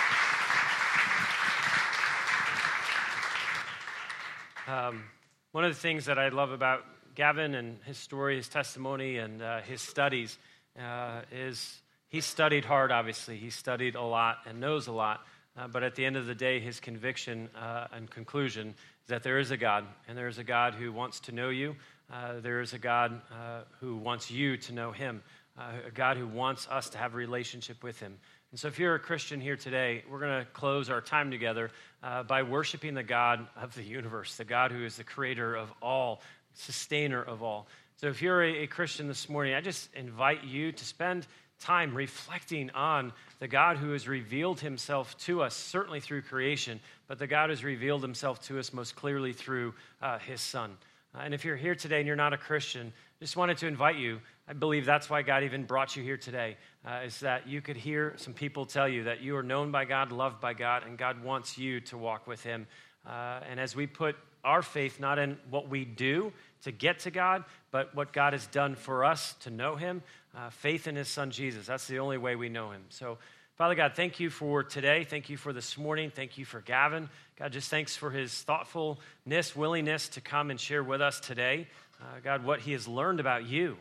Um, 4.66 5.04
one 5.52 5.66
of 5.66 5.74
the 5.74 5.80
things 5.80 6.06
that 6.06 6.18
I 6.18 6.30
love 6.30 6.52
about 6.52 6.86
Gavin 7.16 7.54
and 7.54 7.80
his 7.84 7.98
story, 7.98 8.38
his 8.38 8.48
testimony, 8.48 9.18
and 9.18 9.42
uh, 9.42 9.60
his 9.60 9.82
studies 9.82 10.38
uh, 10.80 11.22
is 11.32 11.82
he 12.08 12.22
studied 12.22 12.64
hard, 12.64 12.92
obviously. 12.92 13.38
He 13.38 13.50
studied 13.50 13.96
a 13.96 14.02
lot 14.02 14.38
and 14.46 14.62
knows 14.62 14.88
a 14.88 14.94
lot. 14.94 15.22
Uh, 15.58 15.68
but 15.68 15.84
at 15.84 15.96
the 15.96 16.06
end 16.06 16.16
of 16.16 16.26
the 16.26 16.34
day, 16.34 16.60
his 16.60 16.80
conviction 16.80 17.50
uh, 17.56 17.88
and 17.92 18.10
conclusion 18.10 18.70
is 18.70 19.10
that 19.10 19.22
there 19.22 19.38
is 19.38 19.52
a 19.52 19.58
God, 19.58 19.86
and 20.08 20.18
there 20.18 20.30
is 20.30 20.38
a 20.38 20.44
God 20.44 20.76
who 20.76 20.94
wants 20.94 21.20
to 21.22 21.34
know 21.34 21.50
you, 21.50 21.76
uh, 22.12 22.40
there 22.40 22.62
is 22.62 22.74
a 22.74 22.80
God 22.80 23.22
uh, 23.32 23.62
who 23.80 23.98
wants 23.98 24.32
you 24.32 24.56
to 24.58 24.74
know 24.74 24.92
Him, 24.92 25.22
a 25.58 25.92
God 25.92 26.18
who 26.18 26.28
wants 26.28 26.68
us 26.70 26.90
to 26.92 26.98
have 26.98 27.14
a 27.14 27.18
relationship 27.18 27.84
with 27.84 28.00
Him. 28.00 28.18
And 28.54 28.60
so, 28.60 28.68
if 28.68 28.78
you're 28.78 28.94
a 28.94 29.00
Christian 29.00 29.42
here 29.42 29.56
today, 29.56 30.04
we're 30.08 30.20
going 30.20 30.46
to 30.46 30.52
close 30.52 30.92
our 30.92 31.02
time 31.02 31.32
together 31.32 31.72
uh, 32.04 32.22
by 32.22 32.44
worshiping 32.44 32.94
the 32.94 33.02
God 33.02 33.48
of 33.60 33.74
the 33.74 33.82
universe, 33.82 34.36
the 34.36 34.46
God 34.46 34.72
who 34.72 34.86
is 34.86 34.96
the 34.96 35.04
creator 35.04 35.56
of 35.56 35.74
all, 35.82 36.22
sustainer 36.54 37.24
of 37.24 37.42
all. 37.42 37.66
So, 37.96 38.10
if 38.10 38.22
you're 38.22 38.44
a, 38.44 38.58
a 38.58 38.68
Christian 38.68 39.08
this 39.08 39.28
morning, 39.28 39.56
I 39.56 39.62
just 39.62 39.90
invite 39.96 40.44
you 40.44 40.72
to 40.72 40.86
spend 40.86 41.26
time 41.60 41.96
reflecting 41.96 42.70
on 42.76 43.12
the 43.40 43.48
God 43.48 43.78
who 43.78 43.92
has 43.94 44.08
revealed 44.08 44.60
himself 44.60 45.18
to 45.22 45.42
us, 45.42 45.56
certainly 45.56 46.00
through 46.00 46.22
creation, 46.22 46.80
but 47.08 47.18
the 47.18 47.26
God 47.26 47.50
has 47.50 47.64
revealed 47.64 48.04
himself 48.04 48.40
to 48.44 48.60
us 48.60 48.72
most 48.72 48.96
clearly 48.96 49.34
through 49.34 49.74
uh, 50.00 50.20
his 50.20 50.42
Son. 50.42 50.78
Uh, 51.16 51.22
and 51.24 51.34
if 51.34 51.44
you're 51.44 51.56
here 51.56 51.74
today 51.74 51.98
and 51.98 52.06
you're 52.06 52.16
not 52.16 52.34
a 52.34 52.38
Christian, 52.38 52.94
just 53.24 53.38
wanted 53.38 53.58
to 53.58 53.68
invite 53.68 53.96
you. 53.96 54.20
I 54.50 54.54
believe 54.54 54.86
that's 54.86 55.10
why 55.10 55.22
God 55.22 55.44
even 55.44 55.64
brought 55.64 55.96
you 55.96 56.04
here 56.04 56.18
today, 56.18 56.58
uh, 56.86 57.04
is 57.06 57.22
that 57.22 57.48
you 57.48 57.62
could 57.62 57.78
hear 57.78 58.16
some 58.18 58.34
people 58.34 58.66
tell 58.66 58.86
you 58.86 59.06
that 59.06 59.22
you 59.22 59.38
are 59.38 59.44
known 59.44 59.72
by 59.72 59.86
God, 59.86 60.12
loved 60.12 60.42
by 60.42 60.54
God, 60.54 60.86
and 60.86 60.98
God 60.98 61.24
wants 61.24 61.58
you 61.58 61.80
to 61.80 61.98
walk 61.98 62.28
with 62.28 62.44
Him. 62.44 62.68
Uh, 63.08 63.40
and 63.50 63.62
as 63.62 63.78
we 63.78 63.88
put 63.88 64.18
our 64.44 64.62
faith 64.62 65.00
not 65.00 65.20
in 65.20 65.38
what 65.50 65.70
we 65.70 65.86
do 65.86 66.34
to 66.64 66.72
get 66.74 67.00
to 67.00 67.12
God, 67.12 67.46
but 67.72 67.96
what 67.96 68.12
God 68.12 68.34
has 68.34 68.46
done 68.48 68.76
for 68.76 69.06
us 69.06 69.36
to 69.40 69.50
know 69.50 69.78
Him, 69.78 70.04
uh, 70.36 70.50
faith 70.50 70.86
in 70.86 70.98
His 70.98 71.08
Son 71.08 71.32
Jesus. 71.32 71.68
That's 71.68 71.88
the 71.88 72.00
only 72.00 72.18
way 72.18 72.36
we 72.36 72.50
know 72.50 72.72
Him. 72.72 72.82
So, 72.90 73.20
Father 73.56 73.76
God, 73.76 73.94
thank 73.96 74.20
you 74.20 74.32
for 74.32 74.64
today. 74.64 75.04
Thank 75.04 75.30
you 75.30 75.38
for 75.38 75.54
this 75.54 75.78
morning. 75.78 76.10
Thank 76.10 76.40
you 76.40 76.46
for 76.46 76.60
Gavin. 76.60 77.08
God, 77.38 77.52
just 77.52 77.70
thanks 77.70 77.96
for 77.96 78.10
his 78.10 78.34
thoughtfulness, 78.34 79.56
willingness 79.56 80.10
to 80.10 80.22
come 80.22 80.50
and 80.50 80.60
share 80.60 80.84
with 80.84 81.04
us 81.04 81.20
today, 81.20 81.68
uh, 82.02 82.20
God, 82.24 82.44
what 82.44 82.62
he 82.62 82.72
has 82.72 82.88
learned 82.88 83.20
about 83.20 83.46
you. 83.46 83.78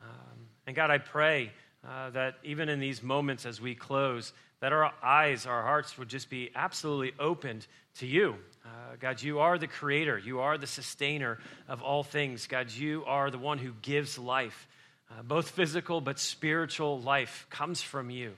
Um, 0.00 0.38
and 0.66 0.74
God, 0.74 0.90
I 0.90 0.96
pray 0.96 1.52
uh, 1.86 2.08
that 2.10 2.36
even 2.44 2.70
in 2.70 2.80
these 2.80 3.02
moments 3.02 3.44
as 3.44 3.60
we 3.60 3.74
close, 3.74 4.32
that 4.60 4.72
our 4.72 4.90
eyes, 5.02 5.44
our 5.44 5.64
hearts 5.64 5.98
would 5.98 6.08
just 6.08 6.30
be 6.30 6.50
absolutely 6.54 7.12
opened 7.18 7.66
to 7.98 8.06
you. 8.06 8.36
Uh, 8.64 8.96
God, 8.98 9.22
you 9.22 9.40
are 9.40 9.58
the 9.58 9.66
creator, 9.66 10.16
you 10.16 10.40
are 10.40 10.56
the 10.56 10.66
sustainer 10.66 11.38
of 11.68 11.82
all 11.82 12.04
things. 12.04 12.46
God, 12.46 12.70
you 12.70 13.04
are 13.04 13.30
the 13.30 13.36
one 13.36 13.58
who 13.58 13.72
gives 13.82 14.18
life. 14.18 14.66
Uh, 15.10 15.20
both 15.22 15.50
physical 15.50 16.00
but 16.00 16.18
spiritual 16.18 17.02
life 17.02 17.46
comes 17.50 17.82
from 17.82 18.08
you. 18.08 18.32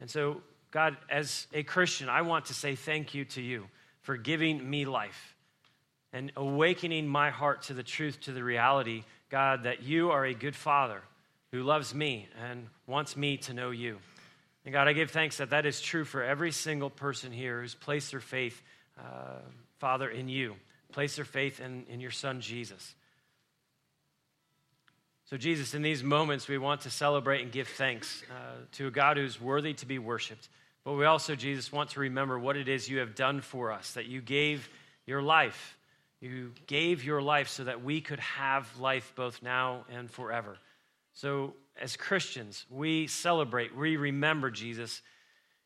And 0.00 0.10
so, 0.10 0.42
God, 0.70 0.96
as 1.10 1.46
a 1.52 1.62
Christian, 1.62 2.08
I 2.08 2.22
want 2.22 2.46
to 2.46 2.54
say 2.54 2.74
thank 2.74 3.14
you 3.14 3.24
to 3.26 3.42
you 3.42 3.66
for 4.02 4.16
giving 4.16 4.68
me 4.68 4.84
life 4.84 5.34
and 6.12 6.32
awakening 6.36 7.06
my 7.06 7.30
heart 7.30 7.62
to 7.62 7.74
the 7.74 7.82
truth, 7.82 8.20
to 8.22 8.32
the 8.32 8.44
reality, 8.44 9.04
God, 9.30 9.64
that 9.64 9.82
you 9.82 10.10
are 10.10 10.24
a 10.24 10.34
good 10.34 10.54
father 10.54 11.02
who 11.52 11.62
loves 11.62 11.94
me 11.94 12.28
and 12.48 12.66
wants 12.86 13.16
me 13.16 13.36
to 13.38 13.54
know 13.54 13.70
you. 13.70 13.98
And 14.64 14.72
God, 14.72 14.88
I 14.88 14.92
give 14.92 15.10
thanks 15.10 15.38
that 15.38 15.50
that 15.50 15.64
is 15.64 15.80
true 15.80 16.04
for 16.04 16.22
every 16.22 16.52
single 16.52 16.90
person 16.90 17.32
here 17.32 17.60
who's 17.60 17.74
placed 17.74 18.10
their 18.10 18.20
faith, 18.20 18.60
uh, 18.98 19.40
Father, 19.78 20.08
in 20.08 20.28
you, 20.28 20.56
placed 20.92 21.16
their 21.16 21.24
faith 21.24 21.60
in, 21.60 21.84
in 21.88 22.00
your 22.00 22.10
Son, 22.10 22.40
Jesus. 22.40 22.94
So, 25.26 25.36
Jesus, 25.36 25.74
in 25.74 25.82
these 25.82 26.04
moments, 26.04 26.46
we 26.46 26.56
want 26.56 26.82
to 26.82 26.90
celebrate 26.90 27.42
and 27.42 27.50
give 27.50 27.66
thanks 27.66 28.22
uh, 28.30 28.60
to 28.72 28.86
a 28.86 28.90
God 28.92 29.16
who's 29.16 29.40
worthy 29.40 29.74
to 29.74 29.86
be 29.86 29.98
worshiped. 29.98 30.48
But 30.84 30.92
we 30.92 31.04
also, 31.04 31.34
Jesus, 31.34 31.72
want 31.72 31.90
to 31.90 32.00
remember 32.00 32.38
what 32.38 32.56
it 32.56 32.68
is 32.68 32.88
you 32.88 32.98
have 32.98 33.16
done 33.16 33.40
for 33.40 33.72
us, 33.72 33.94
that 33.94 34.06
you 34.06 34.20
gave 34.20 34.68
your 35.04 35.20
life. 35.20 35.76
You 36.20 36.52
gave 36.68 37.02
your 37.02 37.20
life 37.20 37.48
so 37.48 37.64
that 37.64 37.82
we 37.82 38.00
could 38.00 38.20
have 38.20 38.78
life 38.78 39.12
both 39.16 39.42
now 39.42 39.84
and 39.92 40.08
forever. 40.08 40.58
So, 41.12 41.54
as 41.80 41.96
Christians, 41.96 42.64
we 42.70 43.08
celebrate, 43.08 43.76
we 43.76 43.96
remember, 43.96 44.52
Jesus, 44.52 45.02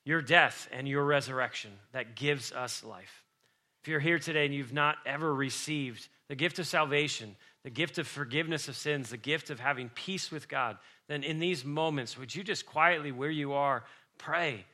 your 0.06 0.22
death 0.22 0.68
and 0.72 0.88
your 0.88 1.04
resurrection 1.04 1.72
that 1.92 2.16
gives 2.16 2.50
us 2.50 2.82
life. 2.82 3.24
If 3.82 3.88
you're 3.88 4.00
here 4.00 4.18
today 4.18 4.46
and 4.46 4.54
you've 4.54 4.72
not 4.72 4.96
ever 5.04 5.34
received 5.34 6.08
the 6.28 6.34
gift 6.34 6.58
of 6.58 6.66
salvation, 6.66 7.36
the 7.62 7.70
gift 7.70 7.98
of 7.98 8.06
forgiveness 8.06 8.68
of 8.68 8.76
sins, 8.76 9.10
the 9.10 9.16
gift 9.16 9.50
of 9.50 9.60
having 9.60 9.90
peace 9.90 10.30
with 10.30 10.48
God, 10.48 10.78
then 11.08 11.22
in 11.22 11.38
these 11.38 11.64
moments, 11.64 12.16
would 12.18 12.34
you 12.34 12.42
just 12.42 12.66
quietly, 12.66 13.12
where 13.12 13.30
you 13.30 13.52
are, 13.52 13.84
pray, 14.18 14.64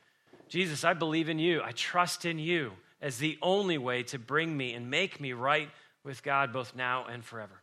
Jesus, 0.47 0.83
I 0.83 0.93
believe 0.93 1.29
in 1.29 1.39
you. 1.39 1.61
I 1.61 1.71
trust 1.71 2.25
in 2.25 2.39
you 2.39 2.71
as 3.01 3.17
the 3.17 3.37
only 3.41 3.77
way 3.77 4.03
to 4.03 4.19
bring 4.19 4.55
me 4.55 4.73
and 4.73 4.89
make 4.89 5.19
me 5.19 5.33
right 5.33 5.69
with 6.03 6.23
God 6.23 6.53
both 6.53 6.75
now 6.75 7.05
and 7.05 7.23
forever. 7.23 7.61